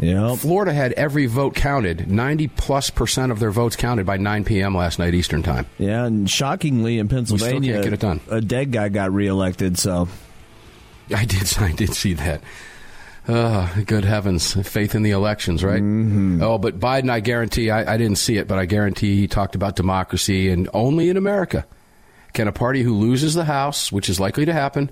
Yep. 0.00 0.38
Florida 0.38 0.72
had 0.72 0.92
every 0.94 1.26
vote 1.26 1.54
counted, 1.54 2.10
90 2.10 2.48
plus 2.48 2.90
percent 2.90 3.30
of 3.30 3.38
their 3.38 3.52
votes 3.52 3.76
counted 3.76 4.04
by 4.04 4.16
9 4.16 4.44
p.m. 4.44 4.76
last 4.76 4.98
night 4.98 5.14
Eastern 5.14 5.42
Time. 5.42 5.66
Yeah, 5.78 6.04
and 6.04 6.28
shockingly 6.28 6.98
in 6.98 7.08
Pennsylvania, 7.08 7.82
get 7.82 7.92
it 7.92 8.00
done. 8.00 8.20
a 8.28 8.40
dead 8.40 8.72
guy 8.72 8.88
got 8.88 9.12
reelected, 9.12 9.78
so. 9.78 10.08
I 11.14 11.24
did, 11.24 11.56
I 11.58 11.72
did 11.72 11.94
see 11.94 12.14
that. 12.14 12.40
Oh, 13.26 13.72
good 13.86 14.04
heavens. 14.04 14.52
Faith 14.68 14.94
in 14.94 15.02
the 15.02 15.12
elections, 15.12 15.64
right? 15.64 15.80
Mm-hmm. 15.80 16.42
Oh, 16.42 16.58
but 16.58 16.78
Biden, 16.78 17.08
I 17.08 17.20
guarantee, 17.20 17.70
I, 17.70 17.94
I 17.94 17.96
didn't 17.96 18.18
see 18.18 18.36
it, 18.36 18.46
but 18.46 18.58
I 18.58 18.66
guarantee 18.66 19.16
he 19.16 19.28
talked 19.28 19.54
about 19.54 19.76
democracy, 19.76 20.50
and 20.50 20.68
only 20.74 21.08
in 21.08 21.16
America 21.16 21.66
can 22.34 22.48
a 22.48 22.52
party 22.52 22.82
who 22.82 22.94
loses 22.94 23.32
the 23.34 23.44
House, 23.44 23.90
which 23.90 24.10
is 24.10 24.20
likely 24.20 24.44
to 24.44 24.52
happen, 24.52 24.90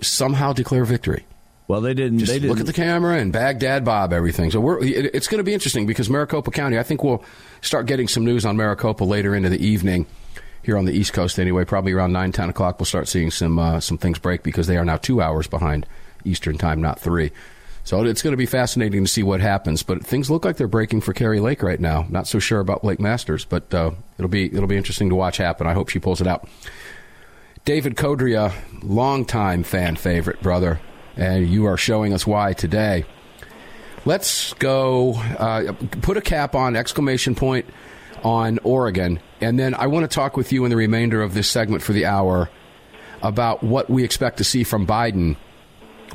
somehow 0.00 0.52
declare 0.54 0.84
victory. 0.84 1.26
Well, 1.68 1.80
they 1.80 1.94
didn't. 1.94 2.18
Just 2.18 2.32
they 2.32 2.38
didn't. 2.38 2.50
look 2.50 2.60
at 2.60 2.66
the 2.66 2.72
camera 2.72 3.18
and 3.18 3.32
Baghdad 3.32 3.84
Bob 3.84 4.12
everything. 4.12 4.50
So 4.50 4.60
we're, 4.60 4.82
it, 4.82 5.14
it's 5.14 5.28
going 5.28 5.38
to 5.38 5.44
be 5.44 5.54
interesting 5.54 5.86
because 5.86 6.10
Maricopa 6.10 6.50
County. 6.50 6.78
I 6.78 6.82
think 6.82 7.02
we'll 7.02 7.24
start 7.60 7.86
getting 7.86 8.08
some 8.08 8.24
news 8.24 8.44
on 8.44 8.56
Maricopa 8.56 9.04
later 9.04 9.34
into 9.34 9.48
the 9.48 9.64
evening 9.64 10.06
here 10.62 10.76
on 10.76 10.84
the 10.84 10.92
East 10.92 11.12
Coast. 11.12 11.38
Anyway, 11.38 11.64
probably 11.64 11.92
around 11.92 12.12
nine 12.12 12.32
ten 12.32 12.48
o'clock, 12.48 12.78
we'll 12.78 12.86
start 12.86 13.08
seeing 13.08 13.30
some 13.30 13.58
uh, 13.58 13.80
some 13.80 13.98
things 13.98 14.18
break 14.18 14.42
because 14.42 14.66
they 14.66 14.76
are 14.76 14.84
now 14.84 14.96
two 14.96 15.22
hours 15.22 15.46
behind 15.46 15.86
Eastern 16.24 16.58
time, 16.58 16.80
not 16.80 17.00
three. 17.00 17.30
So 17.84 18.04
it's 18.04 18.22
going 18.22 18.32
to 18.32 18.36
be 18.36 18.46
fascinating 18.46 19.04
to 19.04 19.10
see 19.10 19.22
what 19.24 19.40
happens. 19.40 19.82
But 19.82 20.06
things 20.06 20.30
look 20.30 20.44
like 20.44 20.56
they're 20.56 20.68
breaking 20.68 21.00
for 21.00 21.12
Kari 21.12 21.40
Lake 21.40 21.62
right 21.62 21.80
now. 21.80 22.06
Not 22.08 22.28
so 22.28 22.38
sure 22.38 22.60
about 22.60 22.82
Blake 22.82 23.00
Masters, 23.00 23.44
but 23.44 23.72
uh, 23.74 23.90
it'll 24.18 24.28
be 24.28 24.46
it'll 24.46 24.68
be 24.68 24.76
interesting 24.76 25.08
to 25.08 25.14
watch 25.14 25.38
happen. 25.38 25.66
I 25.66 25.72
hope 25.72 25.88
she 25.88 25.98
pulls 25.98 26.20
it 26.20 26.26
out. 26.26 26.48
David 27.64 27.96
Codrea, 27.96 28.52
longtime 28.82 29.62
fan 29.62 29.94
favorite, 29.94 30.42
brother, 30.42 30.80
and 31.16 31.48
you 31.48 31.66
are 31.66 31.76
showing 31.76 32.12
us 32.12 32.26
why 32.26 32.52
today. 32.52 33.04
Let's 34.04 34.52
go. 34.54 35.14
Uh, 35.14 35.72
put 36.00 36.16
a 36.16 36.20
cap 36.20 36.54
on 36.54 36.74
exclamation 36.74 37.34
point 37.34 37.66
on 38.24 38.58
Oregon, 38.64 39.20
and 39.40 39.58
then 39.58 39.74
I 39.74 39.86
want 39.86 40.08
to 40.08 40.14
talk 40.14 40.36
with 40.36 40.52
you 40.52 40.64
in 40.64 40.70
the 40.70 40.76
remainder 40.76 41.22
of 41.22 41.34
this 41.34 41.48
segment 41.48 41.82
for 41.82 41.92
the 41.92 42.06
hour 42.06 42.50
about 43.20 43.62
what 43.62 43.88
we 43.88 44.04
expect 44.04 44.38
to 44.38 44.44
see 44.44 44.64
from 44.64 44.86
Biden 44.86 45.36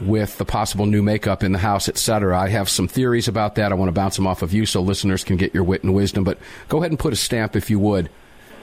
with 0.01 0.37
the 0.37 0.45
possible 0.45 0.85
new 0.85 1.01
makeup 1.01 1.43
in 1.43 1.53
the 1.53 1.57
House, 1.57 1.89
et 1.89 1.97
cetera. 1.97 2.37
I 2.39 2.49
have 2.49 2.69
some 2.69 2.87
theories 2.87 3.27
about 3.27 3.55
that. 3.55 3.71
I 3.71 3.75
want 3.75 3.89
to 3.89 3.93
bounce 3.93 4.15
them 4.15 4.27
off 4.27 4.41
of 4.41 4.53
you 4.53 4.65
so 4.65 4.81
listeners 4.81 5.23
can 5.23 5.37
get 5.37 5.53
your 5.53 5.63
wit 5.63 5.83
and 5.83 5.95
wisdom. 5.95 6.23
But 6.23 6.37
go 6.67 6.77
ahead 6.77 6.91
and 6.91 6.99
put 6.99 7.13
a 7.13 7.15
stamp, 7.15 7.55
if 7.55 7.69
you 7.69 7.79
would, 7.79 8.09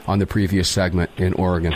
on 0.07 0.19
the 0.19 0.27
previous 0.27 0.69
segment 0.69 1.11
in 1.17 1.33
Oregon. 1.33 1.73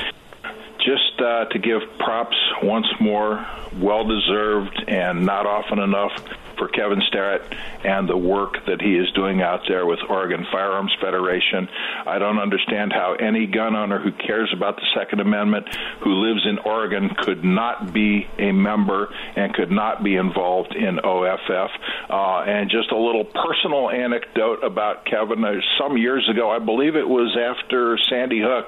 Uh, 1.30 1.46
to 1.46 1.60
give 1.60 1.80
props 2.00 2.36
once 2.64 2.88
more, 3.00 3.46
well 3.76 4.04
deserved 4.04 4.84
and 4.88 5.28
not 5.28 5.46
often 5.46 5.78
enough 5.78 6.12
for 6.60 6.68
Kevin 6.68 7.02
Starrett 7.08 7.42
and 7.84 8.08
the 8.08 8.18
work 8.18 8.66
that 8.68 8.82
he 8.82 8.96
is 8.96 9.10
doing 9.14 9.42
out 9.42 9.62
there 9.68 9.86
with 9.86 10.00
Oregon 10.08 10.46
Firearms 10.52 10.94
Federation. 11.02 11.68
I 12.06 12.20
don't 12.20 12.38
understand 12.38 12.94
how 12.94 13.14
any 13.14 13.48
gun 13.48 13.76
owner 13.76 14.00
who 14.00 14.12
cares 14.12 14.52
about 14.54 14.76
the 14.76 14.86
Second 14.94 15.22
Amendment 15.22 15.66
who 16.04 16.14
lives 16.14 16.46
in 16.46 16.60
Oregon 16.60 17.10
could 17.18 17.44
not 17.44 17.94
be 17.94 18.28
a 18.38 18.52
member 18.52 19.08
and 19.36 19.54
could 19.54 19.72
not 19.72 20.04
be 20.04 20.16
involved 20.16 20.76
in 20.76 21.00
OFF. 21.00 21.72
Uh, 22.10 22.44
and 22.46 22.70
just 22.70 22.92
a 22.92 22.98
little 22.98 23.26
personal 23.26 23.90
anecdote 23.90 24.64
about 24.64 25.06
Kevin. 25.06 25.44
Uh, 25.44 25.54
some 25.80 25.98
years 25.98 26.28
ago, 26.30 26.50
I 26.52 26.60
believe 26.60 26.96
it 26.96 27.08
was 27.08 27.38
after 27.38 27.98
Sandy 28.10 28.42
Hook, 28.42 28.68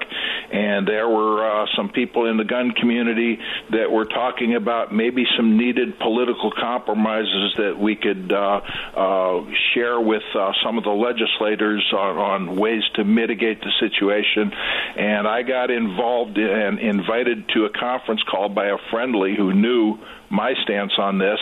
and 0.52 0.88
there 0.88 1.08
were 1.08 1.44
uh, 1.44 1.66
some 1.76 1.90
people 1.90 2.26
in 2.26 2.36
the 2.36 2.44
gun 2.44 2.72
community 2.72 3.38
that 3.70 3.90
were 3.90 4.06
talking 4.06 4.54
about 4.54 4.94
maybe 4.94 5.24
some 5.36 5.58
needed 5.58 5.98
political 5.98 6.50
compromises 6.50 7.54
that 7.58 7.78
we 7.82 7.96
could 7.96 8.32
uh, 8.32 8.60
uh, 8.96 9.44
share 9.74 10.00
with 10.00 10.22
uh, 10.34 10.52
some 10.64 10.78
of 10.78 10.84
the 10.84 10.90
legislators 10.90 11.84
on, 11.92 12.16
on 12.16 12.56
ways 12.56 12.82
to 12.94 13.04
mitigate 13.04 13.60
the 13.60 13.72
situation. 13.80 14.52
And 14.96 15.26
I 15.26 15.42
got 15.42 15.70
involved 15.70 16.38
and 16.38 16.78
invited 16.78 17.48
to 17.54 17.64
a 17.64 17.70
conference 17.70 18.22
called 18.30 18.54
by 18.54 18.66
a 18.66 18.78
friendly 18.90 19.34
who 19.36 19.52
knew 19.52 19.98
my 20.32 20.54
stance 20.64 20.92
on 20.98 21.18
this, 21.18 21.38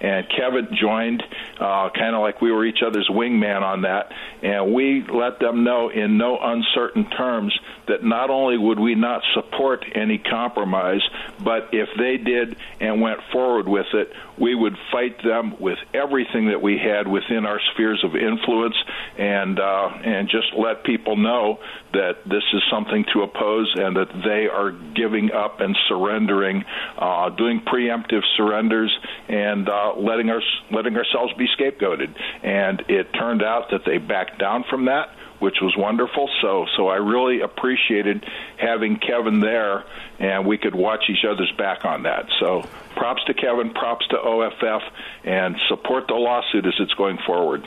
and 0.00 0.26
Kevin 0.28 0.68
joined, 0.80 1.22
uh, 1.58 1.88
kind 1.90 2.14
of 2.14 2.20
like 2.20 2.40
we 2.40 2.52
were 2.52 2.64
each 2.64 2.82
other's 2.86 3.08
wingman 3.08 3.62
on 3.62 3.82
that, 3.82 4.12
and 4.42 4.74
we 4.74 5.02
let 5.08 5.40
them 5.40 5.64
know 5.64 5.88
in 5.88 6.18
no 6.18 6.38
uncertain 6.38 7.08
terms 7.10 7.58
that 7.88 8.04
not 8.04 8.30
only 8.30 8.56
would 8.56 8.78
we 8.78 8.94
not 8.94 9.22
support 9.34 9.84
any 9.94 10.18
compromise, 10.18 11.02
but 11.42 11.68
if 11.72 11.88
they 11.98 12.16
did 12.16 12.56
and 12.80 13.00
went 13.00 13.20
forward 13.32 13.68
with 13.68 13.86
it, 13.94 14.12
we 14.38 14.54
would 14.54 14.76
fight 14.90 15.22
them 15.22 15.58
with 15.60 15.78
everything 15.92 16.48
that 16.48 16.60
we 16.60 16.78
had 16.78 17.06
within 17.06 17.46
our 17.46 17.60
spheres 17.72 18.02
of 18.04 18.16
influence, 18.16 18.76
and 19.16 19.58
uh, 19.58 19.88
and 20.04 20.28
just 20.28 20.52
let 20.56 20.84
people 20.84 21.16
know 21.16 21.60
that 21.92 22.18
this 22.26 22.42
is 22.52 22.62
something 22.70 23.04
to 23.12 23.22
oppose 23.22 23.72
and 23.76 23.96
that 23.96 24.08
they 24.24 24.48
are 24.48 24.72
giving 24.72 25.30
up 25.30 25.60
and 25.60 25.76
surrendering, 25.88 26.64
uh, 26.98 27.30
doing 27.30 27.60
preemptive 27.60 28.22
surrenders, 28.36 28.96
and 29.28 29.68
uh, 29.68 29.94
letting 29.96 30.30
us 30.30 30.42
letting 30.70 30.96
ourselves 30.96 31.32
be 31.34 31.46
scapegoated. 31.58 32.14
And 32.42 32.84
it 32.88 33.12
turned 33.12 33.42
out 33.42 33.70
that 33.70 33.82
they 33.84 33.98
backed 33.98 34.38
down 34.38 34.64
from 34.68 34.86
that 34.86 35.10
which 35.40 35.56
was 35.60 35.74
wonderful. 35.76 36.30
So 36.40 36.64
so 36.76 36.88
I 36.88 36.96
really 36.96 37.40
appreciated 37.40 38.24
having 38.56 38.96
Kevin 38.96 39.40
there, 39.40 39.84
and 40.18 40.46
we 40.46 40.56
could 40.56 40.74
watch 40.74 41.04
each 41.10 41.24
other's 41.28 41.52
back 41.58 41.84
on 41.84 42.04
that. 42.04 42.26
So 42.40 42.62
props 42.96 43.22
to 43.26 43.34
Kevin, 43.34 43.74
props 43.74 44.06
to 44.08 44.16
OFF, 44.16 44.82
and 45.24 45.56
support 45.68 46.06
the 46.08 46.14
lawsuit 46.14 46.64
as 46.64 46.74
it's 46.78 46.94
going 46.94 47.18
forward. 47.26 47.66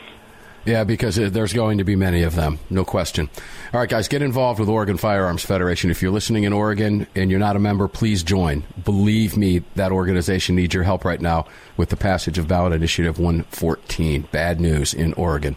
Yeah, 0.68 0.84
because 0.84 1.16
there's 1.16 1.54
going 1.54 1.78
to 1.78 1.86
be 1.86 1.96
many 1.96 2.24
of 2.24 2.36
them, 2.36 2.60
no 2.70 2.84
question. 2.84 3.30
All 3.74 3.80
right, 3.80 3.88
guys, 3.88 4.10
get 4.10 4.22
involved 4.22 4.60
with 4.60 4.68
Oregon 4.68 4.98
Firearms 4.98 5.46
Federation. 5.46 5.90
If 5.90 6.02
you're 6.02 6.12
listening 6.12 6.44
in 6.44 6.52
Oregon 6.52 7.08
and 7.16 7.32
you're 7.32 7.40
not 7.40 7.56
a 7.56 7.60
member, 7.60 7.88
please 7.88 8.22
join. 8.22 8.66
Believe 8.84 9.38
me, 9.38 9.64
that 9.76 9.94
organization 9.94 10.58
needs 10.58 10.74
your 10.74 10.84
help 10.84 11.06
right 11.06 11.22
now 11.22 11.46
with 11.78 11.88
the 11.88 11.96
passage 11.96 12.38
of 12.38 12.50
ballot 12.50 12.74
initiative 12.74 13.18
114. 13.18 14.28
Bad 14.30 14.60
news 14.60 14.94
in 14.94 15.14
Oregon. 15.14 15.56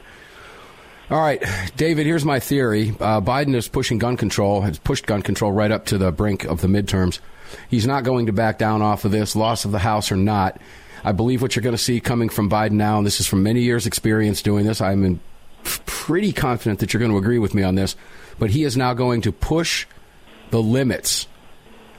All 1.10 1.20
right, 1.20 1.42
David, 1.76 2.06
here's 2.06 2.24
my 2.24 2.38
theory. 2.38 2.90
Uh, 3.00 3.20
Biden 3.20 3.56
is 3.56 3.66
pushing 3.66 3.98
gun 3.98 4.16
control, 4.16 4.60
has 4.60 4.78
pushed 4.78 5.06
gun 5.06 5.22
control 5.22 5.50
right 5.50 5.72
up 5.72 5.86
to 5.86 5.98
the 5.98 6.12
brink 6.12 6.44
of 6.44 6.60
the 6.60 6.68
midterms. 6.68 7.18
He's 7.68 7.84
not 7.84 8.04
going 8.04 8.26
to 8.26 8.32
back 8.32 8.58
down 8.58 8.80
off 8.80 9.04
of 9.04 9.10
this, 9.10 9.34
loss 9.34 9.64
of 9.64 9.72
the 9.72 9.80
House 9.80 10.12
or 10.12 10.16
not. 10.16 10.60
I 11.04 11.12
believe 11.12 11.42
what 11.42 11.56
you're 11.56 11.62
going 11.62 11.76
to 11.76 11.82
see 11.82 12.00
coming 12.00 12.28
from 12.28 12.50
Biden 12.50 12.72
now, 12.72 12.98
and 12.98 13.06
this 13.06 13.20
is 13.20 13.26
from 13.26 13.42
many 13.42 13.60
years' 13.62 13.86
experience 13.86 14.42
doing 14.42 14.66
this. 14.66 14.80
I'm 14.80 15.04
in, 15.04 15.20
pretty 15.86 16.32
confident 16.32 16.80
that 16.80 16.92
you're 16.92 16.98
going 16.98 17.12
to 17.12 17.18
agree 17.18 17.38
with 17.38 17.54
me 17.54 17.62
on 17.62 17.74
this, 17.74 17.96
but 18.38 18.50
he 18.50 18.64
is 18.64 18.76
now 18.76 18.94
going 18.94 19.20
to 19.22 19.32
push 19.32 19.86
the 20.50 20.62
limits 20.62 21.26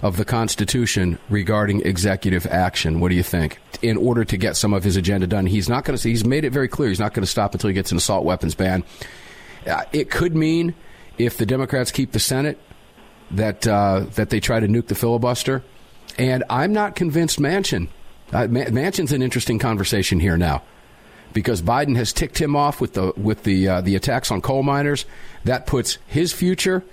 of 0.02 0.18
the 0.18 0.26
Constitution 0.26 1.20
regarding 1.30 1.82
executive 1.82 2.48
action. 2.48 3.00
What 3.00 3.10
do 3.10 3.16
you 3.16 3.24
think? 3.24 3.60
In 3.82 3.98
order 3.98 4.26
to 4.26 4.38
get 4.38 4.56
some 4.56 4.74
of 4.74 4.84
his 4.84 4.96
agenda 4.96 5.28
done, 5.28 5.46
he's 5.46 5.70
not 5.70 5.86
going 5.86 5.98
to. 5.98 6.10
He's 6.10 6.26
made 6.26 6.44
it 6.44 6.50
very 6.52 6.68
clear 6.68 6.90
he's 6.90 7.00
not 7.00 7.14
going 7.14 7.24
to 7.24 7.30
stop 7.30 7.54
until 7.54 7.68
he 7.68 7.74
gets 7.74 7.92
an 7.92 7.98
assault 7.98 8.26
weapons 8.26 8.56
ban. 8.56 8.84
Uh, 9.66 9.84
it 9.94 10.10
could 10.10 10.36
mean 10.36 10.74
if 11.18 11.38
the 11.38 11.46
Democrats 11.46 11.92
keep 11.92 12.12
the 12.12 12.20
Senate 12.20 12.58
that 13.30 13.68
uh, 13.68 14.06
that 14.16 14.32
they 14.32 14.40
try 14.40 14.60
to 14.60 14.68
nuke 14.68 14.88
the 14.88 14.96
filibuster. 14.96 15.64
And 16.18 16.44
I'm 16.50 16.74
not 16.74 16.96
convinced 16.96 17.40
Manchin. 17.40 17.88
Uh, 18.32 18.48
Manchin's 18.48 19.12
an 19.12 19.22
interesting 19.22 19.60
conversation 19.60 20.20
here 20.20 20.38
now 20.38 20.64
because 21.34 21.62
Biden 21.62 21.96
has 21.96 22.14
ticked 22.14 22.40
him 22.40 22.56
off 22.56 22.82
with 22.82 22.94
the 22.94 23.14
with 23.18 23.44
the 23.44 23.68
uh, 23.68 23.82
the 23.82 23.96
attacks 23.96 24.32
on 24.32 24.42
coal 24.42 24.64
miners. 24.64 25.06
That 25.44 25.68
puts 25.68 25.98
his 26.08 26.34
future, 26.34 26.84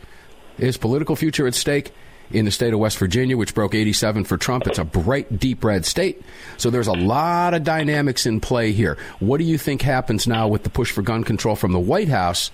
his 0.57 0.77
political 0.77 1.17
future 1.17 1.47
at 1.47 1.55
stake 1.55 1.93
in 2.31 2.45
the 2.45 2.51
state 2.51 2.75
of 2.75 2.81
West 2.81 2.99
Virginia, 2.99 3.37
which 3.37 3.55
broke 3.55 3.75
87 3.75 4.25
for 4.25 4.37
Trump. 4.37 4.67
It's 4.67 4.79
a 4.79 4.85
bright, 4.85 5.39
deep 5.39 5.65
red 5.65 5.87
state. 5.87 6.23
So 6.57 6.71
there's 6.71 6.87
a 6.87 6.93
lot 6.93 7.55
of 7.55 7.65
dynamics 7.65 8.27
in 8.27 8.41
play 8.41 8.73
here. 8.73 8.99
What 9.19 9.39
do 9.39 9.45
you 9.45 9.59
think 9.59 9.83
happens 9.83 10.27
now 10.27 10.49
with 10.49 10.63
the 10.63 10.71
push 10.71 10.93
for 10.93 11.03
gun 11.03 11.25
control 11.25 11.57
from 11.57 11.73
the 11.73 11.79
White 11.79 12.09
House 12.09 12.51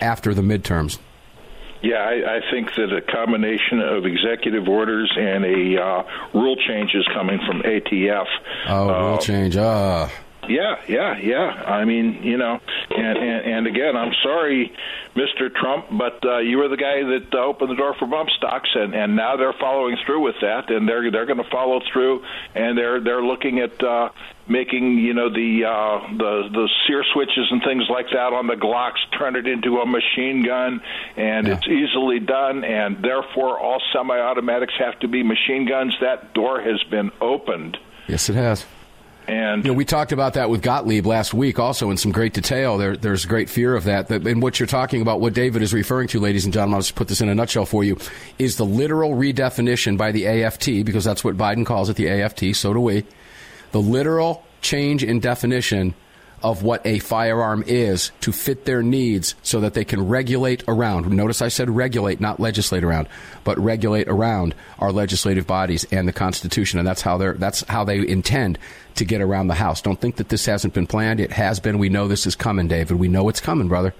after 0.00 0.32
the 0.32 0.42
midterms? 0.42 0.98
Yeah, 1.82 1.96
I, 1.96 2.36
I 2.36 2.40
think 2.50 2.74
that 2.76 2.92
a 2.92 3.00
combination 3.00 3.80
of 3.80 4.04
executive 4.04 4.68
orders 4.68 5.10
and 5.16 5.44
a 5.44 5.82
uh, 5.82 6.02
rule 6.34 6.56
is 6.70 7.08
coming 7.14 7.38
from 7.46 7.62
ATF. 7.62 8.26
Oh, 8.68 8.90
uh, 8.90 9.08
rule 9.08 9.18
change. 9.18 9.56
Ah. 9.56 10.10
Yeah, 10.48 10.76
yeah, 10.88 11.18
yeah. 11.18 11.38
I 11.38 11.84
mean, 11.84 12.22
you 12.22 12.36
know, 12.36 12.58
and 12.90 13.18
and, 13.18 13.52
and 13.52 13.66
again, 13.66 13.96
I'm 13.96 14.12
sorry, 14.22 14.72
Mr. 15.14 15.54
Trump, 15.54 15.86
but 15.92 16.24
uh, 16.24 16.38
you 16.38 16.58
were 16.58 16.68
the 16.68 16.76
guy 16.76 17.02
that 17.02 17.28
uh, 17.32 17.44
opened 17.44 17.70
the 17.70 17.76
door 17.76 17.94
for 17.98 18.06
bump 18.06 18.30
stocks, 18.30 18.70
and 18.74 18.94
and 18.94 19.16
now 19.16 19.36
they're 19.36 19.54
following 19.60 19.96
through 20.06 20.22
with 20.24 20.36
that, 20.40 20.70
and 20.70 20.88
they're 20.88 21.10
they're 21.10 21.26
going 21.26 21.42
to 21.42 21.50
follow 21.50 21.80
through, 21.92 22.24
and 22.54 22.76
they're 22.76 23.00
they're 23.00 23.22
looking 23.22 23.60
at. 23.60 23.82
Uh, 23.82 24.10
making 24.50 24.98
you 24.98 25.14
know 25.14 25.30
the 25.30 25.64
uh, 25.64 26.12
the 26.18 26.48
the 26.52 26.68
sear 26.86 27.04
switches 27.14 27.46
and 27.50 27.62
things 27.62 27.84
like 27.88 28.06
that 28.12 28.32
on 28.32 28.48
the 28.48 28.54
Glocks, 28.54 28.98
turn 29.16 29.36
it 29.36 29.46
into 29.46 29.78
a 29.78 29.86
machine 29.86 30.42
gun, 30.44 30.82
and 31.16 31.46
yeah. 31.46 31.54
it's 31.54 31.68
easily 31.68 32.18
done. 32.18 32.64
And 32.64 33.02
therefore, 33.02 33.58
all 33.58 33.80
semi-automatics 33.92 34.74
have 34.78 34.98
to 35.00 35.08
be 35.08 35.22
machine 35.22 35.66
guns. 35.66 35.96
That 36.00 36.34
door 36.34 36.60
has 36.60 36.82
been 36.90 37.10
opened. 37.20 37.78
Yes, 38.08 38.28
it 38.28 38.34
has. 38.34 38.66
And 39.28 39.64
you 39.64 39.70
know, 39.70 39.76
we 39.76 39.84
talked 39.84 40.10
about 40.10 40.34
that 40.34 40.50
with 40.50 40.60
Gottlieb 40.60 41.06
last 41.06 41.32
week, 41.32 41.60
also 41.60 41.90
in 41.90 41.96
some 41.96 42.10
great 42.10 42.34
detail. 42.34 42.78
There, 42.78 42.96
there's 42.96 43.26
great 43.26 43.48
fear 43.48 43.76
of 43.76 43.84
that. 43.84 44.10
And 44.10 44.42
what 44.42 44.58
you're 44.58 44.66
talking 44.66 45.02
about, 45.02 45.20
what 45.20 45.34
David 45.34 45.62
is 45.62 45.72
referring 45.72 46.08
to, 46.08 46.18
ladies 46.18 46.44
and 46.44 46.52
gentlemen, 46.52 46.74
I'll 46.74 46.80
just 46.80 46.96
put 46.96 47.06
this 47.06 47.20
in 47.20 47.28
a 47.28 47.34
nutshell 47.34 47.66
for 47.66 47.84
you, 47.84 47.96
is 48.38 48.56
the 48.56 48.64
literal 48.64 49.12
redefinition 49.12 49.96
by 49.96 50.10
the 50.10 50.26
AFT, 50.26 50.84
because 50.84 51.04
that's 51.04 51.22
what 51.22 51.36
Biden 51.36 51.64
calls 51.64 51.88
it, 51.88 51.96
the 51.96 52.08
AFT. 52.08 52.56
So 52.56 52.72
do 52.72 52.80
we. 52.80 53.04
The 53.72 53.80
literal 53.80 54.44
change 54.62 55.04
in 55.04 55.20
definition 55.20 55.94
of 56.42 56.62
what 56.62 56.84
a 56.86 56.98
firearm 57.00 57.62
is 57.66 58.12
to 58.22 58.32
fit 58.32 58.64
their 58.64 58.82
needs 58.82 59.34
so 59.42 59.60
that 59.60 59.74
they 59.74 59.84
can 59.84 60.08
regulate 60.08 60.64
around. 60.66 61.10
Notice 61.10 61.42
I 61.42 61.48
said 61.48 61.68
regulate, 61.68 62.20
not 62.20 62.40
legislate 62.40 62.82
around, 62.82 63.08
but 63.44 63.58
regulate 63.58 64.08
around 64.08 64.54
our 64.78 64.90
legislative 64.90 65.46
bodies 65.46 65.84
and 65.90 66.08
the 66.08 66.12
Constitution. 66.12 66.78
And 66.78 66.88
that's 66.88 67.02
how 67.02 67.18
they're, 67.18 67.34
that's 67.34 67.62
how 67.64 67.84
they 67.84 68.06
intend 68.06 68.58
to 68.94 69.04
get 69.04 69.20
around 69.20 69.48
the 69.48 69.54
House. 69.54 69.82
Don't 69.82 70.00
think 70.00 70.16
that 70.16 70.30
this 70.30 70.46
hasn't 70.46 70.74
been 70.74 70.86
planned. 70.86 71.20
It 71.20 71.32
has 71.32 71.60
been. 71.60 71.78
We 71.78 71.90
know 71.90 72.08
this 72.08 72.26
is 72.26 72.34
coming, 72.34 72.68
David. 72.68 72.98
We 72.98 73.08
know 73.08 73.28
it's 73.28 73.40
coming, 73.40 73.68
brother. 73.68 73.94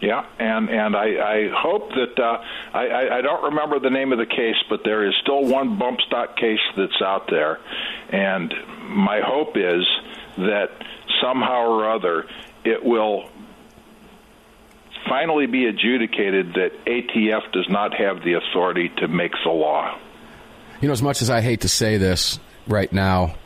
Yeah, 0.00 0.26
and 0.38 0.68
and 0.68 0.94
I, 0.94 1.04
I 1.04 1.50
hope 1.56 1.88
that 1.90 2.22
uh, 2.22 2.42
I, 2.74 3.18
I 3.18 3.20
don't 3.22 3.44
remember 3.44 3.80
the 3.80 3.88
name 3.88 4.12
of 4.12 4.18
the 4.18 4.26
case, 4.26 4.56
but 4.68 4.80
there 4.84 5.06
is 5.06 5.14
still 5.22 5.44
one 5.44 5.78
bump 5.78 6.00
stock 6.06 6.36
case 6.36 6.60
that's 6.76 7.00
out 7.02 7.28
there, 7.30 7.58
and 8.10 8.52
my 8.90 9.20
hope 9.24 9.56
is 9.56 9.86
that 10.36 10.68
somehow 11.22 11.66
or 11.66 11.90
other 11.90 12.26
it 12.62 12.84
will 12.84 13.30
finally 15.08 15.46
be 15.46 15.64
adjudicated 15.64 16.54
that 16.54 16.72
ATF 16.84 17.52
does 17.52 17.68
not 17.70 17.94
have 17.94 18.22
the 18.22 18.34
authority 18.34 18.90
to 18.98 19.08
make 19.08 19.32
the 19.44 19.50
law. 19.50 19.98
You 20.82 20.88
know, 20.88 20.92
as 20.92 21.02
much 21.02 21.22
as 21.22 21.30
I 21.30 21.40
hate 21.40 21.62
to 21.62 21.68
say 21.68 21.96
this 21.96 22.38
right 22.66 22.92
now, 22.92 23.36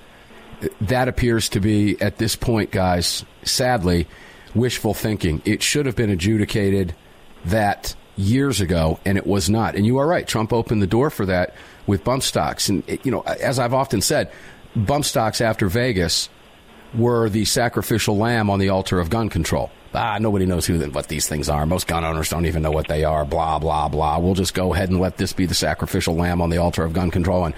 that 0.81 1.07
appears 1.07 1.51
to 1.51 1.61
be 1.61 2.01
at 2.01 2.17
this 2.17 2.35
point, 2.35 2.73
guys. 2.73 3.25
Sadly 3.45 4.09
wishful 4.55 4.95
thinking. 4.95 5.43
It 5.45 5.63
should 5.63 5.87
have 5.87 5.97
been 5.97 6.11
adjudicated 6.11 6.95
that 7.47 7.95
years 8.17 8.61
ago, 8.61 8.99
and 9.05 9.17
it 9.17 9.27
was 9.27 9.49
not. 9.49 9.75
And 9.77 9.87
you 9.87 9.99
are 9.99 10.07
right. 10.07 10.27
Trump 10.27 10.53
opened 10.53 10.83
the 10.83 10.87
door 10.87 11.11
for 11.11 11.27
that 11.27 11.55
with 11.87 12.05
bump 12.05 12.23
stocks. 12.23 12.69
And, 12.69 12.83
you 13.05 13.11
know, 13.11 13.21
as 13.23 13.59
I've 13.59 13.75
often 13.75 14.01
said, 14.01 14.31
bump 14.77 15.05
stocks 15.05 15.41
after 15.41 15.69
Vegas 15.69 16.29
were 16.95 17.29
the 17.29 17.45
sacrificial 17.45 18.17
lamb 18.17 18.51
on 18.51 18.59
the 18.59 18.69
altar 18.69 18.99
of 18.99 19.11
gun 19.11 19.29
control. 19.29 19.71
Ah, 19.93 20.19
nobody 20.21 20.47
knows 20.47 20.67
who 20.67 20.79
what 20.91 21.09
these 21.09 21.29
things 21.29 21.49
are. 21.49 21.67
Most 21.67 21.89
gun 21.89 22.05
owners 22.05 22.29
don't 22.29 22.47
even 22.47 22.63
know 22.63 22.71
what 22.71 22.87
they 22.87 23.03
are. 23.05 23.25
Blah 23.25 23.59
blah 23.59 23.89
blah. 23.89 24.19
We'll 24.19 24.35
just 24.35 24.55
go 24.55 24.73
ahead 24.73 24.89
and 24.89 25.01
let 25.01 25.17
this 25.17 25.33
be 25.33 25.47
the 25.47 25.55
sacrificial 25.55 26.15
lamb 26.15 26.41
on 26.41 26.51
the 26.51 26.59
altar 26.59 26.85
of 26.85 26.93
gun 26.93 27.11
control, 27.11 27.45
and 27.45 27.55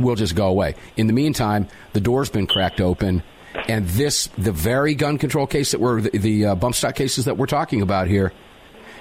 we'll 0.00 0.16
just 0.16 0.34
go 0.34 0.48
away. 0.48 0.74
In 0.96 1.06
the 1.06 1.12
meantime, 1.12 1.68
the 1.92 2.00
door's 2.00 2.28
been 2.28 2.48
cracked 2.48 2.80
open, 2.80 3.22
and 3.68 3.86
this, 3.88 4.28
the 4.38 4.52
very 4.52 4.94
gun 4.94 5.18
control 5.18 5.46
case 5.46 5.72
that 5.72 5.80
we're, 5.80 6.00
the, 6.00 6.18
the 6.18 6.46
uh, 6.46 6.54
bump 6.54 6.74
stock 6.74 6.94
cases 6.94 7.24
that 7.24 7.36
we're 7.36 7.46
talking 7.46 7.82
about 7.82 8.08
here, 8.08 8.32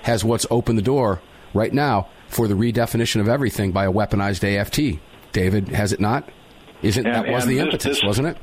has 0.03 0.23
what's 0.23 0.45
opened 0.49 0.77
the 0.77 0.83
door 0.83 1.21
right 1.53 1.73
now 1.73 2.07
for 2.27 2.47
the 2.47 2.53
redefinition 2.53 3.21
of 3.21 3.27
everything 3.27 3.71
by 3.71 3.85
a 3.85 3.91
weaponized 3.91 4.43
AFT. 4.43 4.99
David, 5.31 5.69
has 5.69 5.93
it 5.93 5.99
not? 5.99 6.29
Isn't 6.81 7.05
and, 7.05 7.15
that 7.15 7.31
was 7.31 7.45
the 7.45 7.55
this, 7.55 7.63
impetus, 7.63 7.97
this, 7.97 8.03
wasn't 8.03 8.27
it? 8.29 8.37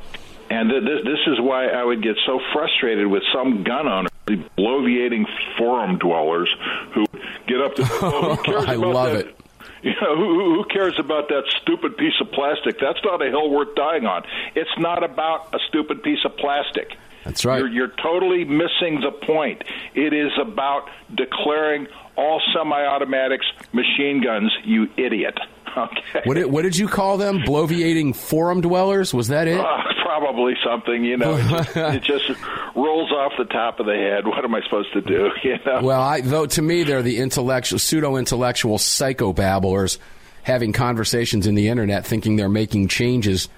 And 0.51 0.71
this, 0.71 1.05
this 1.05 1.19
is 1.27 1.41
why 1.41 1.69
I 1.69 1.85
would 1.85 2.03
get 2.03 2.17
so 2.27 2.41
frustrated 2.53 3.07
with 3.07 3.23
some 3.33 3.65
gun 3.65 3.89
owners, 3.89 4.11
the 4.27 4.45
bloviating 4.59 5.25
forum 5.57 5.99
dwellers 5.99 6.55
who 6.95 7.07
get 7.47 7.61
up 7.61 7.75
to. 7.77 7.83
Oh, 8.03 8.65
I 8.67 8.75
love 8.75 9.13
that? 9.13 9.27
it. 9.27 9.37
You 9.93 9.95
know, 10.01 10.17
who, 10.17 10.55
who 10.55 10.65
cares 10.73 10.95
about 10.99 11.29
that 11.29 11.43
stupid 11.61 11.97
piece 11.97 12.15
of 12.21 12.31
plastic? 12.31 12.79
That's 12.81 13.01
not 13.05 13.21
a 13.21 13.29
hill 13.29 13.51
worth 13.51 13.75
dying 13.75 14.07
on. 14.07 14.23
It's 14.55 14.71
not 14.79 15.03
about 15.03 15.53
a 15.53 15.59
stupid 15.69 16.05
piece 16.05 16.21
of 16.25 16.37
plastic. 16.37 16.97
That's 17.25 17.45
right. 17.45 17.59
You're, 17.59 17.69
you're 17.69 17.93
totally 18.01 18.45
missing 18.45 19.01
the 19.01 19.11
point. 19.11 19.63
It 19.95 20.13
is 20.13 20.31
about 20.41 20.89
declaring 21.15 21.89
all 22.17 22.41
semi-automatics 22.55 23.47
machine 23.73 24.23
guns, 24.23 24.53
you 24.65 24.89
idiot. 24.97 25.39
Okay. 25.75 26.21
What 26.27 26.35
did, 26.35 26.45
what 26.53 26.63
did 26.65 26.77
you 26.77 26.87
call 26.87 27.17
them? 27.17 27.39
Bloviating 27.39 28.15
forum 28.15 28.61
dwellers? 28.61 29.15
Was 29.15 29.29
that 29.29 29.49
it? 29.49 29.59
Uh, 29.59 29.65
probably 30.03 30.55
something. 30.63 31.03
You 31.03 31.17
know, 31.17 31.37
it 31.39 31.49
just, 31.49 31.77
it 31.77 32.03
just, 32.03 32.41
rolls 32.75 33.11
off 33.11 33.33
the 33.39 33.45
top 33.47 33.81
of 33.81 33.87
the 33.87 33.95
head. 33.95 34.27
What 34.27 34.45
am 34.45 34.55
I 34.55 34.61
supposed 34.63 34.93
to 34.93 35.01
do? 35.01 35.31
You 35.43 35.59
know. 35.65 35.81
Well, 35.83 36.01
I, 36.01 36.21
though 36.21 36.47
to 36.47 36.63
me 36.63 36.83
they're 36.85 37.03
the 37.03 37.19
intellectual, 37.19 37.79
pseudo-intellectual 37.79 38.79
psychobabblers 38.79 39.99
having 40.43 40.73
conversations 40.73 41.47
in 41.47 41.55
the 41.55 41.69
internet, 41.69 42.07
thinking 42.07 42.37
they're 42.37 42.49
making 42.49 42.89
changes. 42.89 43.49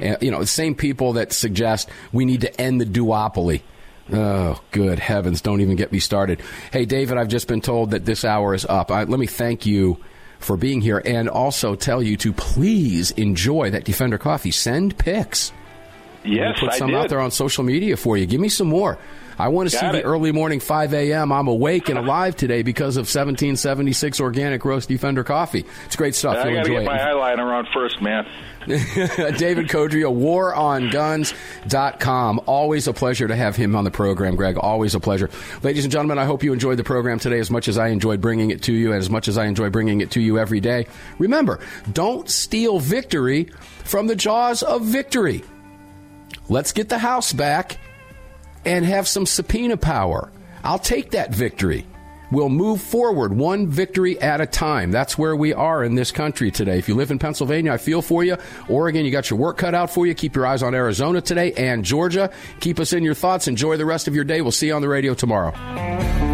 Uh, 0.00 0.16
you 0.20 0.30
know, 0.30 0.40
the 0.40 0.46
same 0.46 0.74
people 0.74 1.14
that 1.14 1.32
suggest 1.32 1.88
we 2.12 2.24
need 2.24 2.42
to 2.42 2.60
end 2.60 2.80
the 2.80 2.86
duopoly. 2.86 3.62
Oh, 4.12 4.60
good 4.70 4.98
heavens! 4.98 5.40
Don't 5.40 5.60
even 5.60 5.76
get 5.76 5.90
me 5.92 5.98
started. 5.98 6.40
Hey, 6.72 6.84
David, 6.84 7.16
I've 7.16 7.28
just 7.28 7.48
been 7.48 7.60
told 7.62 7.92
that 7.92 8.04
this 8.04 8.24
hour 8.24 8.54
is 8.54 8.66
up. 8.66 8.90
I, 8.90 9.04
let 9.04 9.18
me 9.18 9.26
thank 9.26 9.64
you 9.64 9.98
for 10.40 10.56
being 10.58 10.82
here 10.82 11.00
and 11.02 11.28
also 11.28 11.74
tell 11.74 12.02
you 12.02 12.16
to 12.18 12.32
please 12.32 13.12
enjoy 13.12 13.70
that 13.70 13.84
Defender 13.84 14.18
coffee. 14.18 14.50
Send 14.50 14.98
pics. 14.98 15.52
Yes, 16.22 16.58
put 16.60 16.74
some 16.74 16.94
out 16.94 17.08
there 17.08 17.20
on 17.20 17.30
social 17.30 17.64
media 17.64 17.96
for 17.96 18.16
you. 18.16 18.26
Give 18.26 18.40
me 18.40 18.48
some 18.48 18.68
more. 18.68 18.98
I 19.38 19.48
want 19.48 19.68
to 19.68 19.74
Got 19.74 19.80
see 19.80 19.86
it. 19.98 20.02
the 20.02 20.02
early 20.04 20.32
morning 20.32 20.60
5 20.60 20.94
a.m. 20.94 21.32
I'm 21.32 21.48
awake 21.48 21.88
and 21.88 21.98
alive 21.98 22.36
today 22.36 22.62
because 22.62 22.96
of 22.96 23.02
1776 23.02 24.20
organic 24.20 24.64
roast 24.64 24.88
Defender 24.88 25.24
coffee. 25.24 25.64
It's 25.86 25.96
great 25.96 26.14
stuff. 26.14 26.36
I 26.36 26.48
You'll 26.48 26.58
got 26.58 26.66
to 26.66 26.70
get 26.70 26.84
my 26.84 26.98
eyeliner 26.98 27.52
on 27.52 27.66
first, 27.74 28.00
man. 28.00 28.26
David 28.66 29.68
Codrea, 29.68 30.10
waronguns.com. 30.10 32.40
Always 32.46 32.88
a 32.88 32.94
pleasure 32.94 33.28
to 33.28 33.36
have 33.36 33.56
him 33.56 33.76
on 33.76 33.84
the 33.84 33.90
program, 33.90 34.36
Greg. 34.36 34.56
Always 34.56 34.94
a 34.94 35.00
pleasure. 35.00 35.28
Ladies 35.62 35.84
and 35.84 35.92
gentlemen, 35.92 36.18
I 36.18 36.24
hope 36.24 36.42
you 36.42 36.50
enjoyed 36.52 36.78
the 36.78 36.84
program 36.84 37.18
today 37.18 37.38
as 37.38 37.50
much 37.50 37.68
as 37.68 37.76
I 37.76 37.88
enjoyed 37.88 38.22
bringing 38.22 38.50
it 38.50 38.62
to 38.62 38.72
you 38.72 38.92
and 38.92 39.00
as 39.00 39.10
much 39.10 39.28
as 39.28 39.36
I 39.36 39.46
enjoy 39.46 39.68
bringing 39.70 40.00
it 40.00 40.12
to 40.12 40.20
you 40.20 40.38
every 40.38 40.60
day. 40.60 40.86
Remember, 41.18 41.60
don't 41.92 42.30
steal 42.30 42.78
victory 42.78 43.50
from 43.84 44.06
the 44.06 44.16
jaws 44.16 44.62
of 44.62 44.82
victory. 44.82 45.44
Let's 46.48 46.72
get 46.72 46.88
the 46.88 46.98
House 46.98 47.32
back 47.32 47.78
and 48.64 48.84
have 48.84 49.06
some 49.06 49.26
subpoena 49.26 49.76
power. 49.76 50.30
I'll 50.62 50.78
take 50.78 51.10
that 51.10 51.34
victory. 51.34 51.86
We'll 52.34 52.48
move 52.48 52.80
forward 52.80 53.32
one 53.32 53.68
victory 53.68 54.20
at 54.20 54.40
a 54.40 54.46
time. 54.46 54.90
That's 54.90 55.16
where 55.16 55.36
we 55.36 55.54
are 55.54 55.84
in 55.84 55.94
this 55.94 56.10
country 56.10 56.50
today. 56.50 56.78
If 56.78 56.88
you 56.88 56.96
live 56.96 57.12
in 57.12 57.20
Pennsylvania, 57.20 57.72
I 57.72 57.76
feel 57.76 58.02
for 58.02 58.24
you. 58.24 58.36
Oregon, 58.68 59.04
you 59.04 59.12
got 59.12 59.30
your 59.30 59.38
work 59.38 59.56
cut 59.56 59.72
out 59.72 59.88
for 59.88 60.04
you. 60.04 60.14
Keep 60.14 60.34
your 60.34 60.44
eyes 60.44 60.60
on 60.60 60.74
Arizona 60.74 61.20
today 61.20 61.52
and 61.52 61.84
Georgia. 61.84 62.32
Keep 62.58 62.80
us 62.80 62.92
in 62.92 63.04
your 63.04 63.14
thoughts. 63.14 63.46
Enjoy 63.46 63.76
the 63.76 63.86
rest 63.86 64.08
of 64.08 64.16
your 64.16 64.24
day. 64.24 64.40
We'll 64.40 64.50
see 64.50 64.66
you 64.66 64.74
on 64.74 64.82
the 64.82 64.88
radio 64.88 65.14
tomorrow. 65.14 66.33